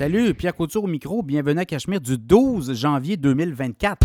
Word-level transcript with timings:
Salut, 0.00 0.32
Pierre 0.32 0.54
Couture 0.54 0.84
au 0.84 0.86
micro. 0.86 1.22
Bienvenue 1.22 1.60
à 1.60 1.66
Cachemire 1.66 2.00
du 2.00 2.16
12 2.16 2.72
janvier 2.72 3.18
2024. 3.18 3.98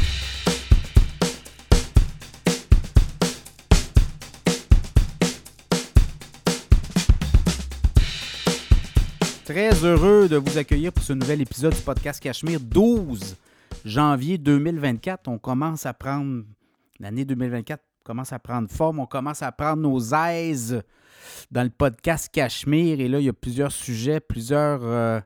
Très 9.46 9.86
heureux 9.86 10.28
de 10.28 10.36
vous 10.36 10.58
accueillir 10.58 10.92
pour 10.92 11.02
ce 11.02 11.14
nouvel 11.14 11.40
épisode 11.40 11.74
du 11.74 11.80
podcast 11.80 12.22
Cachemire 12.22 12.60
12 12.60 13.38
janvier 13.86 14.38
2024. 14.38 15.30
On 15.30 15.38
commence 15.38 15.86
à 15.86 15.94
prendre 15.94 16.44
l'année 17.00 17.24
2024 17.24 17.82
commence 18.04 18.34
à 18.34 18.40
prendre 18.40 18.70
forme, 18.70 19.00
on 19.00 19.06
commence 19.06 19.42
à 19.42 19.52
prendre 19.54 19.82
nos 19.82 20.14
aises 20.14 20.84
dans 21.52 21.64
le 21.64 21.70
podcast 21.70 22.28
Cachemire. 22.34 23.00
Et 23.00 23.08
là, 23.08 23.22
il 23.22 23.28
y 23.28 23.30
a 23.30 23.34
plusieurs 23.34 23.72
sujets, 23.72 24.20
plusieurs 24.20 24.82
euh, 24.84 25.22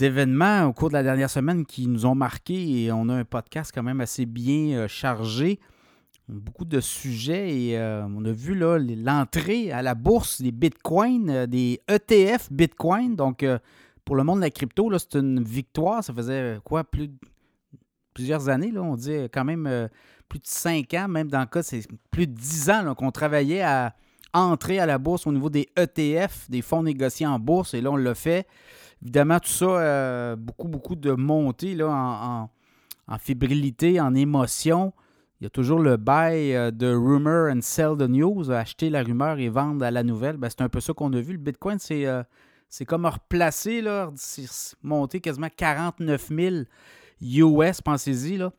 événements 0.00 0.64
au 0.64 0.72
cours 0.72 0.88
de 0.88 0.94
la 0.94 1.02
dernière 1.02 1.30
semaine 1.30 1.64
qui 1.66 1.86
nous 1.86 2.06
ont 2.06 2.14
marqués 2.14 2.84
et 2.84 2.92
on 2.92 3.08
a 3.08 3.14
un 3.14 3.24
podcast 3.24 3.70
quand 3.74 3.82
même 3.82 4.00
assez 4.00 4.26
bien 4.26 4.76
euh, 4.76 4.88
chargé. 4.88 5.60
Beaucoup 6.28 6.64
de 6.64 6.80
sujets 6.80 7.54
et 7.54 7.78
euh, 7.78 8.04
on 8.06 8.24
a 8.24 8.32
vu 8.32 8.54
là 8.54 8.78
l'entrée 8.78 9.70
à 9.72 9.82
la 9.82 9.94
bourse 9.94 10.40
des 10.40 10.52
bitcoins, 10.52 11.46
des 11.46 11.82
ETF 11.86 12.50
bitcoin. 12.50 13.14
Donc, 13.14 13.44
pour 14.06 14.16
le 14.16 14.24
monde 14.24 14.38
de 14.38 14.44
la 14.44 14.50
crypto, 14.50 14.90
c'est 14.98 15.16
une 15.16 15.42
victoire. 15.42 16.02
Ça 16.02 16.14
faisait 16.14 16.58
quoi, 16.64 16.82
plus 16.82 17.10
plusieurs 18.14 18.48
années, 18.48 18.70
là, 18.70 18.82
on 18.82 18.96
dit 18.96 19.28
quand 19.32 19.44
même 19.44 19.88
plus 20.30 20.38
de 20.38 20.46
cinq 20.46 20.94
ans, 20.94 21.08
même 21.08 21.28
dans 21.28 21.40
le 21.40 21.46
cas, 21.46 21.62
c'est 21.62 21.86
plus 22.10 22.26
de 22.26 22.32
dix 22.32 22.70
ans 22.70 22.94
qu'on 22.94 23.10
travaillait 23.10 23.60
à 23.60 23.94
entrer 24.34 24.78
à 24.78 24.86
la 24.86 24.98
bourse 24.98 25.26
au 25.26 25.32
niveau 25.32 25.48
des 25.48 25.68
ETF, 25.76 26.50
des 26.50 26.60
fonds 26.60 26.82
négociés 26.82 27.26
en 27.26 27.38
bourse, 27.38 27.74
et 27.74 27.80
là, 27.80 27.92
on 27.92 27.96
l'a 27.96 28.14
fait. 28.14 28.46
Évidemment, 29.04 29.38
tout 29.38 29.50
ça, 29.50 29.66
euh, 29.66 30.36
beaucoup, 30.36 30.66
beaucoup 30.66 30.96
de 30.96 31.12
montées 31.12 31.74
là, 31.74 31.88
en, 31.88 32.50
en, 33.06 33.18
fébrilité, 33.18 34.00
en 34.00 34.14
émotion. 34.14 34.94
Il 35.40 35.44
y 35.44 35.46
a 35.46 35.50
toujours 35.50 35.78
le 35.78 35.98
buy 35.98 36.54
euh, 36.54 36.70
de 36.70 36.86
rumor 36.86 37.50
and 37.52 37.60
sell 37.60 37.98
the 37.98 38.08
news, 38.08 38.50
acheter 38.50 38.88
la 38.88 39.02
rumeur 39.02 39.38
et 39.38 39.50
vendre 39.50 39.84
à 39.84 39.90
la 39.90 40.02
nouvelle. 40.02 40.38
Ben, 40.38 40.48
c'est 40.48 40.62
un 40.62 40.70
peu 40.70 40.80
ça 40.80 40.94
qu'on 40.94 41.12
a 41.12 41.20
vu. 41.20 41.32
Le 41.32 41.38
Bitcoin, 41.38 41.78
c'est, 41.78 42.06
euh, 42.06 42.22
comme 42.86 43.04
replacer, 43.04 43.82
là, 43.82 44.10
monté 44.82 45.20
quasiment 45.20 45.50
49 45.54 46.28
000 46.28 46.56
US, 47.20 47.82
pensez-y. 47.82 48.38
Là. 48.38 48.52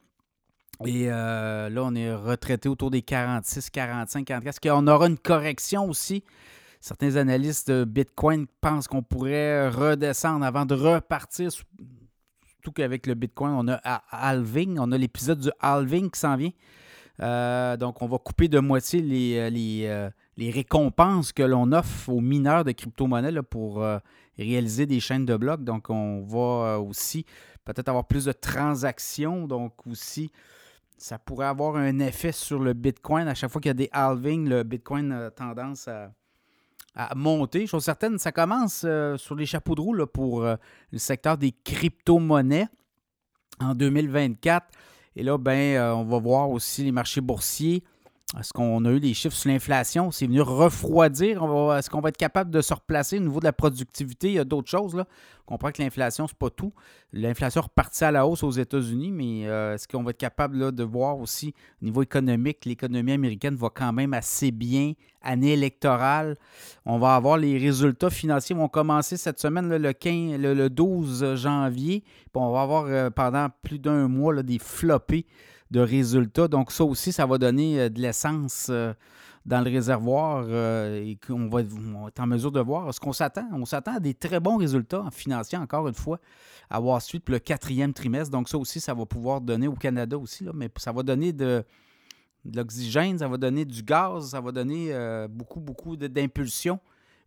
Et 0.86 1.08
là, 1.08 1.70
on 1.78 1.96
est 1.96 2.14
retraité 2.14 2.70
autour 2.70 2.92
des 2.92 3.02
46, 3.02 3.72
45, 3.72 4.26
44. 4.26 4.48
Est-ce 4.48 4.70
qu'on 4.70 4.88
aura 4.88 5.08
une 5.08 5.18
correction 5.18 5.90
aussi? 5.90 6.24
Certains 6.86 7.16
analystes 7.16 7.72
de 7.72 7.84
Bitcoin 7.84 8.46
pensent 8.62 8.88
qu'on 8.88 9.02
pourrait 9.02 9.70
redescendre 9.70 10.46
avant 10.46 10.68
de 10.68 10.76
repartir. 10.76 11.52
Surtout 11.52 12.72
qu'avec 12.76 13.08
le 13.08 13.16
Bitcoin, 13.16 13.54
on 13.54 13.68
a 13.68 13.80
halving. 14.12 14.78
On 14.80 14.92
a 14.92 14.98
l'épisode 15.00 15.40
du 15.40 15.50
halving 15.60 16.12
qui 16.12 16.20
s'en 16.20 16.38
vient. 16.38 16.52
Euh, 17.24 17.76
donc, 17.76 18.04
on 18.04 18.08
va 18.08 18.20
couper 18.20 18.50
de 18.50 18.60
moitié 18.60 19.02
les, 19.02 19.36
euh, 19.36 19.50
euh, 19.90 20.10
les, 20.38 20.52
récompenses 20.52 21.34
que 21.34 21.42
l'on 21.42 21.72
offre 21.72 22.10
aux 22.10 22.22
mineurs 22.22 22.64
de 22.64 22.72
crypto-monnaies 22.72 23.42
pour 23.42 23.84
réaliser 24.38 24.86
des 24.86 25.00
chaînes 25.00 25.26
de 25.26 25.38
blocs. 25.38 25.64
Donc, 25.64 25.90
on 25.90 26.22
va 26.22 26.80
aussi 26.80 27.26
peut-être 27.64 27.90
avoir 27.90 28.06
plus 28.06 28.26
de 28.26 28.32
transactions. 28.32 29.48
Donc, 29.48 29.88
aussi, 29.88 30.32
ça 31.00 31.18
pourrait 31.18 31.48
avoir 31.48 31.78
un 31.78 31.98
effet 31.98 32.32
sur 32.32 32.60
le 32.60 32.74
Bitcoin. 32.74 33.28
À 33.28 33.34
chaque 33.34 33.50
fois 33.50 33.60
qu'il 33.60 33.70
y 33.70 33.72
a 33.72 33.74
des 33.74 33.90
halvings, 33.92 34.48
le 34.48 34.62
Bitcoin 34.62 35.12
a 35.12 35.32
tendance 35.32 35.88
à, 35.88 36.12
à 36.96 37.14
monter. 37.16 37.68
Chose 37.68 37.84
certaine, 37.84 38.18
ça 38.18 38.32
commence 38.32 38.84
euh, 38.86 39.18
sur 39.18 39.36
les 39.36 39.46
chapeaux 39.46 39.76
de 39.76 39.82
roue 39.82 40.06
pour 40.08 40.44
euh, 40.44 40.56
le 40.92 40.98
secteur 40.98 41.38
des 41.38 41.52
crypto-monnaies 41.52 42.68
en 43.60 43.76
2024. 43.76 44.68
Et 45.18 45.24
là, 45.24 45.38
ben, 45.38 45.76
euh, 45.76 45.94
on 45.94 46.06
va 46.06 46.20
voir 46.20 46.50
aussi 46.50 46.84
les 46.84 46.92
marchés 46.92 47.22
boursiers. 47.22 47.84
Est-ce 48.38 48.52
qu'on 48.52 48.84
a 48.84 48.92
eu 48.92 49.00
des 49.00 49.14
chiffres 49.14 49.36
sur 49.36 49.50
l'inflation? 49.50 50.12
C'est 50.12 50.26
venu 50.26 50.42
refroidir. 50.42 51.44
Est-ce 51.74 51.90
qu'on 51.90 52.02
va 52.02 52.10
être 52.10 52.18
capable 52.18 52.52
de 52.52 52.62
se 52.62 52.74
replacer 52.74 53.18
au 53.18 53.22
niveau 53.22 53.40
de 53.40 53.46
la 53.46 53.54
productivité? 53.54 54.28
Il 54.28 54.34
y 54.34 54.40
a 54.40 54.44
d'autres 54.44 54.70
choses. 54.70 54.94
Là. 54.94 55.06
On 55.48 55.54
comprend 55.54 55.72
que 55.72 55.82
l'inflation, 55.82 56.28
ce 56.28 56.34
n'est 56.34 56.38
pas 56.38 56.50
tout. 56.50 56.74
L'inflation 57.14 57.62
repartit 57.62 58.04
à 58.04 58.12
la 58.12 58.28
hausse 58.28 58.44
aux 58.44 58.52
États-Unis, 58.52 59.12
mais 59.12 59.48
euh, 59.48 59.76
est-ce 59.76 59.88
qu'on 59.88 60.04
va 60.04 60.10
être 60.10 60.18
capable 60.18 60.74
de 60.74 60.84
voir 60.84 61.18
aussi 61.20 61.54
au 61.82 61.86
niveau 61.86 62.02
économique, 62.02 62.66
l'économie 62.66 63.14
américaine 63.14 63.56
va 63.56 63.70
quand 63.74 63.94
même 63.94 64.14
assez 64.14 64.52
bien. 64.52 64.94
Année 65.22 65.54
électorale? 65.54 66.38
On 66.86 67.00
va 67.00 67.16
avoir 67.16 67.38
les 67.38 67.58
résultats 67.58 68.10
financiers 68.10 68.56
vont 68.56 68.68
commencer 68.68 69.16
cette 69.16 69.40
semaine, 69.40 69.70
le, 69.76 69.94
15, 69.94 70.40
le, 70.40 70.70
12 70.70 71.36
janvier. 71.36 72.04
On 72.34 72.52
va 72.52 72.62
avoir 72.64 72.86
euh, 72.88 73.10
pendant 73.10 73.48
plus 73.62 73.80
d'un 73.80 74.08
mois 74.10 74.44
des 74.44 74.60
floppés 74.60 75.26
de 75.76 75.82
résultats. 75.82 76.48
Donc 76.48 76.72
ça 76.72 76.86
aussi, 76.86 77.12
ça 77.12 77.26
va 77.26 77.38
donner 77.38 77.80
euh, 77.80 77.90
de 77.90 78.00
l'essence 78.00 78.68
euh, 78.70 78.94
dans 79.46 79.62
le 79.62 79.70
réservoir 79.70 80.46
euh, 80.48 81.04
et 81.04 81.18
qu'on 81.18 81.48
va, 81.50 81.62
être 81.62 82.20
en 82.20 82.28
mesure 82.28 82.52
de 82.52 82.62
voir 82.62 82.94
ce 82.94 83.00
qu'on 83.00 83.12
s'attend. 83.12 83.48
On 83.52 83.66
s'attend 83.66 83.98
à 83.98 84.00
des 84.00 84.14
très 84.14 84.40
bons 84.40 84.58
résultats 84.58 85.02
en 85.02 85.12
financier, 85.12 85.58
encore 85.58 85.88
une 85.88 85.94
fois, 85.94 86.20
à 86.70 86.80
Wall 86.80 87.02
pour 87.24 87.34
le 87.34 87.40
quatrième 87.40 87.94
trimestre. 87.94 88.32
Donc 88.32 88.48
ça 88.48 88.58
aussi, 88.58 88.80
ça 88.80 88.94
va 88.94 89.06
pouvoir 89.06 89.42
donner 89.42 89.68
au 89.68 89.76
Canada 89.76 90.18
aussi, 90.18 90.46
là, 90.46 90.52
mais 90.54 90.70
ça 90.78 90.94
va 90.94 91.04
donner 91.04 91.34
de, 91.34 91.64
l'oxygène, 92.46 93.20
ça 93.20 93.28
va 93.28 93.38
donner 93.38 93.66
du 93.66 93.84
gaz, 93.84 94.30
ça 94.30 94.40
va 94.40 94.52
donner 94.52 94.94
beaucoup, 95.30 95.60
beaucoup 95.60 95.98
d'impulsion 95.98 96.80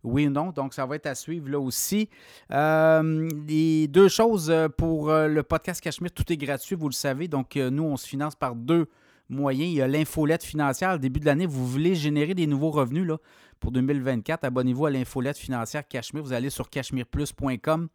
oui 0.03 0.27
ou 0.27 0.29
non. 0.29 0.51
Donc, 0.51 0.73
ça 0.73 0.85
va 0.85 0.95
être 0.95 1.07
à 1.07 1.15
suivre 1.15 1.49
là 1.49 1.59
aussi. 1.59 2.09
Euh, 2.51 3.29
les 3.47 3.87
deux 3.87 4.07
choses 4.07 4.49
euh, 4.49 4.69
pour 4.69 5.09
euh, 5.09 5.27
le 5.27 5.43
podcast 5.43 5.81
Cachemire, 5.81 6.11
tout 6.11 6.31
est 6.31 6.37
gratuit, 6.37 6.75
vous 6.75 6.87
le 6.87 6.93
savez. 6.93 7.27
Donc, 7.27 7.55
nous, 7.55 7.83
on 7.83 7.97
se 7.97 8.07
finance 8.07 8.35
par 8.35 8.55
deux 8.55 8.87
moyens. 9.29 9.69
Il 9.69 9.75
y 9.75 9.81
a 9.81 9.87
l'infolette 9.87 10.43
financière. 10.43 10.95
Au 10.95 10.97
début 10.97 11.19
de 11.19 11.25
l'année, 11.25 11.45
vous 11.45 11.67
voulez 11.67 11.95
générer 11.95 12.33
des 12.33 12.47
nouveaux 12.47 12.71
revenus 12.71 13.05
là, 13.05 13.17
pour 13.59 13.71
2024. 13.71 14.45
Abonnez-vous 14.45 14.85
à 14.85 14.91
l'infolette 14.91 15.37
financière 15.37 15.87
Cachemire. 15.87 16.23
Vous 16.23 16.33
allez 16.33 16.49
sur 16.49 16.69
cachemireplus.com. 16.69 17.89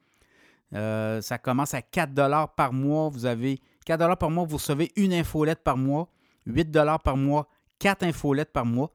ça 0.73 1.39
commence 1.39 1.75
à 1.75 1.83
4 1.83 2.55
par 2.55 2.73
mois. 2.73 3.09
Vous 3.09 3.27
avez 3.27 3.61
4 3.87 4.17
par 4.17 4.31
mois, 4.31 4.45
vous 4.45 4.57
recevez 4.57 4.93
une 4.97 5.13
infolette 5.13 5.63
par 5.63 5.77
mois. 5.77 6.09
8 6.47 6.71
par 7.03 7.17
mois, 7.17 7.49
4 7.79 8.05
infolettes 8.05 8.53
par 8.53 8.67
mois. 8.67 8.95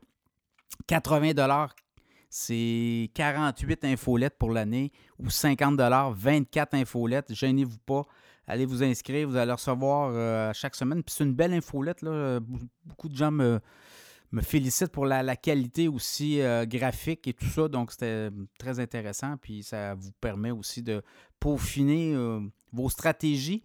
80 0.87 1.33
c'est 2.29 3.09
48 3.15 3.85
infolettes 3.85 4.37
pour 4.37 4.51
l'annie 4.51 4.91
ou 5.17 5.29
50 5.29 5.79
24 6.15 6.75
infolettes. 6.75 7.33
Gênez-vous 7.33 7.79
pas. 7.79 8.05
Allez 8.45 8.65
vous 8.65 8.83
inscrire, 8.83 9.27
vous 9.27 9.35
allez 9.35 9.51
recevoir 9.51 10.11
euh, 10.13 10.51
chaque 10.53 10.75
semaine. 10.75 11.03
Puis 11.03 11.15
c'est 11.17 11.23
une 11.23 11.33
belle 11.33 11.53
infolette. 11.53 12.03
Beaucoup 12.85 13.09
de 13.09 13.15
gens 13.15 13.31
me, 13.31 13.59
me 14.31 14.41
félicitent 14.41 14.91
pour 14.91 15.05
la, 15.05 15.35
qualité 15.35 15.87
aussi 15.87 16.41
euh, 16.41 16.65
graphique 16.65 17.27
et 17.27 17.33
tout 17.33 17.45
ça. 17.45 17.67
Donc 17.67 17.91
c'était 17.91 18.29
très 18.57 18.79
intéressant. 18.79 19.37
Puis 19.37 19.63
ça 19.63 19.95
vous 19.95 20.11
permet 20.21 20.51
aussi 20.51 20.83
de 20.83 21.03
peaufiner 21.39 22.13
euh, 22.15 22.39
vos 22.73 22.89
stratégies 22.89 23.63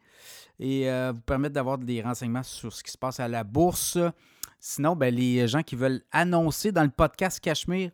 et 0.58 0.88
vous 1.12 1.20
permettre 1.22 1.54
d'avoir 1.54 1.78
des 1.78 2.00
renseignements 2.00 2.42
sur 2.42 2.72
ce 2.72 2.82
qui 2.82 2.92
se 2.92 2.98
passe 2.98 3.20
à 3.20 3.28
la 3.28 3.42
bourse. 3.42 3.98
Sinon, 4.66 4.96
ben, 4.96 5.14
les 5.14 5.46
gens 5.46 5.62
qui 5.62 5.76
veulent 5.76 6.00
annoncer 6.10 6.72
dans 6.72 6.84
le 6.84 6.88
podcast 6.88 7.38
Cachemire, 7.38 7.90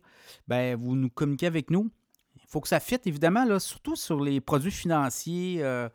ben, 0.47 0.79
vous 0.79 0.95
nous 0.95 1.09
communiquez 1.09 1.47
avec 1.47 1.69
nous. 1.69 1.91
Il 2.35 2.47
faut 2.47 2.61
que 2.61 2.69
ça 2.69 2.79
fitte, 2.79 3.05
évidemment, 3.07 3.43
là, 3.43 3.59
surtout 3.59 3.97
sur 3.97 4.21
les 4.21 4.39
produits 4.39 4.71
financiers. 4.71 5.57
Euh, 5.59 5.89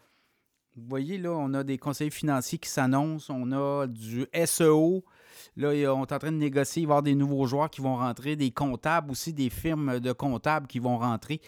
vous 0.77 0.87
voyez, 0.87 1.17
là, 1.17 1.31
on 1.31 1.55
a 1.55 1.65
des 1.65 1.79
conseillers 1.79 2.11
financiers 2.11 2.59
qui 2.59 2.69
s'annoncent, 2.69 3.33
on 3.35 3.53
a 3.53 3.87
du 3.87 4.27
SEO. 4.45 5.03
Là, 5.57 5.69
on 5.95 6.05
est 6.05 6.13
en 6.13 6.19
train 6.19 6.31
de 6.31 6.37
négocier, 6.37 6.83
il 6.83 6.87
va 6.87 6.91
y 6.91 6.93
avoir 6.93 7.03
des 7.03 7.15
nouveaux 7.15 7.47
joueurs 7.47 7.71
qui 7.71 7.81
vont 7.81 7.97
rentrer, 7.97 8.37
des 8.37 8.51
comptables 8.51 9.11
aussi, 9.11 9.33
des 9.33 9.49
firmes 9.49 9.99
de 9.99 10.13
comptables 10.13 10.67
qui 10.67 10.79
vont 10.79 10.99
rentrer 10.99 11.41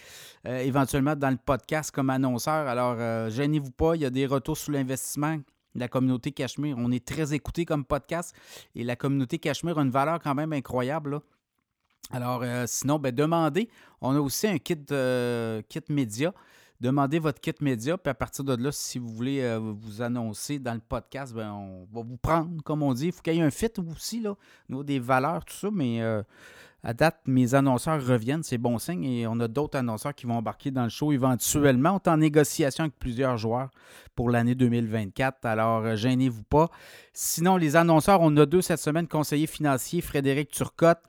euh, 0.47 0.61
éventuellement 0.61 1.17
dans 1.17 1.31
le 1.31 1.37
podcast 1.37 1.91
comme 1.91 2.09
annonceurs. 2.09 2.67
Alors, 2.67 2.97
euh, 2.99 3.29
gênez-vous 3.29 3.73
pas, 3.73 3.95
il 3.95 4.01
y 4.01 4.07
a 4.07 4.11
des 4.11 4.25
retours 4.25 4.57
sur 4.57 4.73
l'investissement 4.73 5.37
la 5.79 5.89
communauté 5.89 6.33
Cachemire. 6.33 6.77
On 6.79 6.91
est 6.91 7.05
très 7.05 7.35
écouté 7.35 7.65
comme 7.65 7.85
podcast 7.85 8.35
et 8.75 8.85
la 8.85 8.97
communauté 8.97 9.39
Cachemire 9.39 9.79
a 9.79 9.83
une 9.83 9.91
valeur 9.91 10.21
quand 10.21 10.35
même 10.35 10.53
incroyable. 10.53 11.21
Alors, 12.11 12.41
euh, 12.43 12.65
sinon, 12.67 12.99
ben, 12.99 13.15
demandez. 13.15 13.69
On 14.01 14.15
a 14.15 14.21
aussi 14.21 14.47
un 14.47 14.59
kit, 14.59 14.79
euh, 14.91 15.63
kit 15.69 15.83
média. 15.89 16.33
Demandez 16.81 17.19
votre 17.19 17.41
kit 17.41 17.55
média, 17.61 17.99
puis 17.99 18.09
à 18.09 18.15
partir 18.15 18.45
de 18.45 18.55
là, 18.55 18.71
si 18.71 19.01
vous 19.01 19.09
voulez 19.09 19.43
euh, 19.43 19.59
vous 19.59 20.01
annoncer 20.01 20.61
dans 20.61 20.75
le 20.75 20.81
podcast, 20.81 21.35
ben, 21.35 21.51
on 21.53 21.89
va 21.93 22.03
vous 22.03 22.17
prendre, 22.17 22.63
comme 22.63 22.83
on 22.83 22.95
dit. 22.95 23.07
Il 23.07 23.13
faut 23.13 23.21
qu'il 23.21 23.35
y 23.35 23.39
ait 23.39 23.43
un 23.43 23.51
fit 23.51 23.73
aussi, 23.95 24.21
là, 24.21 24.37
des 24.85 25.01
valeurs, 25.01 25.45
tout 25.45 25.57
ça, 25.57 25.71
mais 25.73 26.01
à 26.85 26.95
date, 26.95 27.21
mes 27.27 27.55
annonceurs 27.55 28.05
reviennent, 28.05 28.45
c'est 28.45 28.59
bon 28.59 28.79
signe, 28.79 29.05
et 29.05 29.27
on 29.27 29.41
a 29.41 29.49
d'autres 29.49 29.77
annonceurs 29.77 30.15
qui 30.15 30.27
vont 30.27 30.37
embarquer 30.37 30.71
dans 30.71 30.85
le 30.85 30.89
show 30.89 31.11
éventuellement. 31.11 31.95
On 31.95 31.99
est 31.99 32.09
en 32.09 32.19
négociation 32.19 32.85
avec 32.85 32.99
plusieurs 32.99 33.37
joueurs 33.37 33.71
pour 34.15 34.31
l'année 34.31 34.55
2024, 34.55 35.45
alors 35.45 35.85
euh, 35.85 35.97
gênez-vous 35.97 36.45
pas. 36.45 36.71
Sinon, 37.13 37.57
les 37.57 37.75
annonceurs, 37.75 38.21
on 38.21 38.37
a 38.37 38.47
deux 38.47 38.63
cette 38.63 38.79
semaine, 38.79 39.09
conseiller 39.09 39.49
financier 39.49 40.01
Frédéric 40.01 40.51
Turcotte. 40.51 41.03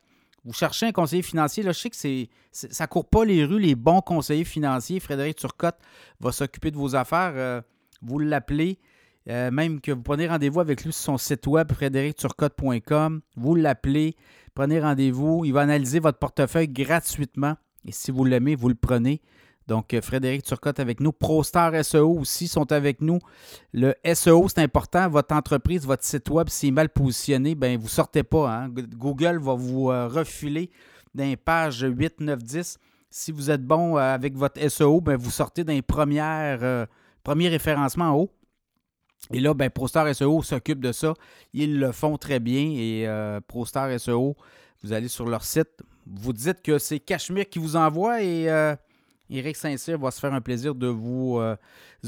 vous 0.43 0.53
cherchez 0.53 0.87
un 0.87 0.91
conseiller 0.91 1.21
financier, 1.21 1.61
là, 1.61 1.71
je 1.71 1.79
sais 1.79 1.89
que 1.91 1.95
c'est, 1.95 2.29
ça 2.51 2.85
ne 2.85 2.87
court 2.87 3.07
pas 3.07 3.23
les 3.23 3.45
rues, 3.45 3.59
les 3.59 3.75
bons 3.75 4.01
conseillers 4.01 4.45
financiers. 4.45 4.99
Frédéric 4.99 5.35
Turcotte 5.35 5.77
va 6.19 6.31
s'occuper 6.31 6.71
de 6.71 6.77
vos 6.77 6.95
affaires. 6.95 7.33
Euh, 7.35 7.61
vous 8.01 8.17
l'appelez, 8.17 8.79
euh, 9.29 9.51
même 9.51 9.79
que 9.79 9.91
vous 9.91 10.01
prenez 10.01 10.27
rendez-vous 10.27 10.59
avec 10.59 10.83
lui 10.83 10.91
sur 10.91 11.03
son 11.03 11.17
site 11.17 11.45
web, 11.45 11.71
frédéricturcotte.com. 11.71 13.21
Vous 13.35 13.55
l'appelez, 13.55 14.15
prenez 14.55 14.79
rendez-vous. 14.79 15.45
Il 15.45 15.53
va 15.53 15.61
analyser 15.61 15.99
votre 15.99 16.17
portefeuille 16.17 16.67
gratuitement. 16.67 17.55
Et 17.85 17.91
si 17.91 18.09
vous 18.09 18.25
l'aimez, 18.25 18.55
vous 18.55 18.69
le 18.69 18.75
prenez. 18.75 19.21
Donc, 19.67 19.93
euh, 19.93 20.01
Frédéric 20.01 20.41
Turcotte 20.41 20.79
avec 20.79 20.99
nous. 20.99 21.11
ProStar 21.11 21.73
SEO 21.85 22.17
aussi 22.17 22.47
sont 22.47 22.71
avec 22.71 23.01
nous. 23.01 23.19
Le 23.71 23.93
SEO, 24.15 24.47
c'est 24.49 24.63
important. 24.63 25.07
Votre 25.09 25.35
entreprise, 25.35 25.85
votre 25.85 26.03
site 26.03 26.27
web, 26.31 26.49
s'il 26.49 26.69
est 26.69 26.71
mal 26.71 26.89
positionné, 26.89 27.53
ben 27.53 27.77
vous 27.77 27.83
ne 27.83 27.89
sortez 27.89 28.23
pas. 28.23 28.51
Hein. 28.51 28.69
Google 28.69 29.37
va 29.39 29.53
vous 29.53 29.91
euh, 29.91 30.07
refiler 30.07 30.71
d'un 31.13 31.35
page 31.35 31.85
8, 31.87 32.19
9, 32.21 32.43
10. 32.43 32.79
Si 33.11 33.31
vous 33.31 33.51
êtes 33.51 33.63
bon 33.63 33.95
avec 33.95 34.35
votre 34.35 34.59
SEO, 34.69 35.01
ben 35.01 35.17
vous 35.17 35.29
sortez 35.29 35.63
d'un 35.63 35.81
premier 35.81 37.47
référencement 37.47 38.05
en 38.05 38.15
haut. 38.15 38.31
Et 39.31 39.39
là, 39.39 39.53
ben, 39.53 39.69
ProStar 39.69 40.13
SEO 40.15 40.41
s'occupe 40.41 40.79
de 40.79 40.91
ça. 40.91 41.13
Ils 41.53 41.79
le 41.79 41.91
font 41.91 42.17
très 42.17 42.39
bien. 42.39 42.71
Et 42.75 43.07
ProStar 43.47 43.99
SEO, 43.99 44.35
vous 44.83 44.93
allez 44.93 45.07
sur 45.07 45.25
leur 45.25 45.43
site, 45.43 45.83
vous 46.07 46.33
dites 46.33 46.61
que 46.61 46.79
c'est 46.79 46.99
Cachemire 46.99 47.47
qui 47.47 47.59
vous 47.59 47.75
envoie 47.75 48.23
et 48.23 48.49
Eric 49.29 49.55
Saint-Cyr 49.55 49.97
va 49.97 50.11
se 50.11 50.19
faire 50.19 50.33
un 50.33 50.41
plaisir 50.41 50.73
de 50.73 50.87
vous 50.87 51.37
euh, 51.39 51.55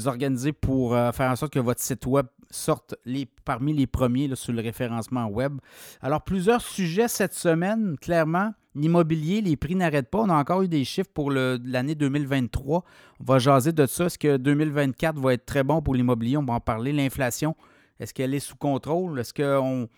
organiser 0.04 0.52
pour 0.52 0.94
euh, 0.94 1.12
faire 1.12 1.30
en 1.30 1.36
sorte 1.36 1.52
que 1.52 1.60
votre 1.60 1.80
site 1.80 2.06
web 2.06 2.26
sorte 2.50 2.96
parmi 3.44 3.72
les 3.72 3.86
premiers 3.86 4.34
sur 4.34 4.52
le 4.52 4.60
référencement 4.60 5.26
web. 5.26 5.58
Alors, 6.00 6.22
plusieurs 6.22 6.60
sujets 6.60 7.08
cette 7.08 7.34
semaine, 7.34 7.96
clairement. 7.98 8.52
L'immobilier, 8.74 9.42
les 9.42 9.56
prix 9.56 9.74
n'arrêtent 9.74 10.10
pas. 10.10 10.20
On 10.20 10.30
a 10.30 10.34
encore 10.34 10.62
eu 10.62 10.68
des 10.68 10.84
chiffres 10.84 11.10
pour 11.12 11.30
l'année 11.30 11.94
2023. 11.94 12.84
On 13.20 13.24
va 13.24 13.38
jaser 13.38 13.72
de 13.72 13.84
ça. 13.86 14.06
Est-ce 14.06 14.18
que 14.18 14.36
2024 14.36 15.18
va 15.18 15.34
être 15.34 15.44
très 15.44 15.62
bon 15.62 15.82
pour 15.82 15.94
l'immobilier? 15.94 16.36
On 16.38 16.44
va 16.44 16.54
en 16.54 16.60
parler. 16.60 16.92
L'inflation, 16.92 17.54
est-ce 18.00 18.14
qu'elle 18.14 18.32
est 18.34 18.40
sous 18.40 18.56
contrôle? 18.56 19.18
Est-ce 19.20 19.34
qu'on 19.34 19.88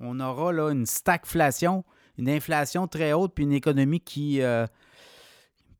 on 0.00 0.20
aura 0.20 0.52
là, 0.52 0.70
une 0.70 0.86
stagflation, 0.86 1.84
une 2.18 2.28
inflation 2.28 2.86
très 2.86 3.12
haute, 3.12 3.32
puis 3.34 3.44
une 3.44 3.52
économie 3.52 4.00
qui... 4.00 4.42
Euh, 4.42 4.66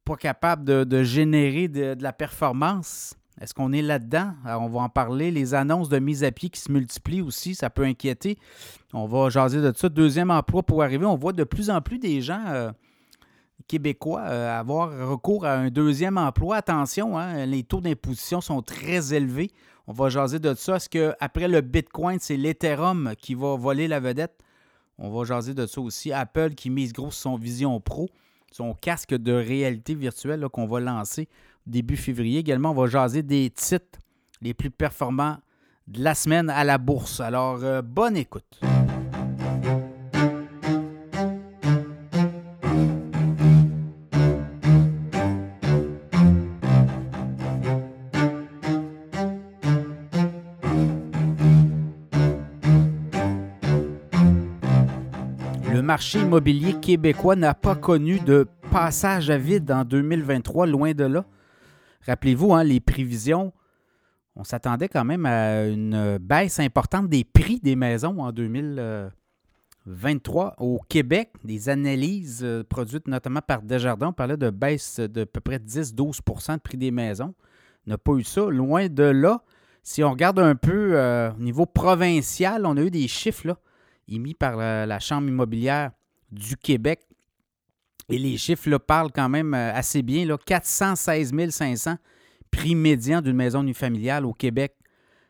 pas 0.04 0.16
capable 0.16 0.64
de, 0.64 1.02
générer 1.02 1.68
de, 1.68 1.96
la 2.00 2.12
performance? 2.12 3.14
Est-ce 3.40 3.54
qu'on 3.54 3.72
est 3.72 3.82
là-dedans? 3.82 4.34
on 4.44 4.68
va 4.68 4.80
en 4.80 4.88
parler. 4.88 5.30
Les 5.30 5.54
annonces 5.54 5.88
de 5.88 5.98
mise 5.98 6.24
à 6.24 6.30
pied 6.30 6.50
qui 6.50 6.60
se 6.60 6.70
multiplient 6.70 7.22
aussi, 7.22 7.54
ça 7.54 7.70
peut 7.70 7.84
inquiéter. 7.84 8.38
On 8.92 9.06
va 9.06 9.30
jaser 9.30 9.60
de 9.62 9.72
ça. 9.74 9.88
Deuxième 9.88 10.30
emploi 10.30 10.62
pour 10.62 10.82
arriver. 10.82 11.06
On 11.06 11.16
voit 11.16 11.32
de 11.32 11.44
plus 11.44 11.70
en 11.70 11.80
plus 11.80 11.98
des 11.98 12.20
gens 12.20 12.44
euh, 12.48 12.70
québécois 13.66 14.22
euh, 14.26 14.58
avoir 14.58 14.90
recours 15.08 15.46
à 15.46 15.54
un 15.54 15.70
deuxième 15.70 16.18
emploi. 16.18 16.56
Attention, 16.56 17.18
hein, 17.18 17.46
les 17.46 17.62
taux 17.62 17.80
d'imposition 17.80 18.40
sont 18.42 18.60
très 18.60 19.14
élevés. 19.14 19.50
On 19.86 19.92
va 19.92 20.10
jaser 20.10 20.38
de 20.38 20.52
ça. 20.54 20.76
Est-ce 20.76 20.88
qu'après 20.90 21.48
le 21.48 21.62
Bitcoin, 21.62 22.18
c'est 22.20 22.36
l'Ethereum 22.36 23.14
qui 23.18 23.34
va 23.34 23.56
voler 23.56 23.88
la 23.88 24.00
vedette? 24.00 24.38
On 24.98 25.08
va 25.10 25.24
jaser 25.24 25.54
de 25.54 25.66
ça 25.66 25.80
aussi. 25.80 26.12
Apple 26.12 26.50
qui 26.54 26.68
mise 26.68 26.92
gros 26.92 27.10
sur 27.10 27.22
son 27.22 27.36
Vision 27.36 27.80
Pro 27.80 28.10
son 28.50 28.74
casque 28.74 29.14
de 29.14 29.32
réalité 29.32 29.94
virtuelle 29.94 30.48
qu'on 30.48 30.66
va 30.66 30.80
lancer 30.80 31.28
début 31.66 31.96
février. 31.96 32.38
Également, 32.38 32.70
on 32.70 32.74
va 32.74 32.86
jaser 32.86 33.22
des 33.22 33.50
titres 33.50 33.98
les 34.40 34.54
plus 34.54 34.70
performants 34.70 35.38
de 35.86 36.02
la 36.02 36.14
semaine 36.14 36.50
à 36.50 36.64
la 36.64 36.78
bourse. 36.78 37.20
Alors, 37.20 37.60
euh, 37.62 37.82
bonne 37.82 38.16
écoute. 38.16 38.60
marché 55.90 56.20
immobilier 56.20 56.74
québécois 56.74 57.34
n'a 57.34 57.52
pas 57.52 57.74
connu 57.74 58.20
de 58.20 58.46
passage 58.70 59.28
à 59.28 59.36
vide 59.36 59.72
en 59.72 59.82
2023, 59.82 60.66
loin 60.66 60.92
de 60.92 61.02
là. 61.02 61.24
Rappelez-vous, 62.06 62.54
hein, 62.54 62.64
les 62.64 62.80
prévisions, 62.80 63.52
on 64.36 64.44
s'attendait 64.44 64.88
quand 64.88 65.04
même 65.04 65.26
à 65.26 65.66
une 65.66 66.16
baisse 66.18 66.60
importante 66.60 67.08
des 67.08 67.24
prix 67.24 67.58
des 67.60 67.74
maisons 67.76 68.20
en 68.20 68.32
2023 68.32 70.54
au 70.58 70.80
Québec. 70.88 71.30
Des 71.44 71.68
analyses 71.68 72.40
euh, 72.42 72.64
produites 72.64 73.06
notamment 73.08 73.42
par 73.42 73.62
Desjardins, 73.62 74.08
on 74.08 74.12
parlait 74.12 74.36
de 74.36 74.50
baisse 74.50 75.00
de 75.00 75.24
peu 75.24 75.40
près 75.40 75.58
10-12% 75.58 76.54
de 76.54 76.60
prix 76.60 76.78
des 76.78 76.90
maisons. 76.90 77.34
On 77.86 77.90
n'a 77.90 77.98
pas 77.98 78.12
eu 78.12 78.24
ça. 78.24 78.48
Loin 78.48 78.88
de 78.88 79.02
là, 79.02 79.42
si 79.82 80.04
on 80.04 80.10
regarde 80.10 80.38
un 80.38 80.54
peu 80.54 80.96
euh, 80.96 81.32
au 81.32 81.40
niveau 81.40 81.66
provincial, 81.66 82.66
on 82.66 82.76
a 82.76 82.82
eu 82.82 82.90
des 82.90 83.08
chiffres 83.08 83.56
émis 84.08 84.34
par 84.34 84.56
la, 84.56 85.00
Chambre 85.00 85.28
immobilière 85.28 85.92
du 86.30 86.56
Québec. 86.56 87.00
Et 88.10 88.18
les 88.18 88.36
chiffres 88.36 88.68
là, 88.68 88.78
parlent 88.78 89.12
quand 89.12 89.28
même 89.28 89.54
euh, 89.54 89.72
assez 89.72 90.02
bien. 90.02 90.24
Là, 90.24 90.36
416 90.44 91.32
500 91.50 91.96
prix 92.50 92.74
médian 92.74 93.20
d'une 93.20 93.36
maison 93.36 93.62
unifamiliale 93.62 94.26
au 94.26 94.32
Québec 94.32 94.74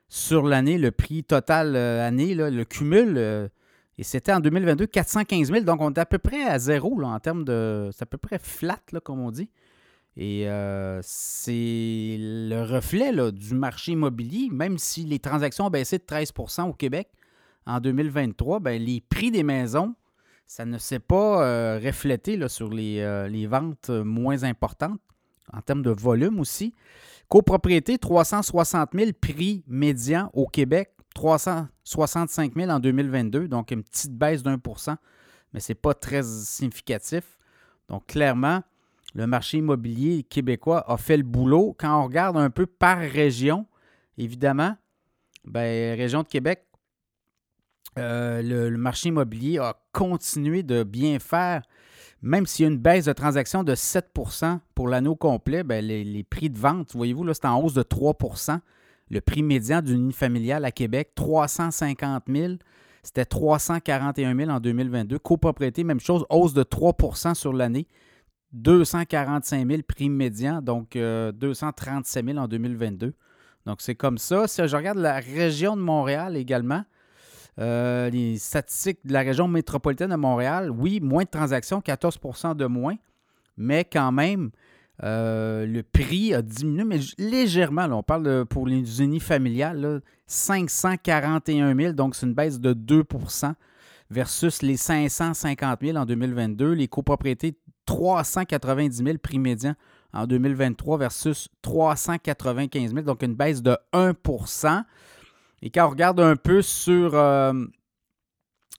sur 0.09 0.47
l'année. 0.47 0.79
Le 0.79 0.91
prix 0.91 1.23
total 1.23 1.77
euh, 1.77 2.06
année, 2.06 2.35
le 2.35 2.65
cumul, 2.65 3.15
euh, 3.17 3.49
et 3.99 4.03
c'était 4.03 4.32
en 4.32 4.41
2022 4.41 4.87
415 4.87 5.53
000. 5.53 5.61
Donc, 5.65 5.82
on 5.82 5.93
est 5.93 5.99
à 5.99 6.06
peu 6.06 6.19
près 6.19 6.44
à 6.44 6.59
zéro 6.59 6.99
là, 6.99 7.09
en 7.09 7.21
termes 7.21 7.44
de. 7.44 7.91
C'est 7.93 8.03
à 8.03 8.06
peu 8.06 8.19
près 8.19 8.38
flat, 8.38 8.81
là, 8.93 9.00
comme 9.00 9.21
on 9.21 9.31
dit. 9.31 9.50
Et 10.17 10.47
c'est 11.03 12.17
le 12.19 12.62
reflet 12.62 13.12
du 13.32 13.55
marché 13.55 13.93
immobilier, 13.93 14.49
même 14.50 14.77
si 14.77 15.05
les 15.05 15.19
transactions 15.19 15.67
ont 15.67 15.71
baissé 15.71 15.99
de 15.99 16.03
13% 16.03 16.69
au 16.69 16.73
Québec 16.73 17.09
en 17.67 17.81
2023, 17.81 18.61
ben, 18.61 18.82
les 18.82 19.00
prix 19.00 19.31
des 19.31 19.43
maisons, 19.43 19.94
ça 20.50 20.64
ne 20.64 20.79
s'est 20.79 20.99
pas 20.99 21.44
euh, 21.44 21.79
reflété 21.79 22.37
sur 22.49 22.70
les, 22.70 22.99
euh, 22.99 23.29
les, 23.29 23.47
ventes 23.47 23.88
moins 23.88 24.43
importantes, 24.43 24.99
en 25.52 25.61
termes 25.61 25.82
de 25.82 25.93
volume 25.93 26.41
aussi. 26.41 26.75
Copropriété, 27.29 27.99
360 27.99 28.91
000 28.93 29.11
prix 29.12 29.62
médian 29.69 30.29
au 30.35 30.49
Québec, 30.49 30.91
365 31.14 32.56
000 32.56 32.69
en 32.69 32.81
2022, 32.81 33.47
donc 33.47 33.70
une 33.70 33.85
petite 33.85 34.12
baisse 34.12 34.43
d'un 34.43 34.58
pour 34.58 34.81
cent, 34.81 34.97
mais 35.52 35.61
ce 35.61 35.70
n'est 35.70 35.76
pas 35.76 35.94
très 35.94 36.25
significatif. 36.25 37.38
Donc 37.87 38.08
clairement, 38.08 38.64
le 39.14 39.29
marché 39.29 39.58
immobilier 39.58 40.25
québécois 40.25 40.85
a 40.91 40.96
fait 40.96 41.17
le 41.17 41.23
boulot. 41.23 41.76
Quand 41.79 42.00
on 42.00 42.06
regarde 42.06 42.37
un 42.37 42.50
peu 42.50 42.67
par 42.67 42.99
région, 42.99 43.69
évidemment, 44.19 44.77
ben, 45.44 45.96
région 45.96 46.25
de 46.25 46.29
Québec, 46.29 46.67
euh, 47.99 48.43
le, 48.43 48.77
marché 48.77 49.09
immobilier 49.09 49.59
a 49.59 49.77
continué 49.93 50.63
de 50.63 50.82
bien 50.82 51.19
faire. 51.19 51.63
Même 52.23 52.47
s'il 52.47 52.65
y 52.65 52.69
a 52.69 52.73
une 52.73 52.79
baisse 52.79 53.06
de 53.06 53.13
transactions 53.13 53.65
de 53.65 53.75
7% 53.75 54.59
pour 54.75 54.89
l'anneau 54.89 55.17
complet, 55.17 55.65
ben, 55.65 55.85
les, 55.85 56.25
prix 56.25 56.51
de 56.51 56.59
vente, 56.59 56.94
voyez-vous, 56.94 57.32
c'est 57.32 57.47
en 57.47 57.63
hausse 57.63 57.75
de 57.75 57.82
3% 57.82 58.59
Le 59.11 59.20
prix 59.20 59.43
médian 59.43 59.81
d'une 59.81 60.03
unifamiliale 60.05 60.65
à 60.65 60.70
Québec, 60.70 61.13
350 61.15 62.25
000. 62.29 62.55
C'était 63.03 63.25
341 63.25 64.37
000 64.37 64.51
en 64.51 64.61
2022. 64.61 65.19
Copropriété, 65.19 65.82
même 65.85 66.01
chose, 66.01 66.27
hausse 66.29 66.53
de 66.53 66.63
3% 66.63 67.35
sur 67.35 67.55
l'année. 67.55 67.87
245 68.53 69.67
000 69.67 69.82
prix 69.87 70.11
médian, 70.11 70.61
donc 70.61 70.93
237 70.94 72.25
euh, 72.25 72.32
000 72.32 72.39
en 72.39 72.49
2022. 72.49 73.15
Donc 73.67 73.81
c'est 73.81 73.94
comme 73.94 74.19
ça. 74.19 74.49
Si 74.49 74.67
je 74.67 74.77
regarde 74.77 74.99
la 74.99 75.20
région 75.20 75.77
de 75.77 75.82
Montréal 75.82 76.37
également, 76.37 76.85
euh, 77.59 78.11
les 78.11 78.39
statistiques 78.39 79.01
de 79.05 79.13
la 79.13 79.21
région 79.21 79.49
métropolitaine 79.49 80.11
de 80.11 80.17
Montréal, 80.17 80.71
oui, 80.71 81.01
moins 81.01 81.25
de 81.25 81.29
transactions, 81.29 81.81
14% 81.81 82.57
de 82.57 82.67
moins, 82.67 82.97
mais 83.57 83.85
quand 83.85 84.13
même, 84.13 84.51
euh, 85.03 85.67
le 85.67 85.83
prix 85.83 86.35
a 86.35 86.43
diminué, 86.43 86.85
mais 86.85 87.01
légèrement. 87.19 87.87
on 87.91 88.03
parle 88.03 88.45
pour 88.47 88.67
les 88.67 89.03
unifamiliales, 89.03 90.03
541 90.27 91.75
000, 91.75 91.93
donc 91.93 92.15
c'est 92.15 92.27
une 92.27 92.35
baisse 92.35 92.61
de 92.61 92.73
2% 92.73 93.55
versus 94.11 94.63
les 94.63 94.77
550 94.77 95.81
000 95.83 95.97
en 95.97 96.05
2022. 96.05 96.73
Les 96.73 96.89
copropriétés, 96.89 97.57
390 97.87 99.05
000 99.05 99.19
prix 99.19 99.39
médian 99.39 99.75
en 100.13 100.27
2023 100.27 100.99
versus 100.99 101.49
395 101.63 102.93
000, 102.93 103.03
donc 103.03 103.23
une 103.23 103.35
baisse 103.35 103.63
de 103.63 103.77
1 103.93 104.15
et 105.62 105.70
quand 105.70 105.86
on 105.86 105.90
regarde 105.90 106.20
un 106.20 106.36
peu 106.36 106.62
sur. 106.62 107.14
Euh, 107.14 107.52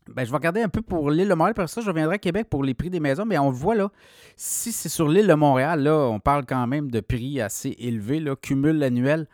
ben, 0.10 0.26
je 0.26 0.32
vais 0.32 0.38
regarder 0.38 0.62
un 0.62 0.70
peu 0.70 0.82
pour 0.82 1.12
l'île 1.12 1.30
de 1.30 1.34
Montréal. 1.34 1.54
Pour 1.54 1.70
ça, 1.70 1.82
je 1.82 1.88
reviendrai 1.88 2.16
à 2.16 2.18
Québec 2.18 2.48
pour 2.50 2.64
les 2.64 2.74
prix 2.74 2.90
des 2.90 3.00
maisons. 3.00 3.26
Mais 3.26 3.38
on 3.38 3.52
voit 3.52 3.76
là, 3.76 3.90
si 4.36 4.72
c'est 4.72 4.90
sur 4.90 5.08
l'île 5.08 5.28
de 5.28 5.34
Montréal, 5.34 5.84
là, 5.84 5.96
on 5.96 6.20
parle 6.20 6.46
quand 6.46 6.66
même 6.68 6.90
de 6.90 7.00
prix 7.00 7.40
assez 7.40 7.76
élevés. 7.80 8.20
Là, 8.20 8.36
cumul 8.36 8.82
annuel, 8.84 9.28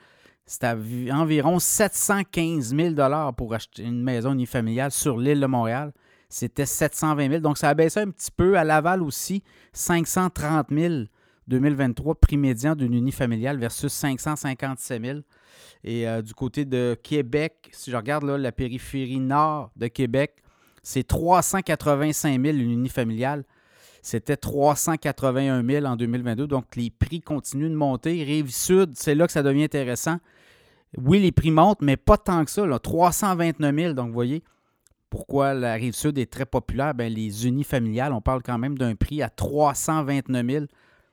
c'est 0.46 0.66
à 0.66 0.76
environ 1.14 1.60
715 1.60 2.76
000 2.76 2.96
pour 3.38 3.54
acheter 3.54 3.84
une 3.84 4.04
maison 4.04 4.34
unifamiliale 4.34 4.92
sur 4.92 5.18
l'île 5.18 5.40
de 5.40 5.48
Montréal. 5.48 5.94
c'était 6.30 6.66
720 6.66 7.30
000. 7.30 7.42
Donc, 7.42 7.58
ça 7.58 7.70
a 7.70 7.74
baissé 7.74 8.02
un 8.02 8.12
petit 8.12 8.32
peu. 8.32 8.58
À 8.58 8.66
Laval 8.66 9.02
aussi, 9.02 9.44
530 9.72 10.68
000 10.70 10.94
2023, 11.48 12.16
prix 12.16 12.38
médian 12.38 12.76
d'une 12.76 12.94
unifamiliale 12.94 13.58
versus 13.58 13.92
557 13.92 15.04
000. 15.04 15.20
Et 15.84 16.08
euh, 16.08 16.22
du 16.22 16.34
côté 16.34 16.66
de 16.66 16.98
Québec, 17.02 17.70
si 17.72 17.92
je 17.92 17.96
regarde 17.96 18.24
la 18.24 18.52
périphérie 18.52 19.20
nord 19.20 19.72
de 19.76 19.88
Québec, 19.88 20.44
c'est 20.84 21.06
385 21.06 22.42
000 22.42 22.58
une 22.58 22.72
unifamiliale. 22.72 23.44
C'était 24.02 24.38
381 24.38 25.66
000 25.66 25.86
en 25.86 25.96
2022. 25.96 26.48
Donc, 26.48 26.76
les 26.76 26.90
prix 26.90 27.20
continuent 27.22 27.70
de 27.70 27.76
monter. 27.76 28.24
Rive-Sud, 28.24 28.92
c'est 28.96 29.16
là 29.16 29.26
que 29.26 29.34
ça 29.34 29.44
devient 29.44 29.66
intéressant. 29.66 30.18
Oui, 30.98 31.20
les 31.20 31.34
prix 31.34 31.52
montent, 31.52 31.82
mais 31.82 31.98
pas 31.98 32.18
tant 32.18 32.46
que 32.46 32.52
ça. 32.52 32.64
329 32.80 33.76
000. 33.76 33.94
Donc, 33.94 34.08
vous 34.08 34.14
voyez, 34.14 34.44
pourquoi 35.10 35.54
la 35.54 35.74
rive 35.74 35.94
sud 35.94 36.18
est 36.18 36.32
très 36.32 36.46
populaire? 36.46 36.94
Bien, 36.94 37.10
les 37.10 37.48
unifamiliales, 37.48 38.14
on 38.14 38.22
parle 38.22 38.42
quand 38.44 38.58
même 38.58 38.78
d'un 38.78 38.96
prix 38.96 39.22
à 39.22 39.30
329 39.30 40.46
000 40.46 40.66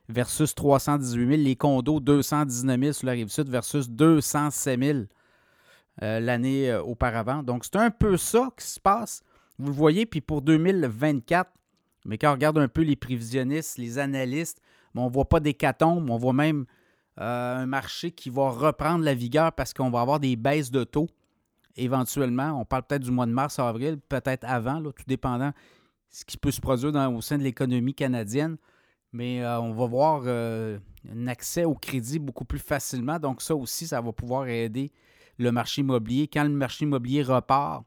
versus 0.09 0.55
318 0.55 1.27
000. 1.27 1.41
Les 1.41 1.55
condos, 1.55 1.99
219 1.99 2.79
000 2.79 2.93
sur 2.93 3.07
la 3.07 3.13
rive 3.13 3.29
sud 3.29 3.49
versus 3.49 3.89
207 3.89 4.79
000 4.79 4.99
euh, 6.01 6.19
l'année 6.19 6.71
euh, 6.71 6.81
auparavant. 6.81 7.43
Donc, 7.43 7.65
c'est 7.65 7.77
un 7.77 7.91
peu 7.91 8.17
ça 8.17 8.49
qui 8.57 8.65
se 8.65 8.79
passe. 8.79 9.23
Vous 9.57 9.67
le 9.67 9.73
voyez, 9.73 10.05
puis 10.05 10.21
pour 10.21 10.41
2024, 10.41 11.49
mais 12.05 12.17
quand 12.17 12.29
on 12.29 12.33
regarde 12.33 12.57
un 12.57 12.67
peu 12.67 12.81
les 12.81 12.95
prévisionnistes, 12.95 13.77
les 13.77 13.97
analystes, 13.97 14.61
on 14.93 15.05
ne 15.05 15.13
voit 15.13 15.27
pas 15.27 15.39
d'hécatombe, 15.39 16.09
on 16.09 16.17
voit 16.17 16.33
même 16.33 16.65
euh, 17.19 17.57
un 17.57 17.65
marché 17.65 18.11
qui 18.11 18.29
va 18.29 18.49
reprendre 18.49 19.03
la 19.03 19.13
vigueur 19.13 19.51
parce 19.53 19.73
qu'on 19.73 19.89
va 19.89 20.01
avoir 20.01 20.19
des 20.19 20.35
baisses 20.35 20.71
de 20.71 20.83
taux 20.83 21.07
éventuellement. 21.75 22.59
On 22.59 22.65
parle 22.65 22.83
peut-être 22.83 23.03
du 23.03 23.11
mois 23.11 23.25
de 23.25 23.31
mars, 23.31 23.59
avril, 23.59 23.99
peut-être 24.09 24.45
avant, 24.45 24.81
tout 24.81 25.03
dépendant 25.07 25.51
ce 26.09 26.23
qui 26.23 26.37
peut 26.37 26.51
se 26.51 26.61
produire 26.61 26.93
au 27.11 27.21
sein 27.21 27.37
de 27.37 27.43
l'économie 27.43 27.93
canadienne. 27.93 28.57
Mais 29.15 29.41
euh, 29.41 29.61
on 29.61 29.71
va 29.71 29.85
voir 29.85 30.23
euh, 30.25 30.77
un 31.09 31.27
accès 31.27 31.63
au 31.63 31.73
crédit 31.73 32.19
beaucoup 32.19 32.43
plus 32.43 32.59
facilement. 32.59 33.17
Donc 33.17 33.41
ça 33.41 33.55
aussi, 33.55 33.87
ça 33.87 34.01
va 34.01 34.11
pouvoir 34.11 34.49
aider 34.49 34.91
le 35.37 35.53
marché 35.53 35.81
immobilier. 35.81 36.27
Quand 36.27 36.43
le 36.43 36.49
marché 36.49 36.83
immobilier 36.83 37.23
repart, 37.23 37.85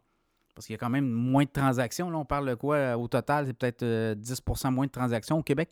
parce 0.54 0.66
qu'il 0.66 0.72
y 0.72 0.76
a 0.76 0.78
quand 0.78 0.88
même 0.88 1.06
moins 1.06 1.44
de 1.44 1.50
transactions, 1.50 2.08
là 2.08 2.16
on 2.16 2.24
parle 2.24 2.48
de 2.48 2.54
quoi 2.54 2.96
au 2.96 3.08
total, 3.08 3.44
c'est 3.46 3.52
peut-être 3.52 3.84
10% 3.84 4.72
moins 4.72 4.86
de 4.86 4.90
transactions 4.90 5.38
au 5.38 5.42
Québec. 5.42 5.68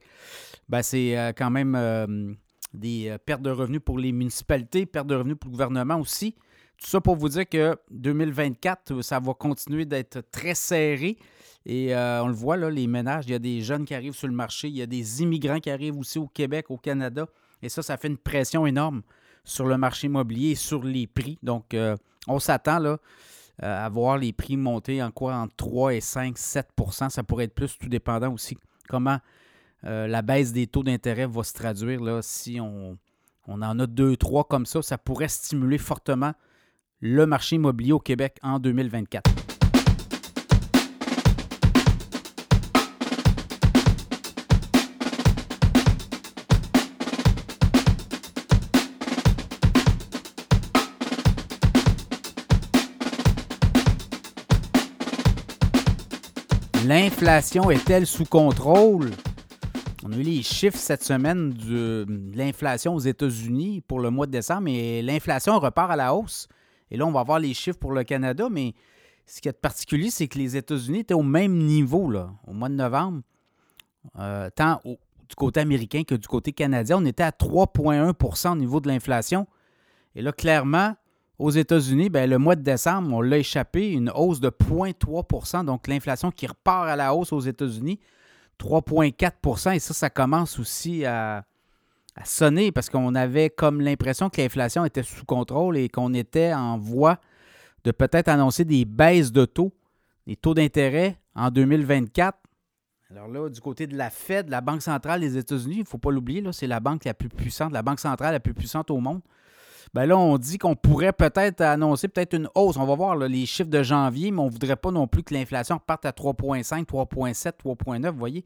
Ben, 0.69 0.83
c'est 0.83 1.35
quand 1.37 1.51
même 1.51 2.37
des 2.75 3.17
pertes 3.25 3.43
de 3.43 3.51
revenus 3.51 3.81
pour 3.83 3.99
les 3.99 4.13
municipalités, 4.13 4.85
pertes 4.85 5.07
de 5.07 5.15
revenus 5.15 5.39
pour 5.41 5.49
le 5.49 5.53
gouvernement 5.53 5.99
aussi. 5.99 6.37
Tout 6.78 6.90
ça 6.90 7.00
pour 7.00 7.16
vous 7.16 7.30
dire 7.30 7.49
que 7.49 7.76
2024, 7.90 9.00
ça 9.02 9.18
va 9.18 9.35
continuer 9.35 9.85
d'être 9.85 10.21
très 10.30 10.54
serré. 10.54 11.16
Et 11.64 11.95
euh, 11.95 12.23
on 12.23 12.28
le 12.28 12.35
voit, 12.35 12.56
là, 12.56 12.71
les 12.71 12.87
ménages, 12.87 13.25
il 13.26 13.33
y 13.33 13.35
a 13.35 13.40
des 13.40 13.61
jeunes 13.61 13.85
qui 13.85 13.95
arrivent 13.95 14.14
sur 14.14 14.28
le 14.28 14.35
marché, 14.35 14.68
il 14.68 14.76
y 14.76 14.83
a 14.83 14.87
des 14.87 15.23
immigrants 15.23 15.59
qui 15.59 15.71
arrivent 15.71 15.99
aussi 15.99 16.18
au 16.18 16.28
Québec, 16.28 16.66
au 16.71 16.76
Canada. 16.76 17.26
Et 17.61 17.68
ça, 17.68 17.83
ça 17.83 17.97
fait 17.97 18.09
une 18.09 18.18
pression 18.18 18.66
énorme 18.66 19.02
sur 19.42 19.66
le 19.66 19.76
marché 19.76 20.06
immobilier 20.06 20.50
et 20.50 20.54
sur 20.54 20.85
les 20.85 21.06
prix. 21.06 21.38
Donc, 21.42 21.75
euh, 21.75 21.97
on 22.28 22.38
s'attend 22.38 22.78
là, 22.78 22.99
euh, 23.62 23.85
à 23.85 23.88
voir 23.88 24.16
les 24.18 24.33
prix 24.33 24.56
monter 24.56 25.02
en 25.02 25.11
quoi? 25.11 25.35
Entre 25.35 25.56
3 25.56 25.95
et 25.95 26.00
5, 26.00 26.37
7% 26.37 27.11
Ça 27.11 27.23
pourrait 27.25 27.45
être 27.45 27.54
plus, 27.54 27.76
tout 27.78 27.88
dépendant 27.88 28.33
aussi 28.33 28.56
comment 28.88 29.18
la 29.83 30.21
baisse 30.21 30.52
des 30.52 30.66
taux 30.66 30.83
d'intérêt 30.83 31.26
va 31.26 31.45
se 31.45 31.52
traduire. 31.52 32.02
Là, 32.02 32.21
si 32.21 32.59
on, 32.61 32.99
on 33.47 33.62
en 33.62 33.78
a 33.78 33.87
deux, 33.87 34.16
trois 34.16 34.42
comme 34.42 34.66
ça, 34.66 34.83
ça 34.83 34.99
pourrait 34.99 35.28
stimuler 35.28 35.78
fortement 35.78 36.33
le 37.00 37.26
marché 37.26 37.57
immobilier 37.57 37.93
au 37.93 37.99
Québec 37.99 38.37
en 38.43 38.59
2024. 38.59 39.31
L'inflation 56.87 57.69
est-elle 57.73 58.07
sous 58.07 58.25
contrôle? 58.26 59.11
On 60.05 60.12
a 60.12 60.17
eu 60.17 60.23
les 60.23 60.45
chiffres 60.45 60.79
cette 60.79 61.03
semaine 61.03 61.53
de 61.53 62.07
l'inflation 62.33 62.95
aux 62.95 63.00
États-Unis 63.00 63.83
pour 63.88 63.99
le 63.99 64.11
mois 64.11 64.26
de 64.26 64.31
décembre 64.31 64.69
et 64.69 65.03
l'inflation 65.03 65.59
repart 65.59 65.91
à 65.91 65.97
la 65.97 66.15
hausse. 66.15 66.47
Et 66.90 66.97
là, 66.97 67.07
on 67.07 67.12
va 67.12 67.23
voir 67.23 67.38
les 67.38 67.55
chiffres 67.55 67.78
pour 67.78 67.93
le 67.93 68.05
Canada, 68.05 68.49
mais 68.50 68.75
ce 69.26 69.40
qui 69.40 69.49
est 69.49 69.52
particulier, 69.52 70.11
c'est 70.11 70.28
que 70.28 70.38
les 70.38 70.57
États-Unis 70.57 71.00
étaient 71.00 71.14
au 71.14 71.23
même 71.23 71.57
niveau 71.57 72.11
là, 72.11 72.31
au 72.47 72.52
mois 72.52 72.69
de 72.69 72.75
novembre, 72.75 73.23
euh, 74.19 74.49
tant 74.55 74.81
du 74.85 75.35
côté 75.35 75.61
américain 75.61 76.05
que 76.05 76.14
du 76.14 76.28
côté 76.28 76.52
canadien. 76.52 76.99
On 76.99 77.05
était 77.05 77.25
à 77.25 77.31
3,1% 77.31 78.52
au 78.52 78.57
niveau 78.57 78.81
de 78.81 78.88
l'inflation. 78.88 79.47
Et 80.14 80.23
là, 80.23 80.33
clairement, 80.33 80.95
aux 81.38 81.50
États-Unis, 81.50 82.09
ben, 82.09 82.31
le 82.31 82.38
mois 82.38 82.57
de 82.57 82.62
décembre, 82.62 83.12
on 83.12 83.21
l'a 83.21 83.38
échappé, 83.38 83.90
une 83.90 84.11
hausse 84.14 84.40
de 84.40 84.49
0,3% 84.49 85.64
Donc, 85.64 85.88
l'inflation 85.88 86.31
qui 86.31 86.47
repart 86.47 86.88
à 86.88 86.97
la 86.97 87.14
hausse 87.14 87.33
aux 87.33 87.40
États-Unis, 87.40 88.00
3,4% 88.59 89.75
Et 89.75 89.78
ça, 89.78 89.93
ça 89.93 90.09
commence 90.09 90.59
aussi 90.59 91.05
à, 91.05 91.45
à 92.17 92.25
sonner 92.25 92.73
parce 92.73 92.89
qu'on 92.89 93.15
avait 93.15 93.51
comme 93.51 93.81
l'impression 93.81 94.31
que 94.31 94.41
l'inflation 94.41 94.85
était 94.85 95.03
sous 95.03 95.25
contrôle 95.25 95.77
et 95.77 95.89
qu'on 95.89 96.15
était 96.15 96.53
en 96.55 96.79
voie 96.79 97.19
de 97.85 97.91
peut-être 97.93 98.29
annoncer 98.29 98.65
des 98.65 98.85
baisses 98.85 99.33
de 99.33 99.45
taux, 99.45 99.73
des 100.27 100.37
taux 100.37 100.55
d'intérêt 100.55 101.19
en 101.35 101.51
2024. 101.51 102.39
Alors 103.11 103.29
là, 103.29 103.49
du 103.49 103.61
côté 103.61 103.87
de 103.87 103.97
la 103.97 104.11
Fed, 104.11 104.49
la 104.49 104.61
Banque 104.61 104.83
centrale 104.83 105.21
des 105.21 105.37
États-Unis, 105.37 105.77
il 105.77 105.81
ne 105.81 105.87
faut 105.87 105.99
pas 105.99 106.11
l'oublier, 106.11 106.43
c'est 106.53 106.67
la 106.67 106.81
banque 106.81 107.05
la 107.05 107.15
plus 107.15 107.29
puissante, 107.29 107.73
la 107.73 107.83
banque 107.83 108.01
centrale 108.01 108.33
la 108.33 108.41
plus 108.41 108.55
puissante 108.55 108.91
au 108.91 108.99
monde. 108.99 109.21
Ben 109.95 110.07
là, 110.07 110.19
on 110.19 110.37
dit 110.37 110.59
qu'on 110.59 110.75
pourrait 110.75 111.13
peut-être 111.13 111.61
annoncer 111.61 112.09
peut-être 112.09 112.35
une 112.35 112.49
hausse. 112.57 112.77
On 112.77 112.85
va 112.85 112.97
voir 112.97 113.17
les 113.17 113.47
chiffres 113.47 113.71
de 113.71 113.83
janvier, 113.85 114.33
mais 114.33 114.41
on 114.41 114.47
ne 114.47 114.51
voudrait 114.51 114.77
pas 114.77 114.91
non 114.91 115.07
plus 115.07 115.23
que 115.23 115.33
l'inflation 115.33 115.79
parte 115.79 116.05
à 116.05 116.11
3,5, 116.11 116.85
3,7, 116.85 117.53
3,9, 117.65 118.11
vous 118.11 118.19
voyez. 118.19 118.45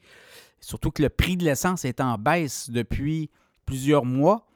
Surtout 0.60 0.90
que 0.90 1.02
le 1.02 1.08
prix 1.08 1.38
de 1.38 1.44
l'essence 1.44 1.86
est 1.86 2.00
en 2.00 2.18
baisse 2.18 2.68
depuis 2.68 3.30
plusieurs 3.66 4.04
mois. 4.04 4.46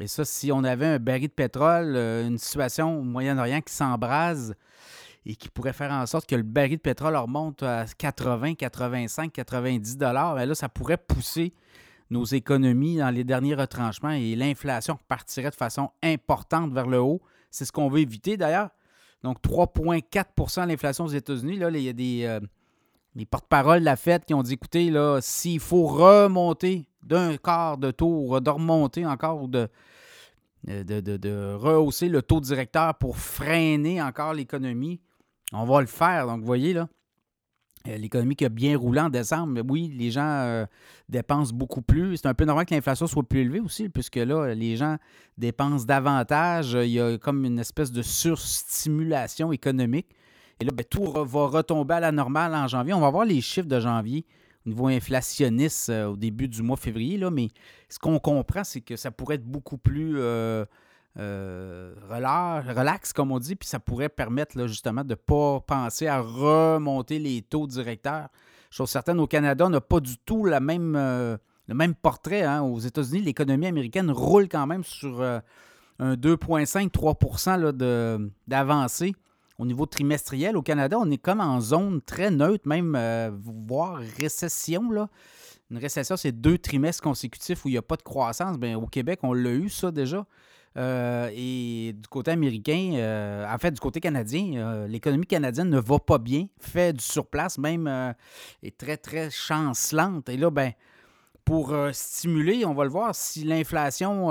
Et 0.00 0.06
ça, 0.06 0.24
si 0.24 0.50
on 0.50 0.64
avait 0.64 0.86
un 0.86 0.98
baril 0.98 1.28
de 1.28 1.32
pétrole, 1.32 1.94
euh, 1.96 2.26
une 2.26 2.38
situation 2.38 2.98
au 2.98 3.02
Moyen-Orient 3.02 3.60
qui 3.60 3.72
s'embrase 3.72 4.54
et 5.24 5.36
qui 5.36 5.48
pourrait 5.48 5.72
faire 5.72 5.92
en 5.92 6.04
sorte 6.06 6.26
que 6.28 6.34
le 6.34 6.42
baril 6.42 6.76
de 6.76 6.82
pétrole 6.82 7.16
remonte 7.16 7.62
à 7.62 7.86
80, 7.98 8.54
85, 8.54 9.32
90 9.32 9.96
dollars, 9.96 10.34
ben 10.34 10.46
là, 10.46 10.54
ça 10.54 10.68
pourrait 10.68 10.96
pousser 10.96 11.54
nos 12.10 12.24
économies 12.24 12.98
dans 12.98 13.10
les 13.10 13.24
derniers 13.24 13.54
retranchements 13.54 14.10
et 14.10 14.34
l'inflation 14.36 14.98
partirait 15.08 15.50
de 15.50 15.54
façon 15.54 15.90
importante 16.02 16.72
vers 16.72 16.86
le 16.86 17.00
haut. 17.00 17.22
C'est 17.50 17.64
ce 17.64 17.72
qu'on 17.72 17.88
veut 17.88 18.00
éviter 18.00 18.36
d'ailleurs. 18.36 18.70
Donc 19.22 19.40
3,4% 19.42 20.66
l'inflation 20.66 21.04
aux 21.04 21.08
États-Unis. 21.08 21.56
Là, 21.56 21.70
il 21.70 21.80
y 21.80 21.88
a 21.88 21.94
des, 21.94 22.24
euh, 22.24 22.40
des 23.14 23.24
porte-paroles 23.24 23.80
de 23.80 23.84
la 23.84 23.96
Fed 23.96 24.24
qui 24.24 24.34
ont 24.34 24.42
dit 24.42 24.54
écoutez, 24.54 24.90
là, 24.90 25.20
s'il 25.22 25.60
faut 25.60 25.86
remonter 25.86 26.86
d'un 27.04 27.36
quart 27.36 27.78
de 27.78 27.90
taux, 27.90 28.40
de 28.40 28.50
remonter 28.50 29.06
encore 29.06 29.42
ou 29.42 29.48
de, 29.48 29.68
de, 30.66 31.54
rehausser 31.54 32.08
le 32.08 32.22
taux 32.22 32.40
directeur 32.40 32.94
pour 32.94 33.16
freiner 33.16 34.02
encore 34.02 34.34
l'économie, 34.34 35.00
on 35.52 35.64
va 35.64 35.80
le 35.80 35.86
faire. 35.86 36.26
Donc, 36.26 36.40
vous 36.40 36.46
voyez, 36.46 36.72
là, 36.72 36.88
euh, 37.86 37.98
l'économie 37.98 38.34
qui 38.34 38.46
a 38.46 38.48
bien 38.48 38.78
roulé 38.78 39.00
en 39.00 39.10
décembre, 39.10 39.60
oui, 39.68 39.92
les 39.94 40.10
gens 40.10 40.26
euh, 40.26 40.64
dépensent 41.08 41.54
beaucoup 41.54 41.82
plus. 41.82 42.16
C'est 42.16 42.26
un 42.26 42.34
peu 42.34 42.46
normal 42.46 42.64
que 42.64 42.74
l'inflation 42.74 43.06
soit 43.06 43.22
plus 43.22 43.40
élevée 43.40 43.60
aussi, 43.60 43.90
puisque 43.90 44.16
là, 44.16 44.54
les 44.54 44.76
gens 44.76 44.96
dépensent 45.36 45.84
davantage. 45.84 46.72
Il 46.72 46.90
y 46.90 47.00
a 47.00 47.18
comme 47.18 47.44
une 47.44 47.58
espèce 47.58 47.92
de 47.92 48.00
surstimulation 48.00 49.52
économique. 49.52 50.08
Et 50.60 50.64
là, 50.64 50.70
ben, 50.72 50.84
tout 50.88 51.04
va 51.04 51.46
retomber 51.46 51.94
à 51.94 52.00
la 52.00 52.12
normale 52.12 52.54
en 52.54 52.66
janvier. 52.68 52.94
On 52.94 53.00
va 53.00 53.10
voir 53.10 53.26
les 53.26 53.40
chiffres 53.42 53.68
de 53.68 53.80
janvier 53.80 54.24
au 54.66 54.70
niveau 54.70 54.86
inflationniste 54.88 55.90
euh, 55.90 56.06
au 56.06 56.16
début 56.16 56.48
du 56.48 56.62
mois 56.62 56.76
février, 56.76 57.18
là, 57.18 57.30
mais 57.30 57.48
ce 57.88 57.98
qu'on 57.98 58.18
comprend, 58.18 58.64
c'est 58.64 58.80
que 58.80 58.96
ça 58.96 59.10
pourrait 59.10 59.36
être 59.36 59.44
beaucoup 59.44 59.78
plus 59.78 60.14
euh, 60.18 60.64
euh, 61.18 61.94
relax, 62.08 63.12
comme 63.12 63.30
on 63.30 63.38
dit, 63.38 63.56
puis 63.56 63.68
ça 63.68 63.78
pourrait 63.78 64.08
permettre 64.08 64.66
justement 64.66 65.04
de 65.04 65.10
ne 65.10 65.14
pas 65.14 65.60
penser 65.60 66.06
à 66.06 66.20
remonter 66.20 67.18
les 67.18 67.42
taux 67.42 67.66
directeurs. 67.66 68.28
Chose 68.70 68.90
certaine, 68.90 69.20
au 69.20 69.26
Canada, 69.26 69.66
on 69.66 69.70
n'a 69.70 69.80
pas 69.80 70.00
du 70.00 70.16
tout 70.18 70.44
la 70.44 70.60
même, 70.60 70.94
le 70.94 71.74
même 71.74 71.94
portrait. 71.94 72.42
Hein. 72.42 72.62
Aux 72.62 72.80
États-Unis, 72.80 73.20
l'économie 73.20 73.66
américaine 73.66 74.10
roule 74.10 74.48
quand 74.48 74.66
même 74.66 74.82
sur 74.82 75.22
un 75.22 76.16
2,5-3% 76.16 78.26
d'avancée 78.48 79.14
au 79.58 79.66
niveau 79.66 79.86
trimestriel. 79.86 80.56
Au 80.56 80.62
Canada, 80.62 80.96
on 81.00 81.10
est 81.10 81.18
comme 81.18 81.40
en 81.40 81.60
zone 81.60 82.00
très 82.02 82.30
neutre, 82.30 82.66
même 82.66 82.94
euh, 82.96 83.30
voire 83.32 84.00
récession. 84.18 84.82
Une 85.70 85.78
récession, 85.78 86.16
c'est 86.16 86.32
deux 86.32 86.58
trimestres 86.58 87.02
consécutifs 87.02 87.64
où 87.64 87.68
il 87.68 87.72
n'y 87.72 87.78
a 87.78 87.82
pas 87.82 87.96
de 87.96 88.02
croissance. 88.02 88.58
Bien, 88.58 88.76
au 88.76 88.86
Québec, 88.86 89.20
on 89.22 89.32
l'a 89.32 89.52
eu, 89.52 89.68
ça 89.68 89.90
déjà. 89.90 90.26
Euh, 90.76 91.30
et 91.32 91.92
du 91.92 92.08
côté 92.08 92.32
américain, 92.32 92.94
euh, 92.94 93.46
en 93.48 93.58
fait, 93.58 93.70
du 93.70 93.80
côté 93.80 94.00
canadien, 94.00 94.86
l'économie 94.88 95.26
canadienne 95.26 95.70
ne 95.70 95.78
va 95.78 96.00
pas 96.00 96.18
bien, 96.18 96.46
fait 96.58 96.92
du 96.92 97.04
surplace, 97.04 97.58
même 97.58 98.14
est 98.62 98.76
très, 98.76 98.96
très 98.96 99.30
chancelante. 99.30 100.28
Et 100.28 100.36
là, 100.36 100.50
ben, 100.50 100.72
pour 101.44 101.76
stimuler, 101.92 102.64
on 102.64 102.74
va 102.74 102.84
le 102.84 102.90
voir, 102.90 103.14
si 103.14 103.44
l'inflation 103.44 104.30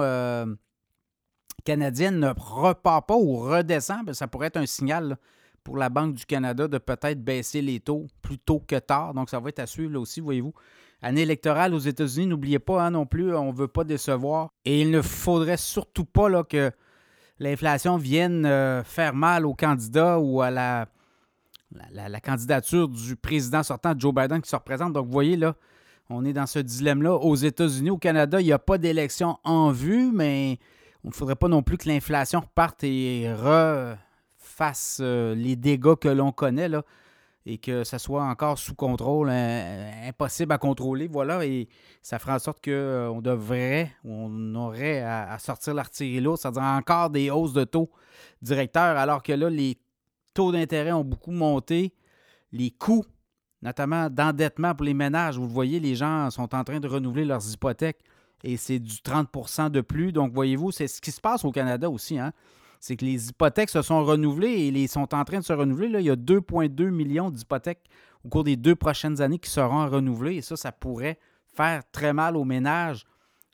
canadienne 1.63 2.20
ne 2.20 2.34
repart 2.36 3.08
pas 3.08 3.15
ou 3.15 3.38
redescend, 3.38 4.05
ben, 4.05 4.13
ça 4.13 4.27
pourrait 4.27 4.48
être 4.48 4.58
un 4.58 4.65
signal 4.65 5.17
pour 5.63 5.77
la 5.77 5.89
Banque 5.89 6.15
du 6.15 6.25
Canada 6.25 6.67
de 6.67 6.77
peut-être 6.77 7.24
baisser 7.24 7.62
les 7.62 7.79
taux 7.79 8.08
plus 8.22 8.38
tôt 8.38 8.62
que 8.65 8.77
tard. 8.77 9.13
Donc, 9.13 9.29
ça 9.29 9.39
va 9.39 9.50
être 9.50 9.60
à 9.60 9.65
suivre 9.65 9.93
là 9.93 10.00
aussi, 10.00 10.20
voyez-vous. 10.20 10.53
Année 11.01 11.22
électorale 11.22 11.74
aux 11.74 11.79
États-Unis, 11.79 12.27
n'oubliez 12.27 12.60
pas 12.60 12.84
hein, 12.84 12.91
non 12.91 13.05
plus, 13.05 13.36
on 13.36 13.51
ne 13.51 13.58
veut 13.58 13.67
pas 13.67 13.84
décevoir. 13.84 14.51
Et 14.65 14.82
il 14.82 14.91
ne 14.91 15.01
faudrait 15.01 15.58
surtout 15.58 16.05
pas 16.05 16.29
là, 16.29 16.43
que 16.43 16.72
l'inflation 17.39 17.98
vienne 17.98 18.46
euh, 18.46 18.84
faire 18.84 19.13
mal 19.13 19.46
aux 19.46 19.53
candidats 19.53 20.20
ou 20.20 20.41
à 20.41 20.50
la, 20.50 20.88
la, 21.91 22.20
candidature 22.20 22.88
du 22.88 23.15
président 23.15 23.63
sortant, 23.63 23.93
Joe 23.98 24.13
Biden, 24.13 24.41
qui 24.41 24.50
se 24.50 24.55
représente. 24.55 24.93
Donc, 24.93 25.05
vous 25.05 25.12
voyez, 25.12 25.36
là, 25.36 25.55
on 26.10 26.24
est 26.25 26.34
dans 26.34 26.46
ce 26.46 26.60
dilemme-là. 26.60 27.15
Aux 27.15 27.36
États-Unis, 27.36 27.89
au 27.89 27.98
Canada, 27.98 28.39
il 28.39 28.46
n'y 28.46 28.53
a 28.53 28.60
pas 28.60 28.77
d'élection 28.77 29.38
en 29.43 29.72
vue, 29.72 30.12
mais 30.13 30.58
il 31.03 31.10
ne 31.10 31.13
faudrait 31.13 31.36
pas 31.36 31.48
non 31.48 31.63
plus 31.63 31.77
que 31.77 31.88
l'inflation 31.88 32.39
reparte 32.41 32.83
et 32.83 33.31
refasse 33.33 35.00
euh, 35.01 35.36
les 35.36 35.55
dégâts 35.55 35.95
que 35.95 36.10
l'on 36.10 36.31
connaît. 36.31 36.69
Là 36.69 36.83
et 37.45 37.57
que 37.57 37.83
ça 37.83 38.00
soit 38.00 38.24
encore 38.24 38.57
sous 38.57 38.75
contrôle, 38.75 39.29
impossible 39.29 40.53
à 40.53 40.57
contrôler. 40.57 41.07
Voilà, 41.07 41.45
et 41.45 41.67
ça 42.01 42.19
fera 42.19 42.36
en 42.36 42.39
sorte 42.39 42.63
qu'on 42.63 42.72
euh, 42.72 43.22
devrait, 43.22 43.91
on 44.03 44.55
aurait 44.55 45.01
à, 45.01 45.38
sortir 45.39 45.74
l'artillerie 45.74 46.22
lourde, 46.22 46.38
c'est-à-dire 46.38 46.63
encore 46.63 47.10
des 47.10 47.29
hausses 47.29 47.53
de 47.53 47.63
taux 47.63 47.89
directeurs, 48.41 48.98
alors 48.98 49.24
que 49.24 49.33
là, 49.33 49.50
les 49.50 49.77
taux 50.33 50.51
d'intérêt 50.51 50.93
ont 50.93 51.03
beaucoup 51.03 51.31
monté, 51.31 51.93
les 52.51 52.72
coûts, 52.72 53.05
notamment 53.62 54.10
d'endettement 54.10 54.74
pour 54.74 54.86
les 54.86 54.93
ménages, 54.93 55.38
vous 55.38 55.48
le 55.48 55.53
voyez, 55.53 55.79
les 55.79 55.95
gens 55.95 56.29
sont 56.29 56.53
en 56.55 56.63
train 56.63 56.79
de 56.79 56.88
renouveler 56.88 57.25
leurs 57.25 57.51
hypothèques 57.51 58.03
et 58.44 58.58
c'est 58.58 58.80
du 58.80 58.96
30% 58.96 59.70
de 59.70 59.82
plus. 59.82 60.12
Donc, 60.12 60.34
voyez-vous, 60.34 60.72
c'est 60.72 60.88
ce 60.88 61.02
qui 61.02 61.12
se 61.12 61.22
passe 61.22 61.46
au 61.46 61.52
Canada 61.52 61.90
aussi. 61.90 62.20
Hein? 62.20 62.34
c'est 62.84 62.98
que 62.98 63.06
les 63.06 63.30
hypothèques 63.30 63.70
se 63.70 63.82
sont 63.82 64.04
renouvelées 64.04 64.68
et 64.68 64.88
sont 64.88 65.16
en 65.16 65.24
train 65.24 65.40
de 65.40 65.46
se 65.46 65.54
renouveler. 65.54 65.88
Là, 65.88 66.02
il 66.02 66.06
y 66.06 66.10
a 66.10 66.18
2,2 66.18 66.90
millions 66.90 67.30
d'hypothèques 67.30 67.90
au 68.26 68.28
cours 68.28 68.44
des 68.44 68.58
deux 68.58 68.76
prochaines 68.76 69.22
années 69.22 69.40
qui 69.40 69.50
seront 69.50 69.90
renouvelées 69.90 70.36
et 70.36 70.42
ça, 70.42 70.58
ça 70.58 70.74
pourrait 70.74 71.18
faire 71.56 71.82
très 71.94 72.12
mal 72.12 72.36
aux 72.36 72.44
ménages. 72.44 73.06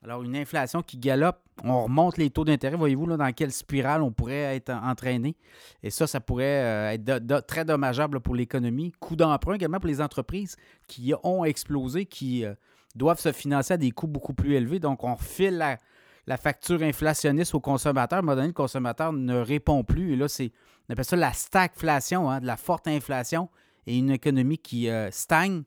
Alors, 0.03 0.24
une 0.24 0.36
inflation 0.36 0.81
qui 0.81 0.98
galope, 0.98 1.38
on 1.63 1.84
remonte 1.84 2.17
les 2.17 2.31
taux 2.31 2.43
d'intérêt. 2.43 2.75
Voyez-vous 2.75 3.05
dans 3.05 3.31
quelle 3.31 3.51
spirale 3.51 4.01
on 4.01 4.12
pourrait 4.12 4.55
être 4.55 4.72
entraîné. 4.72 5.36
Et 5.84 5.91
ça, 5.91 6.08
ça 6.08 6.19
pourrait 6.19 6.63
euh, 6.63 6.91
être 6.93 7.46
très 7.46 7.65
dommageable 7.65 8.22
pour 8.22 8.34
l'économie. 8.34 8.93
Coût 9.00 9.15
d'emprunt 9.15 9.53
également 9.53 9.79
pour 9.79 9.89
les 9.89 10.01
entreprises 10.01 10.55
qui 10.88 11.13
ont 11.22 11.46
explosé, 11.46 12.08
qui 12.08 12.46
euh, 12.46 12.55
doivent 12.96 13.19
se 13.19 13.31
financer 13.31 13.74
à 13.74 13.77
des 13.77 13.91
coûts 13.91 14.08
beaucoup 14.08 14.34
plus 14.34 14.55
élevés. 14.55 14.79
Donc, 14.79 15.03
on 15.03 15.15
refile 15.15 15.58
la, 15.58 16.38
facture 16.38 16.81
inflationniste 16.84 17.55
au 17.55 17.60
consommateur. 17.60 18.17
À 18.17 18.19
un 18.19 18.22
moment 18.22 18.36
donné, 18.36 18.48
le 18.48 18.53
consommateur 18.53 19.13
ne 19.13 19.39
répond 19.39 19.84
plus. 19.84 20.13
Et 20.13 20.15
là, 20.15 20.27
c'est, 20.27 20.51
on 20.88 20.93
appelle 20.93 21.05
ça 21.05 21.15
la 21.15 21.34
stagflation, 21.34 22.29
hein, 22.29 22.39
de 22.39 22.46
la 22.46 22.58
forte 22.58 22.88
inflation 22.88 23.50
et 23.88 23.98
une 23.98 24.12
économie 24.12 24.58
qui 24.58 24.89
euh, 24.89 25.10
stagne. 25.12 25.63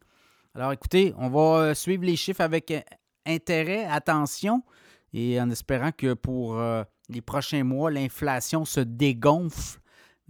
Alors 0.54 0.72
écoutez, 0.72 1.14
on 1.16 1.28
va 1.30 1.58
euh, 1.58 1.74
suivre 1.74 2.04
les 2.04 2.16
chiffres 2.16 2.42
avec 2.42 2.70
euh, 2.70 2.80
intérêt, 3.26 3.84
attention, 3.86 4.62
et 5.12 5.40
en 5.40 5.50
espérant 5.50 5.90
que 5.90 6.14
pour 6.14 6.58
les 7.10 7.20
prochains 7.20 7.64
mois, 7.64 7.90
l'inflation 7.90 8.64
se 8.64 8.80
dégonfle. 8.80 9.78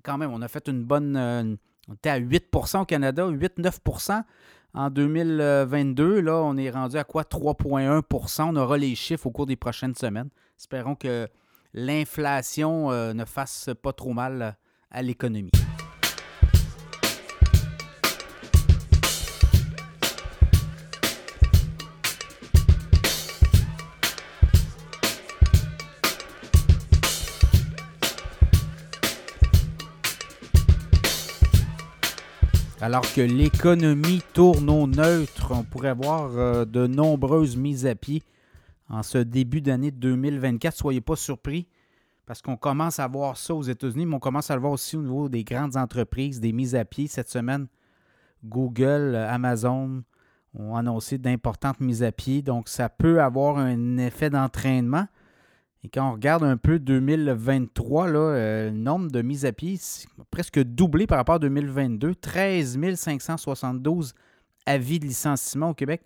Quand 0.03 0.19
même, 0.19 0.33
on 0.33 0.43
a 0.43 0.49
fait 0.49 0.67
une 0.69 0.83
bonne... 0.83 1.17
on 1.89 1.95
était 1.95 2.11
à 2.11 2.19
8% 2.19 2.81
au 2.81 2.85
Canada, 2.85 3.29
8-9 3.29 3.79
en 4.75 4.89
2022, 4.91 6.21
là, 6.21 6.43
on 6.43 6.57
est 6.57 6.71
rendu 6.71 6.97
à 6.97 7.05
quoi? 7.05 7.23
3,1% 7.25 8.43
On 8.49 8.57
aura 8.57 8.79
les 8.79 8.95
chiffres 8.95 9.27
au 9.27 9.31
cours 9.31 9.47
des 9.47 9.57
prochaines 9.57 9.95
semaines. 9.95 10.31
Espérons 10.59 10.95
que 10.95 11.29
l'inflation 11.75 12.91
euh, 12.91 13.13
ne 13.13 13.25
fasse 13.25 13.71
pas 13.83 13.93
trop 13.93 14.13
mal 14.13 14.57
à 14.91 15.03
l'économie. 15.03 15.53
Alors 32.83 33.05
que 33.15 33.21
l'économie 33.21 34.23
tourne 34.33 34.69
au 34.69 34.89
neutre, 34.89 35.53
on 35.53 35.63
pourrait 35.63 35.95
voir 35.95 36.37
euh, 36.37 36.65
de 36.65 36.89
nombreuses 36.89 37.57
mises 37.57 37.87
à 37.87 37.95
pied 37.95 38.25
en 38.89 39.05
ce 39.05 39.19
début 39.19 39.61
d'année 39.61 39.93
2024. 39.93 40.77
Soyez 40.77 41.01
pas 41.01 41.15
surpris 41.15 41.69
parce 42.27 42.43
qu'on 42.43 42.57
commence 42.57 42.99
à 42.99 43.07
voir 43.07 43.37
ça 43.37 43.55
aux 43.55 43.63
États-Unis, 43.63 44.05
mais 44.07 44.17
on 44.17 44.19
commence 44.19 44.51
à 44.51 44.57
le 44.57 44.63
voir 44.63 44.73
aussi 44.73 44.97
au 44.97 45.03
niveau 45.03 45.29
des 45.29 45.45
grandes 45.45 45.77
entreprises, 45.77 46.41
des 46.41 46.53
mises 46.53 46.75
à 46.75 46.85
pied. 46.85 47.07
Cette 47.07 47.29
semaine, 47.29 47.69
Google, 48.45 49.15
Amazon 49.15 50.03
ont 50.53 50.75
annoncé 50.75 51.19
d'importantes 51.19 51.79
mises 51.79 52.03
à 52.03 52.11
pied. 52.11 52.43
Donc, 52.43 52.69
ça 52.69 52.89
peut 52.89 53.23
avoir 53.23 53.59
un 53.59 53.97
effet 53.99 54.29
d'entraînement. 54.29 55.07
Et 55.85 55.89
quand 55.89 56.09
on 56.09 56.13
regarde 56.13 56.45
un 56.45 56.57
peu 56.57 56.79
2023, 56.79 58.09
là, 58.09 58.19
euh, 58.19 58.71
le 58.71 58.77
nombre 58.77 59.11
de 59.11 59.21
mises 59.21 59.45
à 59.45 59.53
pied 59.53 59.79
presque 60.31 60.61
doublé 60.61 61.07
par 61.07 61.19
rapport 61.19 61.37
à 61.37 61.39
2022. 61.41 62.15
13 62.15 62.79
572 62.95 64.15
avis 64.65 65.01
de 65.01 65.07
licenciement 65.07 65.71
au 65.71 65.75
Québec 65.75 66.03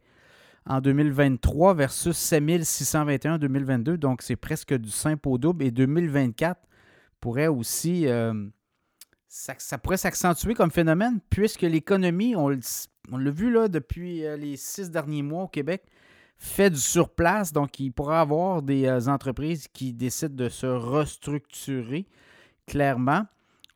en 0.65 0.81
2023 0.81 1.75
versus 1.75 2.17
7 2.17 2.65
621 2.65 3.35
en 3.35 3.39
2022. 3.39 3.99
Donc, 3.99 4.23
c'est 4.23 4.37
presque 4.37 4.75
du 4.75 4.91
simple 4.91 5.29
au 5.29 5.37
double. 5.37 5.65
Et 5.65 5.71
2024 5.71 6.61
pourrait 7.21 7.49
aussi... 7.49 8.07
Euh, 8.09 8.33
ça, 9.29 9.77
pourrait 9.77 9.99
s'accentuer 9.99 10.55
comme 10.55 10.71
phénomène 10.71 11.21
puisque 11.29 11.63
l'économie, 11.63 12.35
on, 12.35 12.59
on 13.13 13.19
l'a 13.19 13.31
vu 13.31 13.53
là, 13.53 13.69
depuis 13.69 14.25
euh, 14.25 14.37
les 14.37 14.57
six 14.57 14.91
derniers 14.91 15.23
mois 15.23 15.45
au 15.45 15.49
Québec, 15.49 15.85
fait 16.39 16.71
du 16.71 16.81
surplace. 16.81 17.53
Donc, 17.53 17.79
il 17.81 17.93
pourra 17.93 18.21
avoir 18.21 18.63
des 18.63 18.87
euh, 18.87 19.07
entreprises 19.09 19.69
qui 19.69 19.93
décident 19.93 20.35
de 20.35 20.49
se 20.49 20.67
restructurer 20.67 22.07
clairement. 22.67 23.27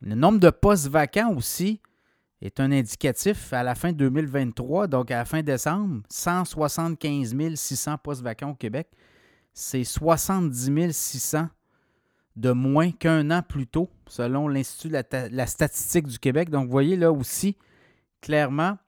Le 0.03 0.14
nombre 0.14 0.40
de 0.40 0.51
postes 0.51 0.88
vacants 0.88 1.35
aussi 1.35 1.81
est 2.40 2.59
un 2.59 2.73
indicatif 2.73 3.53
à 3.53 3.62
la 3.62 3.75
fin 3.75 3.92
2023, 3.92 4.87
donc 4.87 5.11
à 5.11 5.18
la 5.18 5.25
fin 5.25 5.42
décembre, 5.42 6.03
175 6.09 7.35
600 7.55 7.99
postes 7.99 8.23
vacants 8.23 8.51
au 8.51 8.55
Québec. 8.55 8.88
C'est 9.53 9.85
70 9.85 10.96
600 10.96 11.49
de 12.37 12.53
moins 12.53 12.92
qu'un 12.92 13.31
an 13.31 13.42
plus 13.42 13.66
tôt, 13.66 13.90
selon 14.07 14.49
l'Institut 14.49 14.88
de 14.88 15.37
la, 15.37 15.46
statistique 15.46 16.07
du 16.07 16.18
Québec. 16.18 16.49
Donc, 16.49 16.66
vous 16.66 16.70
voyez 16.70 16.96
là 16.96 17.12
aussi, 17.12 17.57
clairement, 18.23 18.79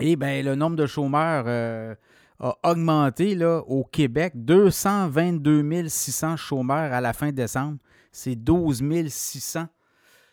et 0.00 0.12
eh 0.12 0.16
bien, 0.16 0.42
le 0.42 0.54
nombre 0.54 0.76
de 0.76 0.86
chômeurs 0.86 1.44
euh, 1.46 1.94
a 2.40 2.56
augmenté 2.62 3.34
là, 3.34 3.58
au 3.66 3.84
Québec. 3.84 4.32
222 4.36 5.88
600 5.88 6.36
chômeurs 6.36 6.92
à 6.92 7.00
la 7.00 7.12
fin 7.12 7.32
décembre. 7.32 7.78
C'est 8.12 8.36
12 8.36 8.82
600 9.08 9.66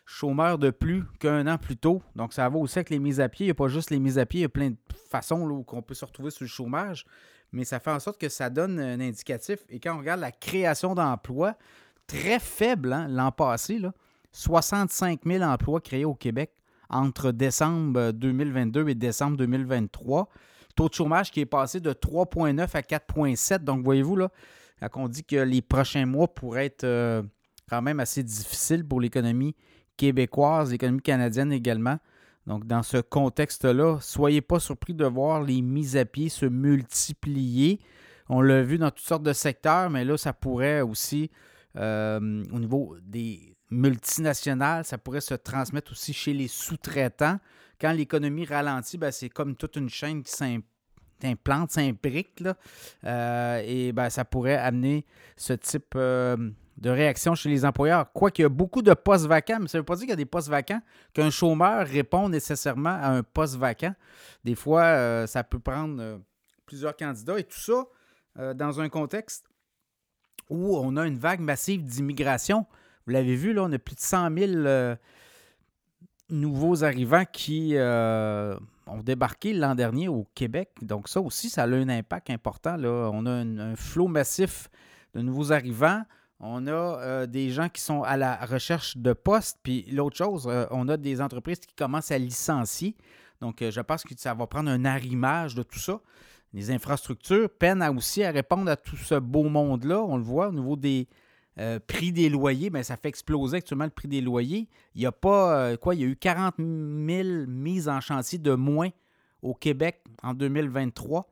chômeurs 0.04 0.58
de 0.58 0.70
plus 0.70 1.04
qu'un 1.18 1.46
an 1.46 1.58
plus 1.58 1.76
tôt. 1.76 2.00
Donc, 2.14 2.32
ça 2.32 2.48
va 2.48 2.58
aussi 2.58 2.78
avec 2.78 2.90
les 2.90 2.98
mises 2.98 3.20
à 3.20 3.28
pied. 3.28 3.46
Il 3.46 3.48
n'y 3.48 3.52
a 3.52 3.54
pas 3.54 3.68
juste 3.68 3.90
les 3.90 3.98
mises 3.98 4.18
à 4.18 4.26
pied, 4.26 4.40
il 4.40 4.42
y 4.42 4.46
a 4.46 4.48
plein 4.48 4.70
de 4.70 4.76
façons 5.10 5.40
où 5.40 5.64
on 5.72 5.82
peut 5.82 5.94
se 5.94 6.04
retrouver 6.04 6.30
sur 6.30 6.44
le 6.44 6.48
chômage. 6.48 7.04
Mais 7.52 7.64
ça 7.64 7.80
fait 7.80 7.90
en 7.90 8.00
sorte 8.00 8.20
que 8.20 8.28
ça 8.28 8.50
donne 8.50 8.78
un 8.78 9.00
indicatif. 9.00 9.60
Et 9.68 9.80
quand 9.80 9.94
on 9.94 9.98
regarde 9.98 10.20
la 10.20 10.32
création 10.32 10.94
d'emplois, 10.94 11.56
très 12.06 12.38
faible 12.38 12.92
hein, 12.92 13.08
l'an 13.08 13.32
passé, 13.32 13.78
là, 13.78 13.92
65 14.32 15.20
000 15.24 15.42
emplois 15.42 15.80
créés 15.80 16.04
au 16.04 16.14
Québec 16.14 16.52
entre 16.88 17.32
décembre 17.32 18.12
2022 18.12 18.88
et 18.88 18.94
décembre 18.94 19.36
2023 19.38 20.28
taux 20.76 20.88
de 20.88 20.94
chômage 20.94 21.32
qui 21.32 21.40
est 21.40 21.46
passé 21.46 21.80
de 21.80 21.92
3,9 21.92 22.60
à 22.60 22.80
4,7. 22.80 23.64
Donc, 23.64 23.82
voyez-vous, 23.82 24.14
là, 24.14 24.30
quand 24.92 25.02
on 25.04 25.08
dit 25.08 25.24
que 25.24 25.36
les 25.36 25.62
prochains 25.62 26.06
mois 26.06 26.32
pourraient 26.32 26.66
être 26.66 26.84
euh, 26.84 27.22
quand 27.68 27.82
même 27.82 27.98
assez 27.98 28.22
difficiles 28.22 28.86
pour 28.86 29.00
l'économie 29.00 29.56
québécoise, 29.96 30.70
l'économie 30.70 31.00
canadienne 31.00 31.52
également. 31.52 31.98
Donc, 32.46 32.66
dans 32.66 32.82
ce 32.82 32.98
contexte-là, 32.98 33.98
soyez 34.00 34.40
pas 34.40 34.60
surpris 34.60 34.94
de 34.94 35.04
voir 35.04 35.42
les 35.42 35.62
mises 35.62 35.96
à 35.96 36.04
pied 36.04 36.28
se 36.28 36.46
multiplier. 36.46 37.80
On 38.28 38.40
l'a 38.40 38.62
vu 38.62 38.78
dans 38.78 38.90
toutes 38.90 39.06
sortes 39.06 39.24
de 39.24 39.32
secteurs, 39.32 39.90
mais 39.90 40.04
là, 40.04 40.16
ça 40.16 40.32
pourrait 40.32 40.82
aussi, 40.82 41.30
euh, 41.76 42.44
au 42.52 42.58
niveau 42.60 42.96
des 43.02 43.56
multinationales, 43.70 44.84
ça 44.84 44.98
pourrait 44.98 45.20
se 45.20 45.34
transmettre 45.34 45.90
aussi 45.90 46.12
chez 46.12 46.32
les 46.32 46.46
sous-traitants 46.46 47.38
quand 47.80 47.92
l'économie 47.92 48.44
ralentit, 48.44 48.98
ben, 48.98 49.10
c'est 49.10 49.28
comme 49.28 49.56
toute 49.56 49.76
une 49.76 49.88
chaîne 49.88 50.22
qui 50.22 50.32
s'implante, 50.32 51.70
s'imbrique. 51.70 52.42
Euh, 53.04 53.62
et 53.64 53.92
ben, 53.92 54.10
ça 54.10 54.24
pourrait 54.24 54.56
amener 54.56 55.04
ce 55.36 55.52
type 55.52 55.94
euh, 55.96 56.36
de 56.78 56.90
réaction 56.90 57.34
chez 57.34 57.48
les 57.48 57.64
employeurs. 57.64 58.12
Quoiqu'il 58.12 58.42
y 58.42 58.46
a 58.46 58.50
beaucoup 58.50 58.82
de 58.82 58.94
postes 58.94 59.26
vacants, 59.26 59.58
mais 59.60 59.68
ça 59.68 59.78
ne 59.78 59.82
veut 59.82 59.86
pas 59.86 59.96
dire 59.96 60.02
qu'il 60.02 60.10
y 60.10 60.12
a 60.12 60.16
des 60.16 60.24
postes 60.24 60.48
vacants, 60.48 60.80
qu'un 61.12 61.30
chômeur 61.30 61.86
répond 61.86 62.28
nécessairement 62.28 62.90
à 63.00 63.08
un 63.08 63.22
poste 63.22 63.56
vacant. 63.56 63.94
Des 64.44 64.54
fois, 64.54 64.82
euh, 64.82 65.26
ça 65.26 65.44
peut 65.44 65.60
prendre 65.60 66.20
plusieurs 66.64 66.96
candidats 66.96 67.38
et 67.38 67.44
tout 67.44 67.60
ça 67.60 67.84
dans 68.54 68.82
un 68.82 68.90
contexte 68.90 69.46
où 70.50 70.76
on 70.76 70.98
a 70.98 71.06
une 71.06 71.16
vague 71.16 71.40
massive 71.40 71.82
d'immigration. 71.82 72.66
Vous 73.06 73.12
l'avez 73.14 73.34
vu, 73.34 73.54
là, 73.54 73.62
on 73.62 73.72
a 73.72 73.78
plus 73.78 73.94
de 73.94 74.00
100 74.00 74.36
000 74.36 74.96
nouveaux 76.30 76.84
arrivants 76.84 77.24
qui 77.30 77.76
ont 78.86 79.02
débarqué 79.02 79.52
l'an 79.52 79.74
dernier 79.74 80.08
au 80.08 80.26
Québec. 80.34 80.70
Donc 80.82 81.08
ça 81.08 81.20
aussi, 81.20 81.50
ça 81.50 81.64
a 81.64 81.66
un 81.66 81.88
impact 81.88 82.30
important. 82.30 82.76
Là. 82.76 83.10
On 83.12 83.26
a 83.26 83.30
un 83.30 83.76
flot 83.76 84.08
massif 84.08 84.68
de 85.14 85.22
nouveaux 85.22 85.52
arrivants. 85.52 86.02
On 86.38 86.66
a 86.66 86.70
euh, 86.70 87.26
des 87.26 87.50
gens 87.50 87.68
qui 87.68 87.80
sont 87.80 88.02
à 88.02 88.16
la 88.16 88.36
recherche 88.44 88.96
de 88.96 89.12
postes. 89.12 89.58
Puis 89.62 89.86
l'autre 89.90 90.16
chose, 90.16 90.46
euh, 90.46 90.66
on 90.70 90.88
a 90.88 90.96
des 90.96 91.20
entreprises 91.20 91.60
qui 91.60 91.74
commencent 91.74 92.10
à 92.10 92.18
licencier. 92.18 92.94
Donc, 93.40 93.62
euh, 93.62 93.70
je 93.70 93.80
pense 93.80 94.02
que 94.04 94.14
ça 94.16 94.34
va 94.34 94.46
prendre 94.46 94.70
un 94.70 94.84
arrimage 94.84 95.54
de 95.54 95.62
tout 95.62 95.78
ça. 95.78 96.00
Les 96.52 96.70
infrastructures 96.70 97.48
peinent 97.50 97.82
aussi 97.96 98.22
à 98.22 98.30
répondre 98.30 98.70
à 98.70 98.76
tout 98.76 98.96
ce 98.96 99.14
beau 99.14 99.44
monde-là. 99.44 100.02
On 100.02 100.16
le 100.16 100.22
voit 100.22 100.48
au 100.48 100.52
niveau 100.52 100.76
des 100.76 101.08
prix 101.86 102.12
des 102.12 102.28
loyers. 102.28 102.70
Bien, 102.70 102.82
ça 102.82 102.96
fait 102.96 103.08
exploser 103.08 103.58
actuellement 103.58 103.84
le 103.84 103.90
prix 103.90 104.08
des 104.08 104.20
loyers. 104.20 104.68
Il 104.94 105.00
n'y 105.00 105.06
a 105.06 105.12
pas, 105.12 105.76
quoi, 105.78 105.94
il 105.94 106.00
y 106.00 106.04
a 106.04 106.06
eu 106.06 106.16
40 106.16 106.56
000 106.58 106.66
mises 107.46 107.88
en 107.88 108.00
chantier 108.00 108.38
de 108.38 108.52
moins 108.52 108.90
au 109.42 109.54
Québec 109.54 110.02
en 110.22 110.34
2023 110.34 111.26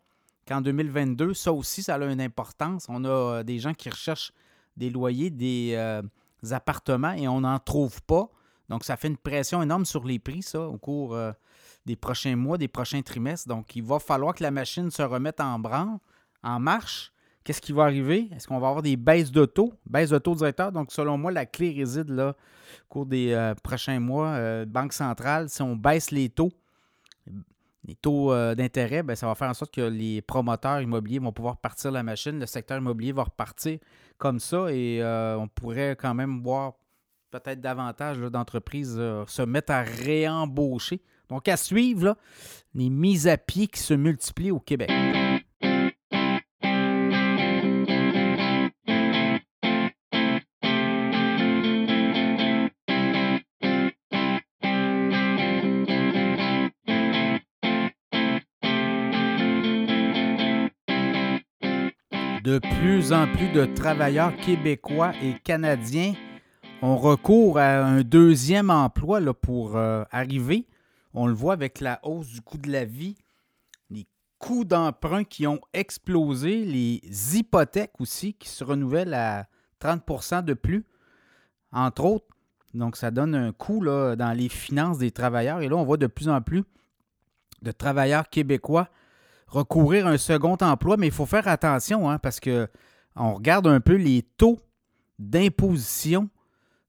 qu'en 0.46 0.60
2022. 0.60 1.34
Ça 1.34 1.52
aussi, 1.52 1.82
ça 1.82 1.96
a 1.96 2.04
une 2.04 2.20
importance. 2.20 2.87
On 2.88 3.04
a 3.04 3.42
des 3.42 3.58
gens 3.58 3.74
qui 3.74 3.90
recherchent 3.90 4.32
des 4.76 4.90
loyers, 4.90 5.30
des, 5.30 5.72
euh, 5.74 6.02
appartements 6.50 7.12
et 7.12 7.28
on 7.28 7.40
n'en 7.40 7.58
trouve 7.58 8.02
pas. 8.02 8.28
Donc, 8.68 8.84
ça 8.84 8.96
fait 8.96 9.08
une 9.08 9.16
pression 9.16 9.62
énorme 9.62 9.84
sur 9.84 10.04
les 10.04 10.18
prix, 10.18 10.42
ça, 10.42 10.60
au 10.60 10.78
cours 10.78 11.14
euh, 11.14 11.32
des 11.87 11.96
prochains 11.96 12.37
mois, 12.37 12.58
des 12.58 12.68
prochains 12.68 13.02
trimestres. 13.02 13.48
Donc, 13.48 13.76
il 13.76 13.82
va 13.82 13.98
falloir 13.98 14.34
que 14.34 14.42
la 14.42 14.50
machine 14.50 14.90
se 14.90 15.02
remette 15.02 15.40
en 15.40 15.58
branle, 15.58 15.98
en 16.42 16.60
marche. 16.60 17.12
Qu'est-ce 17.44 17.61
qui 17.61 17.72
va 17.72 17.85
arriver? 17.85 18.28
Est-ce 18.35 18.48
qu'on 18.48 18.59
va 18.59 18.68
avoir 18.68 18.83
des 18.83 18.96
baisses 18.96 19.30
de 19.30 19.44
taux? 19.44 19.74
Baisse 19.87 20.11
de 20.11 20.18
taux 20.18 20.35
directeur. 20.35 20.72
Donc, 20.72 20.90
selon 20.90 21.18
moi, 21.18 21.30
la 21.30 21.46
clé 21.46 21.72
réside 21.76 22.09
là, 22.09 22.30
au 22.30 22.88
cours 22.88 23.07
des 23.07 23.33
euh, 23.33 23.54
prochains 23.62 24.00
mois. 24.00 24.64
Banque 24.64 24.94
centrale, 24.94 25.48
si 25.48 25.61
on 25.62 25.76
baisse 25.76 26.11
les 26.11 26.30
taux, 26.30 26.52
les 27.87 27.94
taux 27.94 28.35
d'intérêt, 28.54 29.02
ben, 29.02 29.14
ça 29.14 29.26
va 29.26 29.35
faire 29.35 29.50
en 29.50 29.54
sorte 29.54 29.74
que 29.74 29.83
les 29.83 30.22
promoteurs 30.22 30.80
immobiliers 30.80 31.18
vont 31.18 31.33
pouvoir 31.33 31.59
partir 31.59 31.92
la 31.92 32.02
machine, 32.02 32.40
le 32.40 32.46
secteur 32.46 32.78
immobilier 32.78 33.12
va 33.12 33.24
repartir 33.24 33.78
comme 34.18 34.40
ça 34.40 34.72
et 34.72 35.02
euh, 35.02 35.37
on 35.37 35.48
pourrait 35.48 35.96
quand 36.00 36.14
même 36.14 36.42
voir 36.42 36.74
peut-être 37.30 37.61
davantage 37.61 38.18
d'entreprises 38.18 38.96
euh, 38.98 39.24
se 39.26 39.42
mettre 39.42 39.72
à 39.72 39.83
réembaucher. 39.83 41.02
Donc, 41.28 41.48
à 41.48 41.57
suivre, 41.57 42.16
les 42.74 42.90
mises 42.90 43.26
à 43.26 43.37
pied 43.37 43.66
qui 43.66 43.80
se 43.80 43.94
multiplient 43.94 44.52
au 44.52 44.61
Québec. 44.61 44.90
De 62.44 62.59
plus 62.59 63.14
en 63.14 63.26
plus 63.26 63.48
de 63.52 63.64
travailleurs 63.64 64.37
québécois 64.37 65.12
et 65.22 65.33
canadiens 65.44 66.12
ont 66.83 66.98
recours 66.98 67.57
à 67.57 67.83
un 67.83 68.02
deuxième 68.02 68.68
emploi 68.68 69.18
pour 69.33 69.78
euh, 69.78 70.04
arriver. 70.11 70.66
On 71.14 71.26
le 71.26 71.33
voit 71.33 71.54
avec 71.54 71.80
la 71.80 72.00
hausse 72.02 72.28
du 72.28 72.42
coût 72.42 72.59
de 72.59 72.70
la 72.70 72.85
vie, 72.85 73.16
les 73.88 74.07
coûts 74.38 74.66
d'emprunt 74.66 75.24
qui 75.24 75.46
ont 75.46 75.61
explosé, 75.72 76.66
les 76.66 77.00
hypothèques 77.35 77.98
aussi 77.98 78.35
qui 78.35 78.50
se 78.50 78.62
renouvellent 78.62 79.14
à 79.14 79.46
30% 79.80 80.44
de 80.44 80.52
plus, 80.52 80.85
entre 81.72 82.04
autres. 82.04 82.26
Donc, 82.74 82.98
ça 82.98 83.11
donne 83.11 83.35
un 83.35 83.54
là, 83.80 84.16
dans 84.16 84.37
les 84.37 84.50
finances 84.50 84.98
des 84.98 85.12
travailleurs. 85.12 85.62
Et 85.62 85.70
là, 85.70 85.76
on 85.76 85.85
voit 85.85 85.96
de 85.96 86.09
plus 86.09 86.28
en 86.28 86.42
plus 86.42 86.64
de 87.62 87.70
travailleurs 87.70 88.28
québécois 88.28 88.90
recourir 89.46 90.07
à 90.07 90.11
un 90.11 90.18
second 90.18 90.57
emploi, 90.61 90.96
mais 90.96 91.07
il 91.07 91.12
faut 91.12 91.26
faire 91.26 91.48
attention 91.48 92.11
hein, 92.11 92.18
parce 92.18 92.40
que 92.40 92.68
on 93.16 93.35
regarde 93.35 93.66
un 93.66 93.80
peu 93.80 93.94
les 93.94 94.22
taux 94.37 94.59
d'imposition 95.18 96.28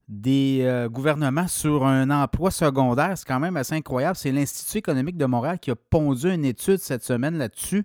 des 0.08 0.60
euh, 0.62 0.88
gouvernements 0.88 1.48
sur 1.48 1.84
un 1.86 2.10
emploi 2.10 2.50
secondaire. 2.50 3.16
C'est 3.16 3.26
quand 3.26 3.40
même 3.40 3.56
assez 3.56 3.74
incroyable. 3.74 4.16
C'est 4.16 4.32
l'Institut 4.32 4.78
économique 4.78 5.16
de 5.16 5.26
Montréal 5.26 5.58
qui 5.58 5.70
a 5.70 5.76
pondu 5.76 6.32
une 6.32 6.44
étude 6.44 6.78
cette 6.78 7.02
semaine 7.02 7.38
là-dessus 7.38 7.84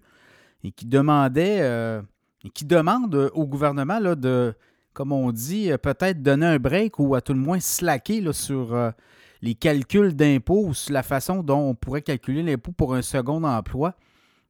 et 0.63 0.71
qui 0.71 0.85
demandait 0.85 1.59
euh, 1.61 2.01
et 2.43 2.49
qui 2.49 2.65
demande 2.65 3.31
au 3.33 3.45
gouvernement 3.45 3.99
là, 3.99 4.15
de, 4.15 4.53
comme 4.93 5.11
on 5.11 5.31
dit, 5.31 5.71
euh, 5.71 5.77
peut-être 5.77 6.21
donner 6.21 6.45
un 6.45 6.59
break 6.59 6.99
ou 6.99 7.15
à 7.15 7.21
tout 7.21 7.33
le 7.33 7.39
moins 7.39 7.59
slacker 7.59 8.33
sur 8.33 8.93
les 9.41 9.55
calculs 9.55 10.15
d'impôts 10.15 10.65
ou 10.67 10.73
sur 10.73 10.93
la 10.93 11.03
façon 11.03 11.41
dont 11.41 11.69
on 11.69 11.75
pourrait 11.75 12.03
calculer 12.03 12.43
l'impôt 12.43 12.71
pour 12.71 12.93
un 12.93 13.01
second 13.01 13.43
emploi. 13.43 13.95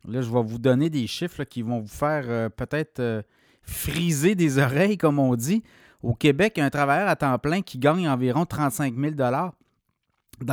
Là, 0.07 0.21
je 0.21 0.31
vais 0.31 0.43
vous 0.43 0.57
donner 0.57 0.89
des 0.89 1.05
chiffres 1.07 1.43
qui 1.43 1.61
vont 1.61 1.79
vous 1.79 1.87
faire 1.87 2.23
euh, 2.27 2.49
peut-être 2.49 2.99
euh, 2.99 3.21
friser 3.61 4.35
des 4.35 4.57
oreilles, 4.57 4.97
comme 4.97 5.19
on 5.19 5.35
dit. 5.35 5.63
Au 6.01 6.15
Québec, 6.15 6.57
un 6.57 6.71
travailleur 6.71 7.07
à 7.07 7.15
temps 7.15 7.37
plein 7.37 7.61
qui 7.61 7.77
gagne 7.77 8.09
environ 8.09 8.45
35 8.45 8.95
000 8.95 9.13
dans 9.13 9.53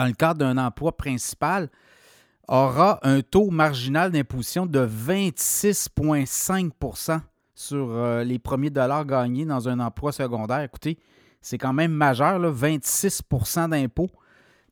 le 0.04 0.12
cadre 0.12 0.40
d'un 0.40 0.58
emploi 0.58 0.94
principal 0.96 1.70
aura 2.46 3.00
un 3.02 3.22
taux 3.22 3.50
marginal 3.50 4.10
d'imposition 4.10 4.66
de 4.66 4.86
26,5% 4.86 7.20
sur 7.54 7.88
euh, 7.90 8.22
les 8.24 8.38
premiers 8.38 8.68
dollars 8.70 9.04
gagnés 9.04 9.46
dans 9.46 9.68
un 9.68 9.80
emploi 9.80 10.12
secondaire. 10.12 10.60
Écoutez, 10.60 10.98
c'est 11.40 11.58
quand 11.58 11.72
même 11.72 11.92
majeur, 11.92 12.38
là, 12.38 12.50
26% 12.50 13.70
d'impôt 13.70 14.08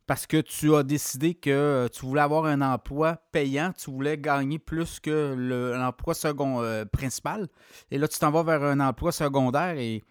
parce 0.07 0.27
que 0.27 0.41
tu 0.41 0.75
as 0.75 0.83
décidé 0.85 1.35
que 1.35 1.51
euh, 1.51 1.89
tu 1.89 2.07
voulais 2.07 2.21
avoir 2.21 2.45
un 2.45 2.61
emploi 2.63 3.17
payant, 3.33 3.73
tu 3.77 3.91
voulais 3.91 4.17
gagner 4.17 4.59
plus 4.59 5.01
que 5.01 5.35
l'emploi 5.77 6.15
second 6.15 6.63
euh, 6.63 6.85
principal. 6.85 7.49
Et 7.91 7.99
là, 7.99 8.07
tu 8.07 8.19
t'en 8.19 8.31
vas 8.31 8.45
vers 8.45 8.63
un 8.63 8.79
emploi 8.81 9.11
secondaire 9.11 9.77
et 9.77 10.05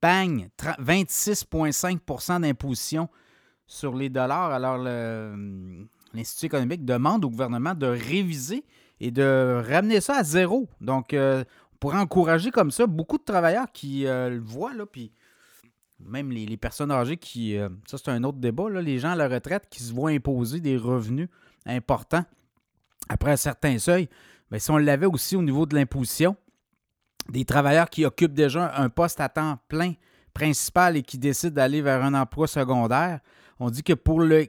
bang, 0.00 0.48
26,5% 0.58 2.40
d'imposition 2.40 3.08
sur 3.66 3.94
les 3.94 4.08
dollars. 4.08 4.50
Alors, 4.50 4.80
hum, 4.80 5.88
l'Institut 6.14 6.46
économique 6.46 6.84
demande 6.84 7.24
au 7.24 7.30
gouvernement 7.30 7.74
de 7.74 7.86
réviser 7.86 8.64
et 9.00 9.10
de 9.10 9.62
ramener 9.68 10.00
ça 10.00 10.16
à 10.16 10.22
zéro. 10.22 10.68
Donc, 10.80 11.12
euh, 11.12 11.44
on 11.82 11.94
encourager 11.94 12.50
comme 12.50 12.70
ça 12.70 12.86
beaucoup 12.86 13.18
de 13.18 13.24
travailleurs 13.24 13.70
qui 13.70 14.04
le 14.04 14.40
voient, 14.42 14.72
là, 14.72 14.86
puis 14.86 15.12
même 16.00 16.30
les, 16.30 16.56
personnes 16.56 16.90
âgées 16.90 17.16
qui. 17.16 17.56
Euh, 17.56 17.68
ça, 17.86 17.98
c'est 17.98 18.10
un 18.10 18.22
autre 18.24 18.38
débat. 18.38 18.68
les 18.68 18.98
gens 18.98 19.10
à 19.10 19.16
la 19.16 19.28
retraite 19.28 19.66
qui 19.70 19.82
se 19.82 19.92
voient 19.92 20.10
imposer 20.10 20.60
des 20.60 20.76
revenus 20.76 21.28
importants 21.66 22.24
après 23.08 23.32
un 23.32 23.36
certain 23.36 23.78
seuil. 23.78 24.08
Mais 24.50 24.58
si 24.58 24.70
on 24.70 24.76
l'avait 24.76 25.06
aussi 25.06 25.36
au 25.36 25.42
niveau 25.42 25.66
de 25.66 25.74
l'imposition, 25.74 26.36
des 27.28 27.44
travailleurs 27.44 27.88
qui 27.88 28.04
occupent 28.04 28.34
déjà 28.34 28.74
un 28.76 28.88
poste 28.88 29.20
à 29.20 29.28
temps 29.28 29.58
plein 29.68 29.94
principal 30.34 30.96
et 30.96 31.02
qui 31.02 31.16
décident 31.16 31.54
d'aller 31.54 31.80
vers 31.80 32.02
un 32.02 32.14
emploi 32.14 32.46
secondaire, 32.46 33.20
on 33.60 33.70
dit 33.70 33.82
que 33.82 33.92
pour 33.94 34.20
le 34.20 34.46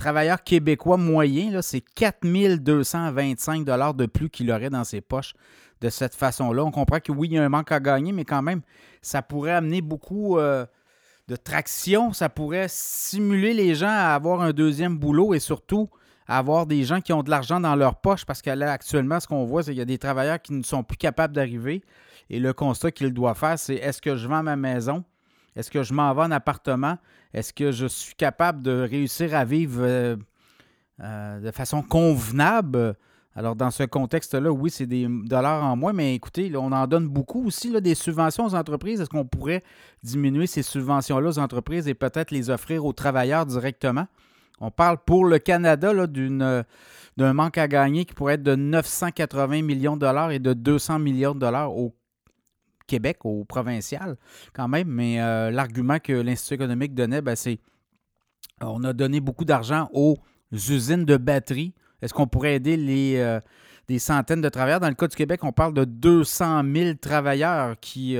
travailleur 0.00 0.42
québécois 0.42 0.96
moyen, 0.96 1.60
c'est 1.60 1.82
4225 1.82 3.64
de 3.64 4.06
plus 4.06 4.30
qu'il 4.30 4.50
aurait 4.50 4.70
dans 4.70 4.84
ses 4.84 5.02
poches 5.02 5.34
de 5.82 5.90
cette 5.90 6.14
façon-là. 6.14 6.64
On 6.64 6.70
comprend 6.70 7.00
que 7.00 7.12
oui, 7.12 7.28
il 7.28 7.34
y 7.34 7.38
a 7.38 7.44
un 7.44 7.50
manque 7.50 7.70
à 7.70 7.80
gagner, 7.80 8.10
mais 8.12 8.24
quand 8.24 8.40
même, 8.40 8.62
ça 9.02 9.20
pourrait 9.20 9.52
amener 9.52 9.82
beaucoup 9.82 10.38
euh, 10.38 10.64
de 11.28 11.36
traction. 11.36 12.14
Ça 12.14 12.30
pourrait 12.30 12.68
stimuler 12.68 13.52
les 13.52 13.74
gens 13.74 13.90
à 13.90 14.14
avoir 14.14 14.40
un 14.40 14.52
deuxième 14.52 14.96
boulot 14.96 15.34
et 15.34 15.38
surtout 15.38 15.90
à 16.26 16.38
avoir 16.38 16.64
des 16.64 16.82
gens 16.84 17.02
qui 17.02 17.12
ont 17.12 17.22
de 17.22 17.28
l'argent 17.28 17.60
dans 17.60 17.76
leur 17.76 17.96
poche 17.96 18.24
parce 18.24 18.40
que 18.40 18.50
là, 18.50 18.72
actuellement, 18.72 19.20
ce 19.20 19.26
qu'on 19.28 19.44
voit, 19.44 19.62
c'est 19.62 19.72
qu'il 19.72 19.80
y 19.80 19.82
a 19.82 19.86
des 19.86 19.98
travailleurs 19.98 20.40
qui 20.40 20.54
ne 20.54 20.62
sont 20.62 20.82
plus 20.82 20.96
capables 20.96 21.34
d'arriver. 21.34 21.82
Et 22.30 22.38
le 22.40 22.54
constat 22.54 22.90
qu'il 22.90 23.12
doit 23.12 23.34
faire, 23.34 23.58
c'est 23.58 23.74
est-ce 23.74 24.00
que 24.00 24.16
je 24.16 24.26
vends 24.26 24.42
ma 24.42 24.56
maison? 24.56 25.04
Est-ce 25.56 25.70
que 25.70 25.82
je 25.82 25.92
m'en 25.92 26.14
vais 26.14 26.22
en 26.22 26.30
appartement? 26.30 26.96
Est-ce 27.34 27.52
que 27.52 27.72
je 27.72 27.86
suis 27.86 28.14
capable 28.14 28.62
de 28.62 28.86
réussir 28.88 29.34
à 29.34 29.44
vivre 29.44 29.82
euh, 29.82 30.16
euh, 31.00 31.40
de 31.40 31.50
façon 31.50 31.82
convenable? 31.82 32.96
Alors, 33.36 33.54
dans 33.54 33.70
ce 33.70 33.84
contexte-là, 33.84 34.50
oui, 34.50 34.70
c'est 34.70 34.86
des 34.86 35.06
dollars 35.08 35.64
en 35.64 35.76
moins, 35.76 35.92
mais 35.92 36.14
écoutez, 36.14 36.50
on 36.56 36.72
en 36.72 36.86
donne 36.88 37.06
beaucoup 37.08 37.46
aussi, 37.46 37.70
là, 37.70 37.80
des 37.80 37.94
subventions 37.94 38.44
aux 38.44 38.54
entreprises. 38.54 39.00
Est-ce 39.00 39.08
qu'on 39.08 39.24
pourrait 39.24 39.62
diminuer 40.02 40.48
ces 40.48 40.62
subventions-là 40.62 41.28
aux 41.28 41.38
entreprises 41.38 41.86
et 41.86 41.94
peut-être 41.94 42.32
les 42.32 42.50
offrir 42.50 42.84
aux 42.84 42.92
travailleurs 42.92 43.46
directement? 43.46 44.06
On 44.60 44.70
parle 44.70 44.98
pour 44.98 45.24
le 45.24 45.38
Canada 45.38 45.92
d'un 46.06 47.32
manque 47.32 47.56
à 47.56 47.68
gagner 47.68 48.04
qui 48.04 48.14
pourrait 48.14 48.34
être 48.34 48.42
de 48.42 48.56
980 48.56 49.62
millions 49.62 49.94
de 49.94 50.00
dollars 50.00 50.32
et 50.32 50.38
de 50.38 50.52
200 50.52 50.98
millions 50.98 51.34
de 51.34 51.40
dollars 51.40 51.74
au 51.74 51.94
Québec, 52.90 53.18
au 53.24 53.44
provincial, 53.44 54.16
quand 54.52 54.68
même. 54.68 54.88
Mais 54.88 55.16
l'argument 55.50 55.98
que 55.98 56.12
l'Institut 56.12 56.54
économique 56.54 56.94
donnait, 56.94 57.22
ben, 57.22 57.36
c'est 57.36 57.58
on 58.60 58.84
a 58.84 58.92
donné 58.92 59.20
beaucoup 59.20 59.44
d'argent 59.44 59.88
aux 59.94 60.16
usines 60.52 61.04
de 61.04 61.16
batteries. 61.16 61.72
Est-ce 62.02 62.12
qu'on 62.12 62.26
pourrait 62.26 62.56
aider 62.56 62.76
les, 62.76 63.38
des 63.88 63.98
centaines 63.98 64.40
de 64.40 64.48
travailleurs? 64.48 64.80
Dans 64.80 64.88
le 64.88 64.94
cas 64.94 65.08
du 65.08 65.16
Québec, 65.16 65.44
on 65.44 65.52
parle 65.52 65.72
de 65.72 65.84
200 65.84 66.62
000 66.74 66.94
travailleurs 67.00 67.78
qui 67.80 68.18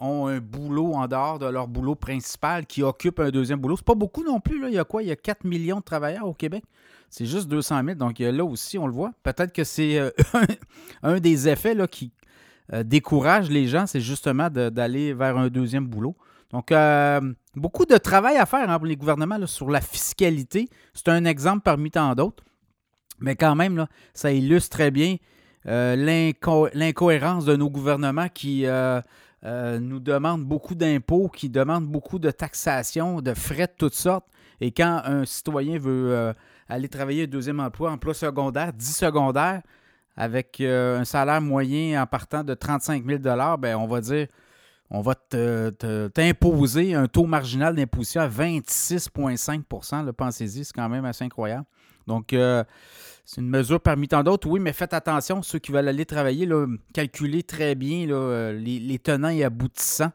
ont 0.00 0.26
un 0.26 0.38
boulot 0.38 0.94
en 0.94 1.06
dehors 1.06 1.38
de 1.38 1.46
leur 1.46 1.68
boulot 1.68 1.94
principal, 1.94 2.66
qui 2.66 2.82
occupent 2.82 3.20
un 3.20 3.30
deuxième 3.30 3.58
boulot. 3.58 3.76
C'est 3.76 3.86
pas 3.86 3.94
beaucoup 3.94 4.24
non 4.24 4.40
plus. 4.40 4.60
Là. 4.60 4.68
Il 4.68 4.74
y 4.74 4.78
a 4.78 4.84
quoi? 4.84 5.02
Il 5.02 5.08
y 5.08 5.12
a 5.12 5.16
4 5.16 5.44
millions 5.44 5.78
de 5.78 5.84
travailleurs 5.84 6.26
au 6.26 6.34
Québec. 6.34 6.64
C'est 7.08 7.26
juste 7.26 7.48
200 7.48 7.82
000. 7.84 7.94
Donc 7.96 8.18
là 8.18 8.44
aussi, 8.44 8.78
on 8.78 8.86
le 8.86 8.92
voit. 8.92 9.12
Peut-être 9.22 9.52
que 9.52 9.64
c'est 9.64 9.98
euh, 9.98 10.10
un 11.02 11.20
des 11.20 11.48
effets 11.48 11.74
là, 11.74 11.86
qui 11.86 12.12
euh, 12.72 12.82
décourage 12.82 13.50
les 13.50 13.66
gens, 13.66 13.86
c'est 13.86 14.00
justement 14.00 14.50
d'aller 14.50 15.14
vers 15.14 15.36
un 15.36 15.48
deuxième 15.48 15.86
boulot. 15.86 16.16
Donc, 16.52 16.72
euh, 16.72 17.20
beaucoup 17.54 17.86
de 17.86 17.96
travail 17.96 18.36
à 18.36 18.46
faire 18.46 18.70
hein, 18.70 18.78
pour 18.78 18.86
les 18.86 18.96
gouvernements 18.96 19.44
sur 19.46 19.70
la 19.70 19.80
fiscalité. 19.80 20.68
C'est 20.94 21.08
un 21.08 21.24
exemple 21.24 21.62
parmi 21.62 21.90
tant 21.90 22.14
d'autres. 22.14 22.44
Mais 23.18 23.34
quand 23.34 23.54
même, 23.54 23.86
ça 24.14 24.32
illustre 24.32 24.70
très 24.76 24.90
bien 24.90 25.16
l'incohérence 25.64 27.44
de 27.44 27.56
nos 27.56 27.68
gouvernements 27.68 28.28
qui 28.28 28.66
euh, 29.46 29.78
nous 29.78 30.00
demande 30.00 30.44
beaucoup 30.44 30.74
d'impôts, 30.74 31.28
qui 31.28 31.48
demandent 31.48 31.86
beaucoup 31.86 32.18
de 32.18 32.30
taxation, 32.30 33.20
de 33.20 33.32
frais 33.32 33.66
de 33.68 33.72
toutes 33.78 33.94
sortes. 33.94 34.26
Et 34.60 34.72
quand 34.72 35.02
un 35.04 35.24
citoyen 35.24 35.78
veut 35.78 36.10
euh, 36.10 36.32
aller 36.68 36.88
travailler 36.88 37.24
un 37.24 37.28
deuxième 37.28 37.60
emploi, 37.60 37.92
emploi 37.92 38.12
secondaire, 38.12 38.72
dit 38.72 38.84
secondaire, 38.86 39.62
avec 40.16 40.60
euh, 40.60 41.00
un 41.00 41.04
salaire 41.04 41.40
moyen 41.40 42.02
en 42.02 42.06
partant 42.06 42.42
de 42.42 42.54
35 42.54 43.04
000 43.04 43.18
ben, 43.58 43.76
on 43.76 43.86
va 43.86 44.00
dire, 44.00 44.26
on 44.90 45.00
va 45.00 45.14
t'imposer 45.14 46.94
un 46.94 47.06
taux 47.06 47.26
marginal 47.26 47.74
d'imposition 47.74 48.20
à 48.20 48.28
26,5% 48.28 50.12
Pensez-y, 50.12 50.64
c'est 50.64 50.72
quand 50.72 50.88
même 50.88 51.04
assez 51.04 51.24
incroyable. 51.24 51.66
Donc, 52.06 52.32
c'est 53.26 53.40
une 53.40 53.48
mesure 53.48 53.80
parmi 53.80 54.06
tant 54.06 54.22
d'autres, 54.22 54.48
oui, 54.48 54.60
mais 54.60 54.72
faites 54.72 54.94
attention, 54.94 55.42
ceux 55.42 55.58
qui 55.58 55.72
veulent 55.72 55.88
aller 55.88 56.06
travailler, 56.06 56.46
là, 56.46 56.64
calculez 56.94 57.42
très 57.42 57.74
bien 57.74 58.08
euh, 58.08 58.52
les, 58.52 58.98
tenants 59.00 59.30
et 59.30 59.42
aboutissants. 59.42 60.12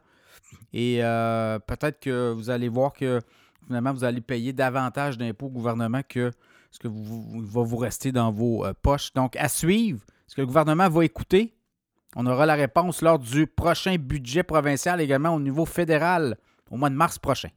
Et 0.72 1.04
euh, 1.04 1.60
peut-être 1.60 2.00
que 2.00 2.32
vous 2.32 2.50
allez 2.50 2.70
voir 2.70 2.94
que 2.94 3.20
finalement, 3.68 3.92
vous 3.92 4.06
allez 4.06 4.22
payer 4.22 4.54
davantage 4.54 5.18
d'impôts 5.18 5.48
au 5.48 5.50
gouvernement 5.50 6.00
que 6.08 6.32
ce 6.72 6.80
que 6.80 6.88
vous, 6.88 7.42
va 7.42 7.62
vous 7.62 7.78
rester 7.78 8.12
dans 8.12 8.32
vos 8.32 8.66
euh, 8.66 8.74
poches. 8.82 9.14
Donc, 9.14 9.36
à 9.36 9.48
suivre, 9.48 10.00
ce 10.28 10.36
que 10.36 10.42
le 10.42 10.48
gouvernement 10.48 10.90
va 10.90 11.06
écouter, 11.06 11.54
on 12.16 12.26
aura 12.26 12.46
la 12.46 12.56
réponse 12.56 13.02
lors 13.02 13.20
du 13.20 13.46
prochain 13.48 13.96
budget 13.98 14.44
provincial, 14.44 15.00
également 15.00 15.36
au 15.36 15.40
niveau 15.40 15.66
fédéral, 15.66 16.38
au 16.70 16.78
mois 16.78 16.90
de 16.90 16.96
mars 16.96 17.20
prochain. 17.20 17.50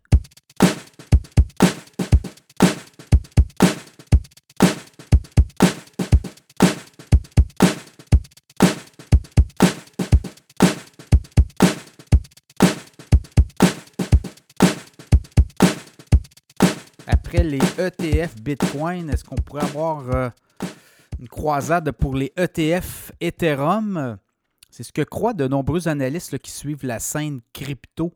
les 17.43 17.59
ETF 17.79 18.37
Bitcoin, 18.41 19.11
est-ce 19.11 19.25
qu'on 19.25 19.35
pourrait 19.35 19.65
avoir 19.65 20.09
euh, 20.15 20.31
une 21.19 21.29
croisade 21.29 21.91
pour 21.91 22.15
les 22.15 22.33
ETF 22.37 23.11
Ethereum? 23.21 24.17
C'est 24.71 24.85
ce 24.85 24.93
que 24.93 25.03
croient 25.03 25.35
de 25.35 25.49
nombreux 25.49 25.89
analystes 25.89 26.39
qui 26.39 26.53
suivent 26.53 26.85
la 26.85 27.01
scène 27.01 27.41
crypto. 27.53 28.13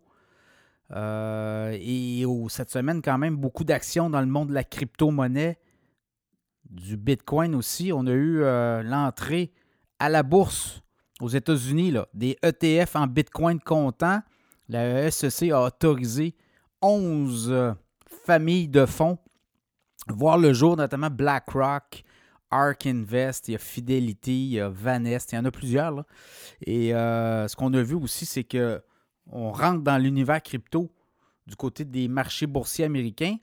Euh, 0.93 1.77
et 1.81 2.25
cette 2.49 2.71
semaine, 2.71 3.03
quand 3.03 3.19
même, 3.19 3.37
beaucoup 3.37 3.65
d'actions 3.65 4.09
dans 4.09 4.21
le 4.21 4.27
monde 4.27 4.51
de 4.51 4.55
la 4.55 4.65
crypto-monnaie, 4.65 5.59
du 6.71 6.97
Bitcoin 6.97 7.55
aussi. 7.55 7.93
On 7.93 8.07
a 8.07 8.13
eu 8.13 8.43
euh, 8.43 8.83
l'entrée 8.83 9.53
à 9.99 10.09
la 10.09 10.23
bourse 10.23 10.83
aux 11.21 11.29
États-Unis 11.29 11.95
des 12.15 12.37
ETF 12.43 12.95
en 12.95 13.07
Bitcoin 13.07 13.59
comptant. 13.59 14.21
La 14.69 15.11
SEC 15.11 15.51
a 15.51 15.65
autorisé 15.65 16.37
11 16.81 17.75
familles 18.25 18.69
de 18.69 18.87
fonds 18.87 19.19
voir 20.13 20.39
le 20.39 20.53
jour, 20.53 20.77
notamment 20.77 21.11
BlackRock, 21.11 22.05
Ark 22.51 22.87
Invest, 22.87 23.49
il 23.49 23.53
y 23.53 23.55
a 23.55 23.59
Fidelity, 23.59 24.45
il 24.47 24.53
y 24.55 24.61
a 24.61 24.69
Vanest, 24.69 25.33
il 25.33 25.37
y 25.37 25.39
en 25.39 25.45
a 25.45 25.51
plusieurs. 25.51 26.05
Et 26.63 26.95
euh, 26.95 27.47
ce 27.49 27.57
qu'on 27.57 27.73
a 27.75 27.83
vu 27.83 27.95
aussi, 27.95 28.27
c'est 28.27 28.45
que 28.45 28.83
on 29.31 29.53
rentre 29.53 29.83
dans 29.83 29.99
l'univers 29.99 30.43
crypto 30.43 30.91
du 31.47 31.57
côté 31.57 31.85
des 31.85 32.09
marchés 32.09 32.47
boursiers 32.47 32.87
américains. 32.87 33.37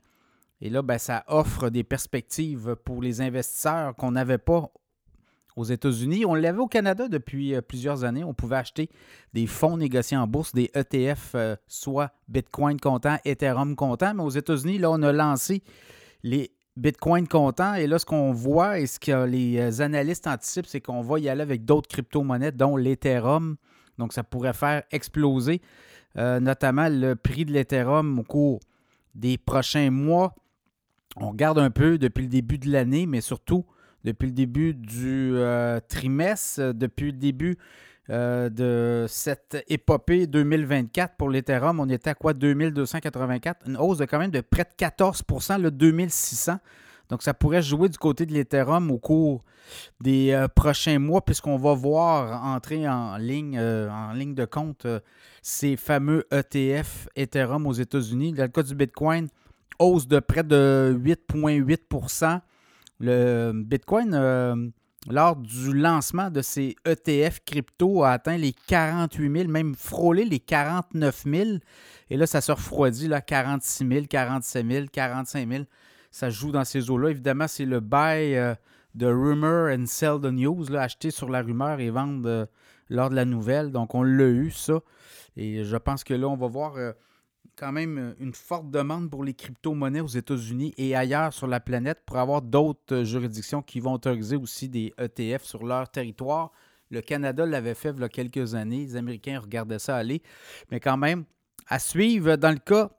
Et 0.60 0.70
là, 0.70 0.82
ben, 0.82 0.98
ça 0.98 1.24
offre 1.28 1.68
des 1.70 1.84
perspectives 1.84 2.76
pour 2.84 3.02
les 3.02 3.20
investisseurs 3.20 3.94
qu'on 3.94 4.12
n'avait 4.12 4.38
pas 4.38 4.70
aux 5.54 5.64
États-Unis. 5.64 6.24
On 6.24 6.34
l'avait 6.34 6.58
au 6.58 6.66
Canada 6.66 7.08
depuis 7.08 7.54
euh, 7.54 7.60
plusieurs 7.60 8.04
années. 8.04 8.24
On 8.24 8.34
pouvait 8.34 8.56
acheter 8.56 8.90
des 9.32 9.46
fonds 9.46 9.76
négociés 9.76 10.16
en 10.16 10.26
bourse, 10.26 10.52
des 10.52 10.70
ETF, 10.74 11.32
euh, 11.34 11.56
soit 11.66 12.12
Bitcoin 12.28 12.78
comptant, 12.78 13.18
Ethereum 13.24 13.76
comptant. 13.76 14.14
Mais 14.14 14.22
aux 14.22 14.30
États-Unis, 14.30 14.78
là, 14.78 14.90
on 14.90 15.02
a 15.02 15.12
lancé 15.12 15.62
les 16.22 16.55
Bitcoin 16.76 17.26
comptant. 17.26 17.74
Et 17.74 17.86
là, 17.86 17.98
ce 17.98 18.04
qu'on 18.04 18.32
voit 18.32 18.78
et 18.78 18.86
ce 18.86 18.98
que 18.98 19.24
les 19.24 19.58
euh, 19.58 19.82
analystes 19.82 20.26
anticipent, 20.26 20.66
c'est 20.66 20.80
qu'on 20.80 21.02
va 21.02 21.18
y 21.18 21.28
aller 21.28 21.42
avec 21.42 21.64
d'autres 21.64 21.88
crypto-monnaies, 21.88 22.52
dont 22.52 22.76
l'Ethereum. 22.76 23.56
Donc, 23.98 24.12
ça 24.12 24.22
pourrait 24.22 24.54
faire 24.54 24.82
exploser 24.90 25.60
notamment 26.18 26.88
le 26.88 27.14
prix 27.14 27.44
de 27.44 27.52
l'Ethereum 27.52 28.18
au 28.18 28.22
cours 28.22 28.60
des 29.14 29.36
prochains 29.36 29.90
mois. 29.90 30.34
On 31.16 31.30
regarde 31.30 31.58
un 31.58 31.70
peu 31.70 31.98
depuis 31.98 32.22
le 32.22 32.28
début 32.28 32.56
de 32.56 32.70
l'année, 32.70 33.04
mais 33.04 33.20
surtout 33.20 33.66
depuis 34.06 34.26
le 34.26 34.32
début 34.32 34.72
du 34.72 35.32
euh, 35.34 35.80
trimestre, 35.88 36.60
euh, 36.60 36.72
depuis 36.72 37.06
le 37.06 37.18
début 37.18 37.58
euh, 38.10 38.48
de 38.48 39.06
cette 39.08 39.64
épopée 39.68 40.26
2024 40.26 41.16
pour 41.16 41.28
l'Ethereum, 41.28 41.80
on 41.80 41.88
était 41.88 42.10
à 42.10 42.14
quoi? 42.14 42.34
2284, 42.34 43.66
une 43.66 43.76
hausse 43.76 43.98
de 43.98 44.04
quand 44.04 44.18
même 44.18 44.30
de 44.30 44.40
près 44.40 44.64
de 44.64 44.84
14% 44.84 45.60
le 45.60 45.70
2600. 45.70 46.58
Donc, 47.08 47.22
ça 47.22 47.34
pourrait 47.34 47.62
jouer 47.62 47.88
du 47.88 47.98
côté 47.98 48.26
de 48.26 48.32
l'Ethereum 48.32 48.90
au 48.90 48.98
cours 48.98 49.44
des 50.00 50.44
prochains 50.56 50.98
mois, 50.98 51.24
puisqu'on 51.24 51.56
va 51.56 51.72
voir 51.72 52.44
entrer 52.44 52.88
en 52.88 53.16
ligne, 53.16 53.60
ligne 54.14 54.34
de 54.34 54.44
compte 54.44 54.88
ces 55.40 55.76
fameux 55.76 56.24
ETF 56.32 57.08
Ethereum 57.14 57.64
aux 57.68 57.72
États-Unis. 57.72 58.32
Dans 58.32 58.42
le 58.42 58.48
cas 58.48 58.64
du 58.64 58.74
Bitcoin, 58.74 59.28
hausse 59.78 60.08
de 60.08 60.18
près 60.18 60.42
de 60.42 60.98
8,8% 61.00 62.40
le 63.00 63.52
Bitcoin, 63.54 64.14
euh, 64.14 64.68
lors 65.08 65.36
du 65.36 65.72
lancement 65.72 66.30
de 66.30 66.42
ces 66.42 66.76
ETF 66.84 67.40
crypto, 67.44 68.02
a 68.02 68.10
atteint 68.12 68.36
les 68.36 68.52
48 68.52 69.32
000, 69.38 69.48
même 69.48 69.74
frôlé 69.74 70.24
les 70.24 70.40
49 70.40 71.24
000. 71.24 71.50
Et 72.10 72.16
là, 72.16 72.26
ça 72.26 72.40
se 72.40 72.52
refroidit, 72.52 73.08
là, 73.08 73.20
46 73.20 73.86
000, 73.86 74.06
47 74.08 74.66
000, 74.66 74.86
45 74.92 75.48
000. 75.48 75.64
Ça 76.10 76.30
joue 76.30 76.50
dans 76.50 76.64
ces 76.64 76.90
eaux-là. 76.90 77.10
Évidemment, 77.10 77.48
c'est 77.48 77.64
le 77.64 77.80
buy 77.80 78.34
euh, 78.34 78.54
de 78.94 79.06
rumor 79.06 79.70
and 79.70 79.86
sell 79.86 80.20
the 80.20 80.32
news, 80.32 80.74
acheter 80.74 81.10
sur 81.10 81.28
la 81.28 81.42
rumeur 81.42 81.80
et 81.80 81.90
vendre 81.90 82.28
euh, 82.28 82.46
lors 82.88 83.10
de 83.10 83.14
la 83.14 83.24
nouvelle. 83.24 83.70
Donc, 83.70 83.94
on 83.94 84.02
l'a 84.02 84.26
eu, 84.26 84.50
ça. 84.50 84.80
Et 85.36 85.64
je 85.64 85.76
pense 85.76 86.02
que 86.02 86.14
là, 86.14 86.28
on 86.28 86.36
va 86.36 86.46
voir 86.46 86.74
quand 87.56 87.72
même 87.72 87.98
euh, 87.98 88.14
une 88.20 88.34
forte 88.34 88.70
demande 88.70 89.10
pour 89.10 89.24
les 89.24 89.34
crypto-monnaies 89.34 90.00
aux 90.00 90.06
États-Unis 90.06 90.74
et 90.76 90.94
ailleurs 90.94 91.32
sur 91.32 91.46
la 91.46 91.58
planète 91.60 92.02
pour 92.06 92.18
avoir 92.18 92.42
d'autres 92.42 92.94
euh, 92.94 93.04
juridictions 93.04 93.62
qui 93.62 93.80
vont 93.80 93.94
autoriser 93.94 94.36
aussi 94.36 94.68
des 94.68 94.92
ETF 94.98 95.42
sur 95.42 95.64
leur 95.64 95.90
territoire. 95.90 96.52
Le 96.90 97.00
Canada 97.00 97.44
l'avait 97.46 97.74
fait 97.74 97.92
il 97.96 98.00
y 98.00 98.04
a 98.04 98.08
quelques 98.08 98.54
années. 98.54 98.84
Les 98.84 98.96
Américains 98.96 99.40
regardaient 99.40 99.78
ça 99.78 99.96
aller. 99.96 100.22
Mais 100.70 100.78
quand 100.78 100.96
même, 100.96 101.24
à 101.68 101.78
suivre, 101.78 102.36
dans 102.36 102.52
le 102.52 102.58
cas 102.58 102.90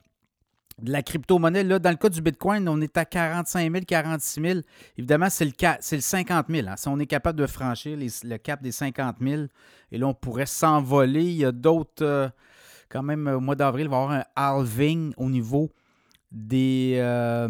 de 0.82 0.92
la 0.92 1.02
crypto-monnaie, 1.02 1.64
là, 1.64 1.78
dans 1.78 1.90
le 1.90 1.96
cas 1.96 2.08
du 2.08 2.20
Bitcoin, 2.20 2.68
on 2.68 2.80
est 2.80 2.96
à 2.98 3.04
45 3.04 3.72
000, 3.72 3.84
46 3.86 4.40
000. 4.40 4.60
Évidemment, 4.98 5.30
c'est 5.30 5.46
le, 5.46 5.52
le 5.52 6.00
50 6.00 6.46
000. 6.48 6.68
Hein. 6.68 6.76
Si 6.76 6.88
on 6.88 6.98
est 6.98 7.06
capable 7.06 7.38
de 7.38 7.46
franchir 7.46 7.96
le 7.96 8.36
cap 8.36 8.62
des 8.62 8.72
50 8.72 9.16
000, 9.20 9.44
et 9.90 9.98
là, 9.98 10.06
on 10.06 10.14
pourrait 10.14 10.46
s'envoler. 10.46 11.24
Il 11.24 11.36
y 11.36 11.44
a 11.44 11.52
d'autres. 11.52 12.04
Euh, 12.04 12.28
quand 12.88 13.02
même, 13.02 13.26
au 13.28 13.40
mois 13.40 13.54
d'avril, 13.54 13.86
il 13.86 13.90
va 13.90 13.96
y 13.96 14.00
avoir 14.00 14.18
un 14.18 14.24
halving 14.36 15.12
au 15.16 15.28
niveau 15.28 15.70
des, 16.30 16.96
euh, 16.98 17.48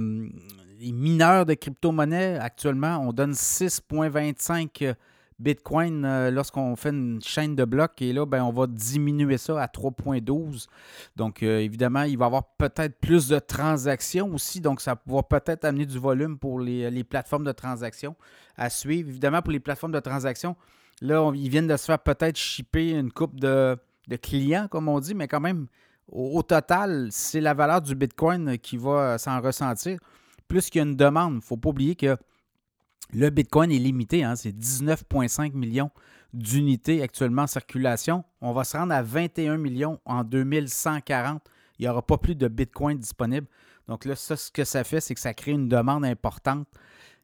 mineurs 0.80 1.46
de 1.46 1.54
crypto-monnaies. 1.54 2.38
Actuellement, 2.38 2.98
on 2.98 3.12
donne 3.12 3.32
6,25 3.32 4.94
Bitcoin 5.38 6.04
euh, 6.04 6.32
lorsqu'on 6.32 6.74
fait 6.74 6.88
une 6.90 7.20
chaîne 7.22 7.54
de 7.54 7.64
blocs. 7.64 8.02
Et 8.02 8.12
là, 8.12 8.26
ben, 8.26 8.42
on 8.42 8.52
va 8.52 8.66
diminuer 8.66 9.38
ça 9.38 9.62
à 9.62 9.66
3,12. 9.66 10.66
Donc, 11.14 11.42
euh, 11.42 11.60
évidemment, 11.60 12.02
il 12.02 12.18
va 12.18 12.24
y 12.24 12.26
avoir 12.26 12.44
peut-être 12.56 12.98
plus 12.98 13.28
de 13.28 13.38
transactions 13.38 14.34
aussi. 14.34 14.60
Donc, 14.60 14.80
ça 14.80 15.00
va 15.06 15.22
peut-être 15.22 15.64
amener 15.64 15.86
du 15.86 15.98
volume 15.98 16.38
pour 16.38 16.58
les, 16.58 16.90
les 16.90 17.04
plateformes 17.04 17.44
de 17.44 17.52
transactions 17.52 18.16
à 18.56 18.68
suivre. 18.68 19.08
Évidemment, 19.08 19.42
pour 19.42 19.52
les 19.52 19.60
plateformes 19.60 19.92
de 19.92 20.00
transactions, 20.00 20.56
Là, 21.00 21.30
ils 21.34 21.48
viennent 21.48 21.66
de 21.66 21.76
se 21.76 21.84
faire 21.84 21.98
peut-être 21.98 22.36
shipper 22.36 22.90
une 22.90 23.12
coupe 23.12 23.38
de, 23.38 23.76
clients, 24.16 24.68
comme 24.68 24.88
on 24.88 25.00
dit, 25.00 25.14
mais 25.14 25.28
quand 25.28 25.40
même, 25.40 25.66
au, 26.10 26.42
total, 26.42 27.08
c'est 27.10 27.40
la 27.40 27.54
valeur 27.54 27.82
du 27.82 27.94
Bitcoin 27.94 28.58
qui 28.58 28.76
va 28.76 29.18
s'en 29.18 29.40
ressentir. 29.40 29.98
Plus 30.46 30.70
qu'il 30.70 30.78
y 30.78 30.82
a 30.82 30.88
une 30.88 30.96
demande. 30.96 31.34
Il 31.34 31.36
ne 31.36 31.40
faut 31.42 31.58
pas 31.58 31.68
oublier 31.68 31.94
que 31.94 32.16
le 33.12 33.30
Bitcoin 33.30 33.70
est 33.70 33.78
limité. 33.78 34.24
Hein, 34.24 34.34
c'est 34.36 34.56
19,5 34.56 35.52
millions 35.52 35.90
d'unités 36.32 37.02
actuellement 37.02 37.42
en 37.42 37.46
circulation. 37.46 38.24
On 38.40 38.52
va 38.52 38.64
se 38.64 38.76
rendre 38.76 38.94
à 38.94 39.02
21 39.02 39.58
millions 39.58 40.00
en 40.06 40.24
2140. 40.24 41.42
Il 41.78 41.82
n'y 41.82 41.88
aura 41.88 42.02
pas 42.02 42.16
plus 42.16 42.34
de 42.34 42.48
Bitcoin 42.48 42.98
disponible. 42.98 43.46
Donc 43.86 44.04
là, 44.04 44.16
ça, 44.16 44.36
ce 44.36 44.50
que 44.50 44.64
ça 44.64 44.84
fait, 44.84 45.00
c'est 45.00 45.14
que 45.14 45.20
ça 45.20 45.34
crée 45.34 45.52
une 45.52 45.68
demande 45.68 46.04
importante. 46.04 46.66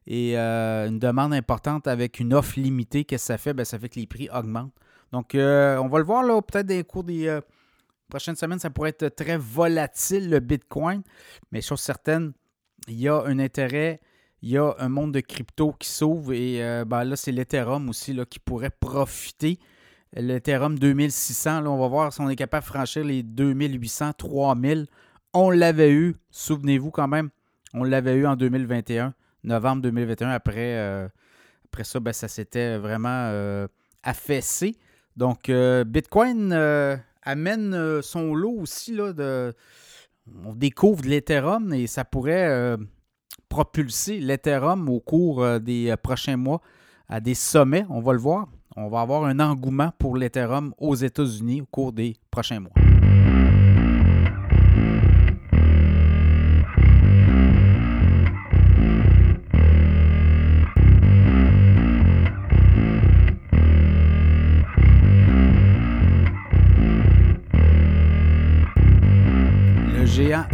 Et 0.07 0.37
euh, 0.37 0.87
une 0.87 0.99
demande 0.99 1.33
importante 1.33 1.87
avec 1.87 2.19
une 2.19 2.33
offre 2.33 2.59
limitée, 2.59 3.05
qu'est-ce 3.05 3.23
que 3.23 3.33
ça 3.33 3.37
fait? 3.39 3.53
Bien, 3.53 3.65
ça 3.65 3.79
fait 3.79 3.89
que 3.89 3.99
les 3.99 4.05
prix 4.05 4.29
augmentent. 4.31 4.73
Donc, 5.15 5.33
euh, 5.33 5.77
on 5.77 5.87
va 5.87 5.99
le 5.99 6.03
voir 6.03 6.23
là, 6.23 6.41
peut-être 6.41 6.65
des 6.65 6.83
cours 6.83 7.05
des 7.05 7.27
euh, 7.27 7.39
prochaines 8.09 8.35
semaines, 8.35 8.59
ça 8.59 8.69
pourrait 8.69 8.89
être 8.89 9.07
très 9.07 9.37
volatile 9.37 10.29
le 10.29 10.41
Bitcoin. 10.41 11.03
Mais 11.53 11.61
chose 11.61 11.79
certaine, 11.79 12.33
il 12.89 12.99
y 12.99 13.07
a 13.07 13.23
un 13.23 13.39
intérêt 13.39 14.01
il 14.41 14.49
y 14.49 14.57
a 14.57 14.75
un 14.77 14.89
monde 14.89 15.13
de 15.13 15.21
crypto 15.21 15.71
qui 15.71 15.87
s'ouvre 15.87 16.33
et 16.33 16.61
euh, 16.61 16.83
ben 16.83 17.05
là, 17.05 17.15
c'est 17.15 17.31
l'Ethereum 17.31 17.87
aussi 17.87 18.13
là, 18.13 18.25
qui 18.25 18.39
pourrait 18.39 18.71
profiter. 18.77 19.57
L'Ethereum 20.11 20.77
2600, 20.77 21.61
là, 21.61 21.71
on 21.71 21.79
va 21.79 21.87
voir 21.87 22.11
si 22.11 22.19
on 22.19 22.29
est 22.29 22.35
capable 22.35 22.63
de 22.63 22.69
franchir 22.69 23.05
les 23.05 23.23
2800, 23.23 24.11
3000. 24.17 24.85
On 25.33 25.49
l'avait 25.49 25.93
eu, 25.93 26.17
souvenez-vous 26.29 26.91
quand 26.91 27.07
même, 27.07 27.29
on 27.73 27.85
l'avait 27.85 28.15
eu 28.15 28.27
en 28.27 28.35
2021, 28.35 29.13
novembre 29.45 29.81
2021. 29.81 30.29
Après, 30.29 31.09
après 31.63 31.85
ça, 31.85 32.01
ben, 32.01 32.11
ça 32.11 32.27
s'était 32.27 32.77
vraiment 32.77 33.65
affaissé. 34.03 34.75
Donc, 35.15 35.51
Bitcoin 35.85 36.53
amène 37.23 38.01
son 38.01 38.33
lot 38.35 38.57
aussi. 38.59 38.93
Là, 38.93 39.13
on 40.43 40.53
découvre 40.53 41.03
de 41.03 41.07
l'Ethereum 41.07 41.73
et 41.73 41.87
ça 41.87 42.03
pourrait 42.03 42.77
propulser 43.49 44.19
l'Ethereum 44.19 44.89
au 44.89 44.99
cours 44.99 45.43
euh, 45.43 45.59
des 45.59 45.89
euh, 45.89 45.97
prochains 45.97 46.37
mois 46.37 46.61
à 47.07 47.19
des 47.19 47.35
sommets. 47.35 47.85
On 47.89 48.01
va 48.01 48.13
le 48.13 48.19
voir. 48.19 48.47
On 48.75 48.89
va 48.89 49.01
avoir 49.01 49.23
un 49.23 49.39
engouement 49.39 49.91
pour 49.97 50.17
l'Ethereum 50.17 50.73
aux 50.77 50.95
États-Unis 50.95 51.61
au 51.61 51.65
cours 51.65 51.93
des 51.93 52.17
prochains 52.29 52.59
mois. 52.59 52.94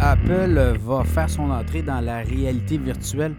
Apple 0.04 0.76
va 0.80 1.04
faire 1.04 1.30
son 1.30 1.48
entrée 1.52 1.80
dans 1.80 2.00
la 2.00 2.22
réalité 2.22 2.76
virtuelle 2.76 3.36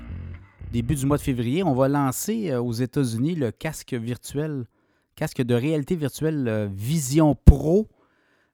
début 0.71 0.95
du 0.95 1.05
mois 1.05 1.17
de 1.17 1.21
février. 1.21 1.61
On 1.61 1.73
va 1.73 1.89
lancer 1.89 2.51
euh, 2.51 2.61
aux 2.61 2.71
États-Unis 2.71 3.35
le 3.35 3.51
casque 3.51 3.93
virtuel, 3.93 4.63
casque 5.17 5.41
de 5.41 5.55
réalité 5.55 5.97
virtuelle 5.97 6.47
euh, 6.47 6.69
Vision 6.71 7.35
Pro. 7.35 7.89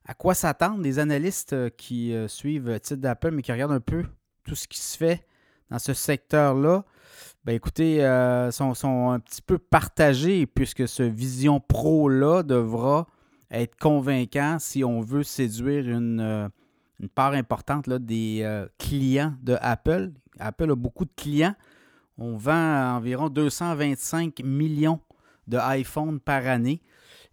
À 0.06 0.15
quoi 0.15 0.34
s'attendre 0.34 0.82
les 0.82 0.98
analystes 0.98 1.54
euh, 1.54 1.69
qui 1.69 2.15
suivent 2.28 2.80
titre 2.80 3.00
d'Apple, 3.00 3.30
mais 3.30 3.43
qui 3.43 3.52
regardent 3.52 3.74
un 3.74 3.80
peu 3.80 4.04
tout 4.43 4.56
ce 4.56 4.67
qui 4.67 4.80
se 4.80 4.98
fait 4.98 5.24
dans 5.69 5.78
ce 5.78 5.93
secteur-là? 5.93 6.86
Ben 7.45 7.54
écoutez, 7.54 7.98
ils 7.98 8.52
sont, 8.52 8.74
sont, 8.74 9.12
un 9.12 9.19
petit 9.19 9.43
peu 9.43 9.60
partagés 9.60 10.48
puisque 10.48 10.88
ce 10.88 11.04
Vision 11.04 11.60
Pro-là 11.60 12.41
devra 12.41 13.06
être 13.52 13.78
convaincant 13.78 14.58
si 14.60 14.84
on 14.84 15.00
veut 15.00 15.22
séduire 15.22 15.88
une, 15.88 16.50
une 16.99 17.09
part 17.09 17.33
importante 17.33 17.88
là, 17.88 17.99
des 17.99 18.41
euh, 18.43 18.67
clients 18.77 19.33
de 19.41 19.57
Apple. 19.62 20.12
Apple 20.39 20.71
a 20.71 20.75
beaucoup 20.75 21.05
de 21.05 21.13
clients. 21.15 21.55
On 22.17 22.35
vend 22.35 22.95
environ 22.95 23.29
225 23.29 24.41
millions 24.43 24.99
de 25.47 25.57
par 26.19 26.47
année. 26.47 26.81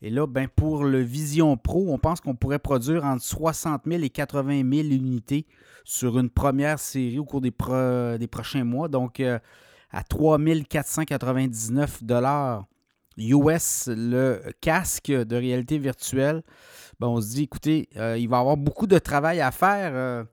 Et 0.02 0.10
là, 0.10 0.26
ben, 0.26 0.48
pour 0.48 0.84
le 0.84 1.00
Vision 1.00 1.56
Pro, 1.56 1.86
on 1.92 1.98
pense 1.98 2.20
qu'on 2.20 2.34
pourrait 2.34 2.58
produire 2.58 3.04
entre 3.04 3.22
60 3.22 3.82
000 3.86 4.02
et 4.02 4.10
80 4.10 4.62
000 4.70 4.88
unités 4.88 5.46
sur 5.84 6.18
une 6.18 6.30
première 6.30 6.78
série 6.78 7.18
au 7.18 7.24
cours 7.24 7.40
des, 7.40 7.52
des 8.18 8.26
prochains 8.26 8.64
mois. 8.64 8.88
Donc, 8.88 9.20
euh, 9.20 9.38
à 9.90 10.02
3 10.02 10.38
499 10.68 12.02
US 13.18 13.88
le 13.88 14.42
casque 14.60 15.10
de 15.10 15.36
réalité 15.36 15.78
virtuelle. 15.78 16.42
Ben, 16.98 17.08
on 17.08 17.20
se 17.20 17.28
dit, 17.28 17.42
écoutez, 17.42 17.88
euh, 17.96 18.16
il 18.18 18.28
va 18.28 18.38
y 18.38 18.40
avoir 18.40 18.56
beaucoup 18.56 18.86
de 18.86 18.98
travail 18.98 19.40
à 19.40 19.50
faire. 19.50 19.92
Euh, 19.94 20.24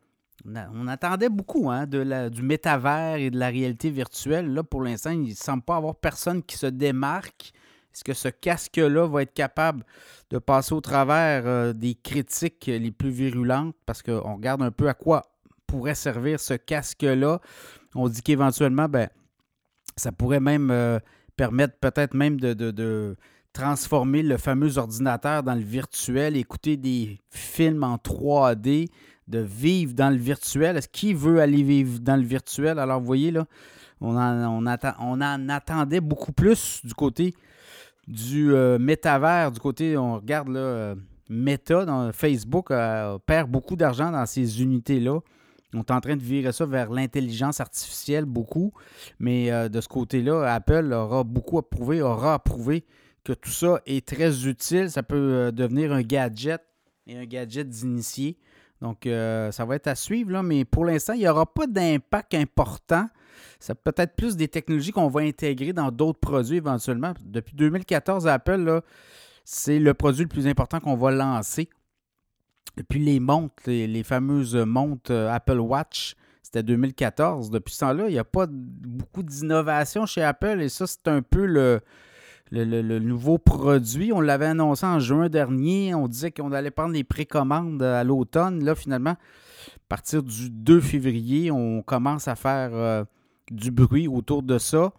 on, 0.45 0.88
attendait 0.88 1.30
beaucoup 1.30 1.69
hein, 1.69 1.86
de 1.86 1.99
la, 1.99 2.30
du 2.30 2.41
métavers 2.41 3.17
et 3.17 3.30
de 3.30 3.38
la 3.38 3.49
réalité 3.49 3.89
virtuelle. 3.89 4.54
Là, 4.54 4.63
pour 4.63 4.82
l'instant, 4.82 5.12
il 5.12 5.30
ne 5.30 5.34
semble 5.34 5.63
pas 5.63 5.76
avoir 5.76 5.95
personne 5.95 6.41
qui 6.41 6.58
se 6.58 6.67
démarque. 6.67 7.52
Est-ce 7.93 8.04
que 8.04 8.13
ce 8.13 8.30
casque-là 8.30 9.08
va 9.08 9.21
être 9.23 9.34
capable 9.34 9.86
de 10.30 10.39
passer 10.39 10.73
au 10.73 10.82
travers 10.82 11.43
euh, 11.45 11.73
des 11.73 11.95
critiques 11.95 12.65
les 12.65 12.91
plus 12.91 13.12
virulentes? 13.12 13.76
Parce 13.86 14.02
qu'on 14.02 14.36
regarde 14.36 14.62
un 14.62 14.71
peu 14.71 14.88
à 14.88 14.93
quoi 14.93 15.23
pourrait 15.67 15.95
servir 15.95 16.39
ce 16.39 16.54
casque-là. 16.54 17.39
On 17.93 18.08
dit 18.08 18.21
qu'éventuellement, 18.21 18.88
ben, 18.88 19.10
ça 19.97 20.12
pourrait 20.12 20.39
même 20.39 20.99
permettre 21.36 21.78
peut-être 21.80 22.13
même 22.13 22.39
de 22.39 23.15
transformer 23.53 24.23
le 24.23 24.37
fameux 24.37 24.77
ordinateur 24.77 25.43
dans 25.43 25.53
le 25.53 25.61
virtuel, 25.61 26.35
écouter 26.35 26.75
des 26.75 27.19
films 27.29 27.83
en 27.83 27.95
3D, 27.95 28.89
de 29.27 29.39
vivre 29.39 29.93
dans 29.93 30.09
le 30.09 30.17
virtuel. 30.17 30.75
Est-ce 30.75 30.89
qui 30.89 31.13
veut 31.13 31.39
aller 31.39 31.63
vivre 31.63 31.99
dans 31.99 32.15
le 32.15 32.23
virtuel? 32.23 32.79
Alors, 32.79 32.99
vous 32.99 33.05
voyez, 33.05 33.31
là, 33.31 33.45
on 34.01 34.17
en, 34.17 35.49
attendait 35.49 36.01
beaucoup 36.01 36.33
plus 36.33 36.81
du 36.83 36.93
côté 36.93 37.33
du 38.07 38.53
euh, 38.53 38.77
métavers, 38.79 39.51
du 39.51 39.61
côté, 39.61 39.97
on 39.97 40.15
regarde 40.15 40.49
là, 40.49 40.59
euh, 40.59 40.95
Meta, 41.29 41.85
dans 41.85 42.11
Facebook, 42.11 42.69
euh, 42.69 43.17
perd 43.25 43.49
beaucoup 43.49 43.77
d'argent 43.77 44.11
dans 44.11 44.25
ces 44.25 44.61
unités-là. 44.61 45.19
On 45.73 45.79
est 45.79 45.91
en 45.91 46.01
train 46.01 46.17
de 46.17 46.21
virer 46.21 46.51
ça 46.51 46.65
vers 46.65 46.91
l'intelligence 46.91 47.61
artificielle 47.61 48.25
beaucoup, 48.25 48.73
mais 49.19 49.49
de 49.69 49.81
ce 49.81 49.87
côté-là, 49.87 50.53
Apple 50.53 50.93
aura 50.93 51.23
beaucoup 51.23 51.57
approuvé, 51.57 51.99
aura 51.99 52.35
approuvé 52.35 52.85
que 53.23 53.33
tout 53.33 53.49
ça 53.49 53.81
est 53.86 54.05
très 54.05 54.47
utile. 54.47 54.89
Ça 54.89 55.03
peut 55.03 55.15
euh, 55.15 55.51
devenir 55.51 55.91
un 55.91 56.01
gadget 56.01 56.62
et 57.07 57.17
un 57.17 57.25
gadget 57.25 57.67
d'initié. 57.67 58.38
Donc, 58.81 59.05
euh, 59.05 59.51
ça 59.51 59.63
va 59.63 59.75
être 59.75 59.88
à 59.88 59.95
suivre, 59.95 60.31
là, 60.31 60.43
mais 60.43 60.65
pour 60.65 60.83
l'instant, 60.83 61.13
il 61.13 61.19
n'y 61.19 61.27
aura 61.27 61.45
pas 61.45 61.67
d'impact 61.67 62.33
important. 62.33 63.07
C'est 63.59 63.75
peut-être 63.75 64.15
plus 64.15 64.36
des 64.36 64.49
technologies 64.49 64.91
qu'on 64.91 65.07
va 65.07 65.21
intégrer 65.21 65.71
dans 65.71 65.89
d'autres 65.89 66.19
produits 66.19 66.57
éventuellement. 66.57 67.13
Depuis 67.23 67.55
2014, 67.55 68.27
Apple, 68.27 68.81
c'est 69.45 69.79
le 69.79 69.93
produit 69.93 70.23
le 70.23 70.29
plus 70.29 70.47
important 70.47 70.81
qu'on 70.81 70.97
va 70.97 71.12
lancer. 71.12 71.69
Depuis 72.75 72.99
les 72.99 73.19
montres, 73.19 73.63
les, 73.67 74.03
fameuses 74.03 74.55
montres 74.55 75.12
euh, 75.12 75.31
Apple 75.31 75.59
Watch, 75.59 76.15
c'était 76.41 76.63
2014. 76.63 77.51
Depuis 77.51 77.73
ce 77.73 77.79
temps-là, 77.81 78.09
il 78.09 78.13
n'y 78.13 78.19
a 78.19 78.23
pas 78.23 78.47
beaucoup 78.49 79.23
d'innovation 79.23 80.05
chez 80.05 80.23
Apple 80.23 80.59
et 80.59 80.69
ça, 80.69 80.88
c'est 80.88 81.07
un 81.07 81.21
peu 81.21 81.45
le, 81.45 81.79
le, 82.61 82.99
nouveau 82.99 83.37
produit. 83.37 84.13
On 84.13 84.21
l'avait 84.21 84.45
annoncé 84.45 84.85
en 84.85 84.99
juin 84.99 85.29
dernier. 85.29 85.95
On 85.95 86.07
disait 86.07 86.31
qu'on 86.31 86.51
allait 86.51 86.71
prendre 86.71 86.93
les 86.93 87.03
précommandes 87.03 87.81
à 87.81 88.03
l'automne. 88.03 88.63
Là, 88.63 88.75
finalement, 88.75 89.11
à 89.11 89.87
partir 89.89 90.23
du 90.23 90.49
2 90.49 90.79
février, 90.79 91.51
on 91.51 91.81
commence 91.81 92.27
à 92.27 92.35
faire 92.35 92.69
euh, 92.73 93.03
du 93.49 93.71
bruit 93.71 94.07
autour 94.07 94.43
de 94.43 94.57
ça. 94.57 94.91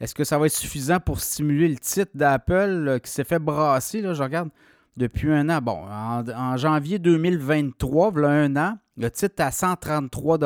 Est-ce 0.00 0.14
que 0.14 0.24
ça 0.24 0.38
va 0.38 0.46
être 0.46 0.52
suffisant 0.52 1.00
pour 1.00 1.20
stimuler 1.20 1.68
le 1.68 1.76
titre 1.76 2.12
d'Apple 2.14 2.54
euh, 2.88 2.98
qui 2.98 3.10
s'est 3.10 3.24
fait 3.24 3.38
brasser? 3.38 4.02
Là, 4.02 4.12
je 4.12 4.22
regarde 4.22 4.50
depuis 4.96 5.32
un 5.32 5.48
an. 5.48 5.60
Bon, 5.62 5.78
en, 5.88 6.28
en 6.28 6.56
janvier 6.56 6.98
2023, 6.98 8.10
voilà 8.10 8.28
un 8.28 8.56
an, 8.56 8.78
le 8.96 9.10
titre 9.10 9.42
à 9.42 9.50
133 9.50 10.38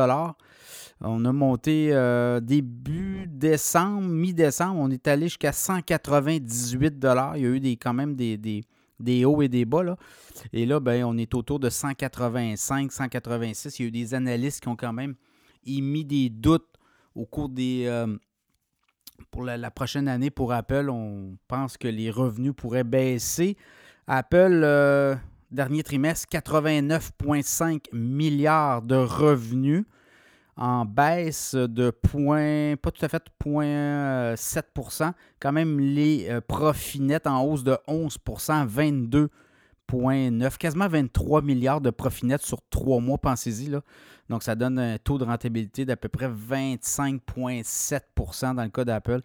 on 1.01 1.25
a 1.25 1.33
monté 1.33 1.91
euh, 1.93 2.41
début 2.41 3.27
décembre, 3.27 4.03
mi-décembre, 4.03 4.79
on 4.81 4.91
est 4.91 5.09
allé 5.09 5.29
jusqu'à 5.29 5.53
198 5.53 6.95
Il 7.37 7.43
y 7.43 7.47
a 7.47 7.49
eu 7.49 7.61
des, 7.61 7.77
quand 7.77 7.95
même 7.95 8.15
des, 8.15 9.25
hauts 9.25 9.41
et 9.41 9.49
des 9.49 9.65
bas. 9.65 9.97
Et 10.53 10.67
là, 10.67 10.79
ben, 10.79 11.05
on 11.05 11.17
est 11.17 11.35
autour 11.35 11.59
de 11.59 11.71
185, 11.71 12.93
186. 12.93 13.79
Il 13.79 13.83
y 13.83 13.85
a 13.85 13.89
eu 13.89 13.91
des 13.91 14.15
analystes 14.15 14.61
qui 14.61 14.69
ont 14.69 14.77
quand 14.77 14.93
même 14.93 15.15
émis 15.65 16.05
des 16.05 16.29
doutes 16.29 16.69
au 17.15 17.25
cours 17.25 17.49
des. 17.49 17.85
Euh, 17.87 18.07
pour 19.31 19.43
la, 19.45 19.71
prochaine 19.71 20.09
année 20.09 20.31
pour 20.31 20.53
Apple, 20.53 20.89
on 20.91 21.37
pense 21.47 21.77
que 21.77 21.89
les 21.89 22.11
revenus 22.11 22.53
pourraient 22.57 22.85
baisser. 22.85 23.57
Apple, 24.07 24.63
euh, 24.65 25.15
dernier 25.51 25.83
trimestre, 25.83 26.27
89,5 26.31 27.85
milliards 27.93 28.83
de 28.83 28.97
revenus 28.97 29.85
en 30.61 30.85
baisse 30.85 31.55
de 31.55 31.91
point, 31.91 32.77
pas 32.77 32.91
tout 32.91 33.03
à 33.05 33.09
fait 33.09 33.23
0,7% 33.43 35.13
Quand 35.41 35.53
même, 35.53 35.81
les 35.81 36.27
euh, 36.29 36.43
profits 36.43 37.01
nets 37.01 37.27
en 37.27 37.43
hausse 37.43 37.65
de 37.65 37.79
11% 37.89 38.69
22,9, 38.69 40.59
quasiment 40.59 40.87
23 40.87 41.41
milliards 41.41 41.81
de 41.81 41.89
profits 41.89 42.27
nets 42.27 42.43
sur 42.43 42.59
trois 42.69 43.01
mois, 43.01 43.17
pensez-y. 43.17 43.71
Donc, 44.29 44.43
ça 44.43 44.55
donne 44.55 44.79
un 44.79 44.99
taux 44.99 45.17
de 45.17 45.25
rentabilité 45.25 45.87
d'à 45.87 45.97
peu 45.97 46.11
près 46.11 46.29
25,7% 46.29 48.55
dans 48.55 48.63
le 48.63 48.69
cas 48.69 48.85
d'Apple. 48.85 49.23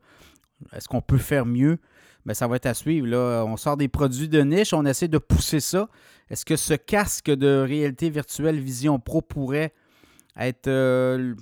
Est-ce 0.71 0.87
qu'on 0.87 1.01
peut 1.01 1.17
faire 1.17 1.45
mieux? 1.45 1.79
Bien, 2.25 2.33
ça 2.33 2.47
va 2.47 2.55
être 2.55 2.65
à 2.65 2.73
suivre. 2.73 3.07
Là. 3.07 3.43
On 3.45 3.57
sort 3.57 3.75
des 3.75 3.89
produits 3.89 4.29
de 4.29 4.41
niche, 4.41 4.73
on 4.73 4.85
essaie 4.85 5.09
de 5.09 5.17
pousser 5.17 5.59
ça. 5.59 5.89
Est-ce 6.29 6.45
que 6.45 6.55
ce 6.55 6.75
casque 6.75 7.29
de 7.29 7.61
réalité 7.67 8.09
virtuelle 8.09 8.57
Vision 8.57 8.99
Pro 8.99 9.21
pourrait 9.21 9.73
être 10.37 10.67
euh, 10.67 11.35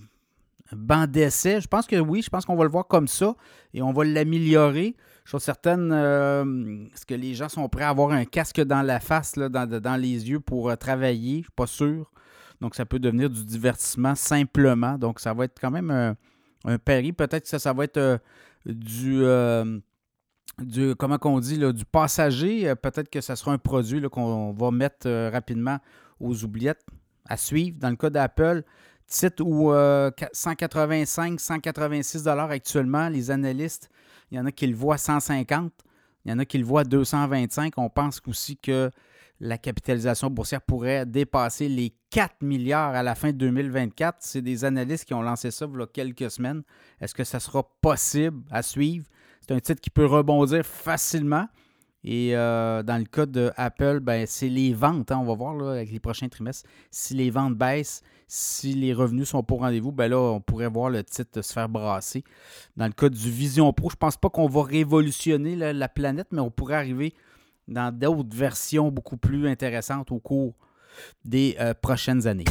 banc 0.72 1.08
d'essai? 1.08 1.62
Je 1.62 1.68
pense 1.68 1.88
que 1.88 1.96
oui, 1.96 2.22
je 2.22 2.30
pense 2.30 2.46
qu'on 2.46 2.56
va 2.56 2.64
le 2.64 2.70
voir 2.70 2.88
comme 2.88 3.08
ça 3.08 3.36
et 3.74 3.82
on 3.82 3.92
va 3.92 4.04
l'améliorer. 4.04 4.96
Je 5.26 5.30
suis 5.30 5.40
certaine, 5.40 5.92
euh, 5.92 6.86
est-ce 6.94 7.06
que 7.06 7.14
les 7.14 7.34
gens 7.34 7.50
sont 7.50 7.68
prêts 7.70 7.86
à 7.86 7.90
avoir 7.90 8.12
un 8.12 8.26
casque 8.26 8.62
dans 8.62 8.82
la 8.82 9.00
face, 9.00 9.36
là, 9.36 9.50
dans, 9.50 9.96
les 10.02 10.30
yeux 10.30 10.40
pour 10.40 10.70
euh, 10.70 10.76
travailler? 10.76 11.36
Je 11.36 11.38
ne 11.38 11.44
suis 11.44 11.52
pas 11.56 11.68
sûr. 11.68 12.12
Donc, 12.60 12.76
ça 12.76 12.86
peut 12.86 13.00
devenir 13.00 13.30
du 13.30 13.44
divertissement 13.44 14.16
simplement. 14.16 14.98
Donc, 14.98 15.20
ça 15.20 15.34
va 15.34 15.46
être 15.46 15.58
quand 15.60 15.72
même 15.72 16.16
un, 16.66 16.78
pari. 16.78 17.14
Peut-être 17.14 17.44
que 17.44 17.50
ça, 17.50 17.60
ça 17.60 17.74
va 17.74 17.86
être 17.86 18.20
du 18.66 19.24
du, 20.62 20.96
comment 20.96 21.18
qu'on 21.18 21.40
dit, 21.40 21.58
du 21.58 21.84
passager. 21.84 22.74
Peut-être 22.76 23.10
que 23.10 23.22
ce 23.22 23.36
sera 23.36 23.52
un 23.52 23.58
produit 23.58 24.02
qu'on 24.10 24.54
va 24.54 24.72
mettre 24.72 25.10
rapidement 25.32 25.80
aux 26.20 26.44
oubliettes 26.44 26.86
à 27.26 27.38
suivre. 27.38 27.78
Dans 27.80 27.90
le 27.90 27.96
cas 27.96 28.10
d'Apple, 28.10 28.64
titre 29.08 29.44
où 29.44 29.72
185, 30.34 31.40
186 31.40 32.24
dollars 32.24 32.52
actuellement, 32.52 33.10
les 33.10 33.32
analystes, 33.32 33.90
il 34.32 34.38
y 34.38 34.40
en 34.40 34.46
a 34.46 34.52
qui 34.52 34.68
le 34.68 34.76
voient 34.76 34.98
150, 34.98 35.72
il 36.26 36.32
y 36.32 36.34
en 36.34 36.40
a 36.40 36.46
qui 36.46 36.58
le 36.58 36.66
voient 36.66 36.84
225. 36.84 37.74
On 37.78 37.90
pense 37.90 38.22
aussi 38.28 38.58
que 38.58 38.90
la 39.40 39.58
capitalisation 39.58 40.30
boursière 40.30 40.62
pourrait 40.62 41.06
dépasser 41.06 41.68
les 41.68 41.94
4 42.12 42.42
milliards 42.42 42.96
à 42.96 43.04
la 43.04 43.14
fin 43.14 43.32
de 43.32 43.38
2024. 43.38 44.18
C'est 44.20 44.42
des 44.42 44.64
analystes 44.64 45.06
qui 45.06 45.14
ont 45.14 45.22
lancé 45.22 45.52
ça 45.52 45.68
il 45.72 45.80
y 45.80 45.84
a 45.84 45.88
quelques 45.88 46.32
semaines. 46.32 46.64
Est-ce 47.02 47.14
que 47.14 47.24
ça 47.24 47.40
sera 47.40 47.64
possible 47.82 48.42
à 48.52 48.62
suivre? 48.62 49.06
C'est 49.42 49.54
un 49.54 49.60
titre 49.60 49.82
qui 49.82 49.90
peut 49.90 50.06
rebondir 50.06 50.66
facilement. 50.66 51.48
Et 52.04 52.36
euh, 52.36 52.84
dans 52.84 52.98
le 52.98 53.06
cas 53.06 53.26
d'Apple, 53.26 54.00
ben, 54.02 54.26
c'est 54.28 54.50
les 54.50 54.74
ventes. 54.74 55.12
Hein, 55.12 55.20
on 55.22 55.26
va 55.26 55.36
voir 55.36 55.70
avec 55.70 55.92
les 55.92 56.00
prochains 56.00 56.28
trimestres. 56.28 56.70
Si 56.92 57.14
les 57.14 57.30
ventes 57.30 57.56
baissent, 57.56 58.02
si 58.28 58.74
les 58.74 58.94
revenus 58.94 59.30
sont 59.30 59.44
pour 59.44 59.60
rendez-vous, 59.60 59.92
ben 59.92 60.10
là, 60.10 60.18
on 60.18 60.42
pourrait 60.42 60.68
voir 60.68 60.90
le 60.90 61.04
titre 61.04 61.42
se 61.42 61.54
faire 61.54 61.70
brasser. 61.70 62.24
Dans 62.76 62.88
le 62.88 62.94
cas 62.94 63.10
du 63.10 63.30
Vision 63.30 63.72
Pro, 63.72 63.90
je 63.90 63.96
pense 63.96 64.18
pas 64.18 64.30
qu'on 64.30 64.48
va 64.48 64.64
révolutionner 64.64 65.56
la, 65.56 65.90
planète, 65.90 66.28
mais 66.32 66.42
on 66.42 66.52
pourrait 66.52 66.76
arriver 66.76 67.14
dans 67.68 67.96
d'autres 67.96 68.36
versions 68.36 68.92
beaucoup 68.92 69.18
plus 69.18 69.48
intéressantes 69.48 70.12
au 70.12 70.20
cours 70.20 70.56
des 71.24 71.56
euh, 71.60 71.74
prochaines 71.74 72.28
années. 72.28 72.46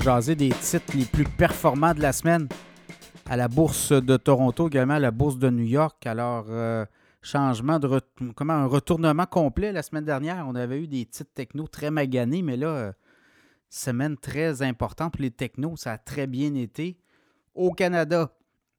Jaser 0.00 0.34
des 0.34 0.50
titres 0.50 0.96
les 0.96 1.04
plus 1.04 1.24
performants 1.24 1.94
de 1.94 2.00
la 2.00 2.12
semaine 2.12 2.48
à 3.28 3.36
la 3.36 3.48
bourse 3.48 3.92
de 3.92 4.16
Toronto, 4.16 4.68
également 4.68 4.94
à 4.94 4.98
la 4.98 5.10
bourse 5.10 5.38
de 5.38 5.50
New 5.50 5.64
York. 5.64 6.06
Alors, 6.06 6.46
euh, 6.48 6.84
changement 7.22 7.78
de 7.78 8.00
comment 8.34 8.54
un 8.54 8.66
retournement 8.66 9.26
complet 9.26 9.72
la 9.72 9.82
semaine 9.82 10.04
dernière. 10.04 10.46
On 10.48 10.54
avait 10.54 10.82
eu 10.82 10.86
des 10.86 11.04
titres 11.04 11.32
techno 11.34 11.66
très 11.66 11.90
maganés, 11.90 12.42
mais 12.42 12.56
là, 12.56 12.68
euh, 12.68 12.92
semaine 13.68 14.16
très 14.16 14.62
importante 14.62 15.12
pour 15.12 15.22
les 15.22 15.30
technos. 15.30 15.76
Ça 15.76 15.92
a 15.92 15.98
très 15.98 16.26
bien 16.26 16.54
été. 16.54 16.98
Au 17.54 17.72
Canada, 17.72 18.30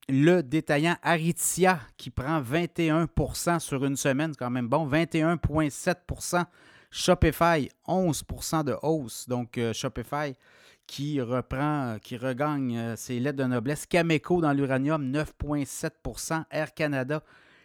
le 0.08 0.42
détaillant 0.42 0.96
Aritzia 1.04 1.80
qui 1.98 2.10
prend 2.10 2.42
21% 2.42 3.60
sur 3.60 3.86
une 3.86 3.96
semaine, 3.96 4.32
c'est 4.34 4.40
quand 4.40 4.50
même 4.50 4.68
bon. 4.68 4.88
21,7% 4.88 6.46
Shopify, 6.92 7.70
11% 7.88 8.64
de 8.64 8.76
hausse. 8.82 9.28
Donc, 9.28 9.58
euh, 9.58 9.74
Shopify 9.74 10.36
qui 10.90 11.22
reprend, 11.22 11.98
qui 12.02 12.18
regagne 12.18 12.76
euh, 12.76 12.96
ses 12.96 13.20
lettres 13.20 13.38
de 13.38 13.44
noblesse. 13.44 13.86
Cameco 13.86 14.42
dans 14.42 14.54
l'uranium, 14.54 15.12
9,7% 15.12 16.46
Air 16.50 16.74
Canada, 16.74 17.22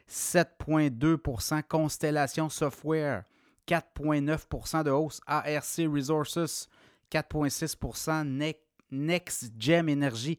7,2% 0.07 1.63
Constellation 1.63 2.51
Software, 2.51 3.25
4,9% 3.67 4.85
de 4.85 4.91
hausse. 4.91 5.23
ARC 5.27 5.81
Resources, 5.91 6.69
4,6 7.11 8.55
Next 8.91 9.53
Gem 9.59 9.89
Energy, 9.89 10.39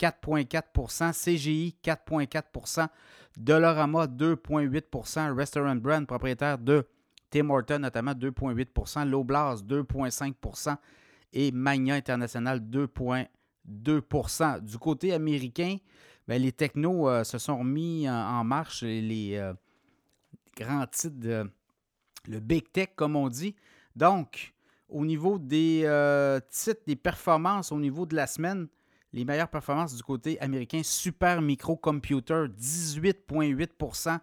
4,4% 0.00 1.12
CGI, 1.12 1.76
4,4% 1.84 2.88
Dolorama, 3.36 4.08
2,8% 4.08 5.36
Restaurant 5.36 5.76
Brand, 5.76 6.04
propriétaire 6.04 6.58
de 6.58 6.84
Tim 7.30 7.48
Horton, 7.48 7.78
notamment 7.78 8.12
2,8% 8.12 9.08
Loblas, 9.08 9.62
2,5 9.62 10.34
et 11.34 11.52
Magna 11.52 11.96
International 11.96 12.60
2,2% 12.60 14.60
Du 14.60 14.78
côté 14.78 15.12
américain, 15.12 15.76
ben, 16.26 16.40
les 16.40 16.52
technos 16.52 17.08
euh, 17.08 17.24
se 17.24 17.38
sont 17.38 17.58
remis 17.58 18.08
en, 18.08 18.44
marche, 18.44 18.82
les, 18.82 19.36
euh, 19.36 19.52
grands 20.56 20.86
titres, 20.86 21.48
le 22.26 22.40
big 22.40 22.70
tech 22.72 22.90
comme 22.96 23.16
on 23.16 23.28
dit. 23.28 23.54
Donc, 23.94 24.54
au 24.88 25.04
niveau 25.04 25.38
des 25.38 25.82
euh, 25.84 26.40
titres, 26.48 26.82
des 26.86 26.96
performances 26.96 27.72
au 27.72 27.78
niveau 27.78 28.06
de 28.06 28.14
la 28.14 28.26
semaine, 28.26 28.68
les 29.12 29.24
meilleures 29.24 29.50
performances 29.50 29.94
du 29.94 30.02
côté 30.02 30.40
américain, 30.40 30.82
Super 30.82 31.42
Micro 31.42 31.76
Computer, 31.76 32.46
18,8% 32.58 34.18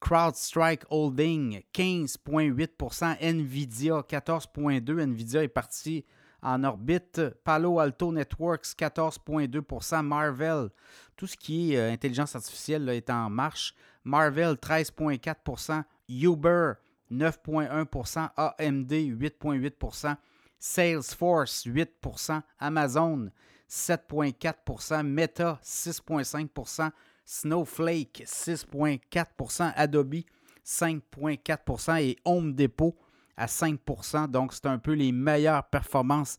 CrowdStrike 0.00 0.82
Holding, 0.90 1.62
15,8% 1.72 3.16
Nvidia, 3.20 4.02
14,2 4.02 5.06
Nvidia 5.06 5.42
est 5.42 5.48
parti 5.48 6.04
en 6.42 6.64
orbite. 6.64 7.34
Palo 7.44 7.78
Alto 7.78 8.12
Networks, 8.12 8.74
14,2% 8.74 10.02
Marvel, 10.02 10.68
tout 11.16 11.26
ce 11.26 11.36
qui 11.36 11.74
est 11.74 11.78
euh, 11.78 11.92
intelligence 11.92 12.34
artificielle 12.34 12.88
est 12.90 13.10
en 13.10 13.30
marche. 13.30 13.74
Marvel, 14.04 14.54
13,4% 14.54 15.82
Uber, 16.08 16.74
9,1% 17.10 18.30
AMD, 18.36 18.92
8,8% 18.92 20.16
Salesforce, 20.58 21.66
8% 21.66 22.42
Amazon, 22.60 23.30
7,4% 23.68 25.02
Meta, 25.02 25.58
6,5% 25.62 26.90
Snowflake, 27.24 28.22
6,4% 28.24 29.72
Adobe, 29.74 30.24
5,4% 30.64 32.00
et 32.00 32.16
Home 32.24 32.54
Depot, 32.54 32.96
à 33.36 33.46
5% 33.46 34.28
Donc, 34.28 34.52
c'est 34.52 34.66
un 34.66 34.78
peu 34.78 34.92
les 34.92 35.12
meilleures 35.12 35.64
performances 35.68 36.36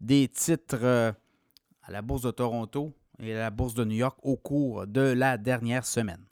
des 0.00 0.28
titres 0.28 0.78
euh, 0.82 1.12
à 1.82 1.92
la 1.92 2.02
Bourse 2.02 2.22
de 2.22 2.30
Toronto 2.30 2.92
et 3.18 3.34
à 3.34 3.38
la 3.38 3.50
Bourse 3.50 3.74
de 3.74 3.84
New 3.84 3.96
York 3.96 4.18
au 4.22 4.36
cours 4.36 4.86
de 4.86 5.00
la 5.00 5.38
dernière 5.38 5.86
semaine. 5.86 6.24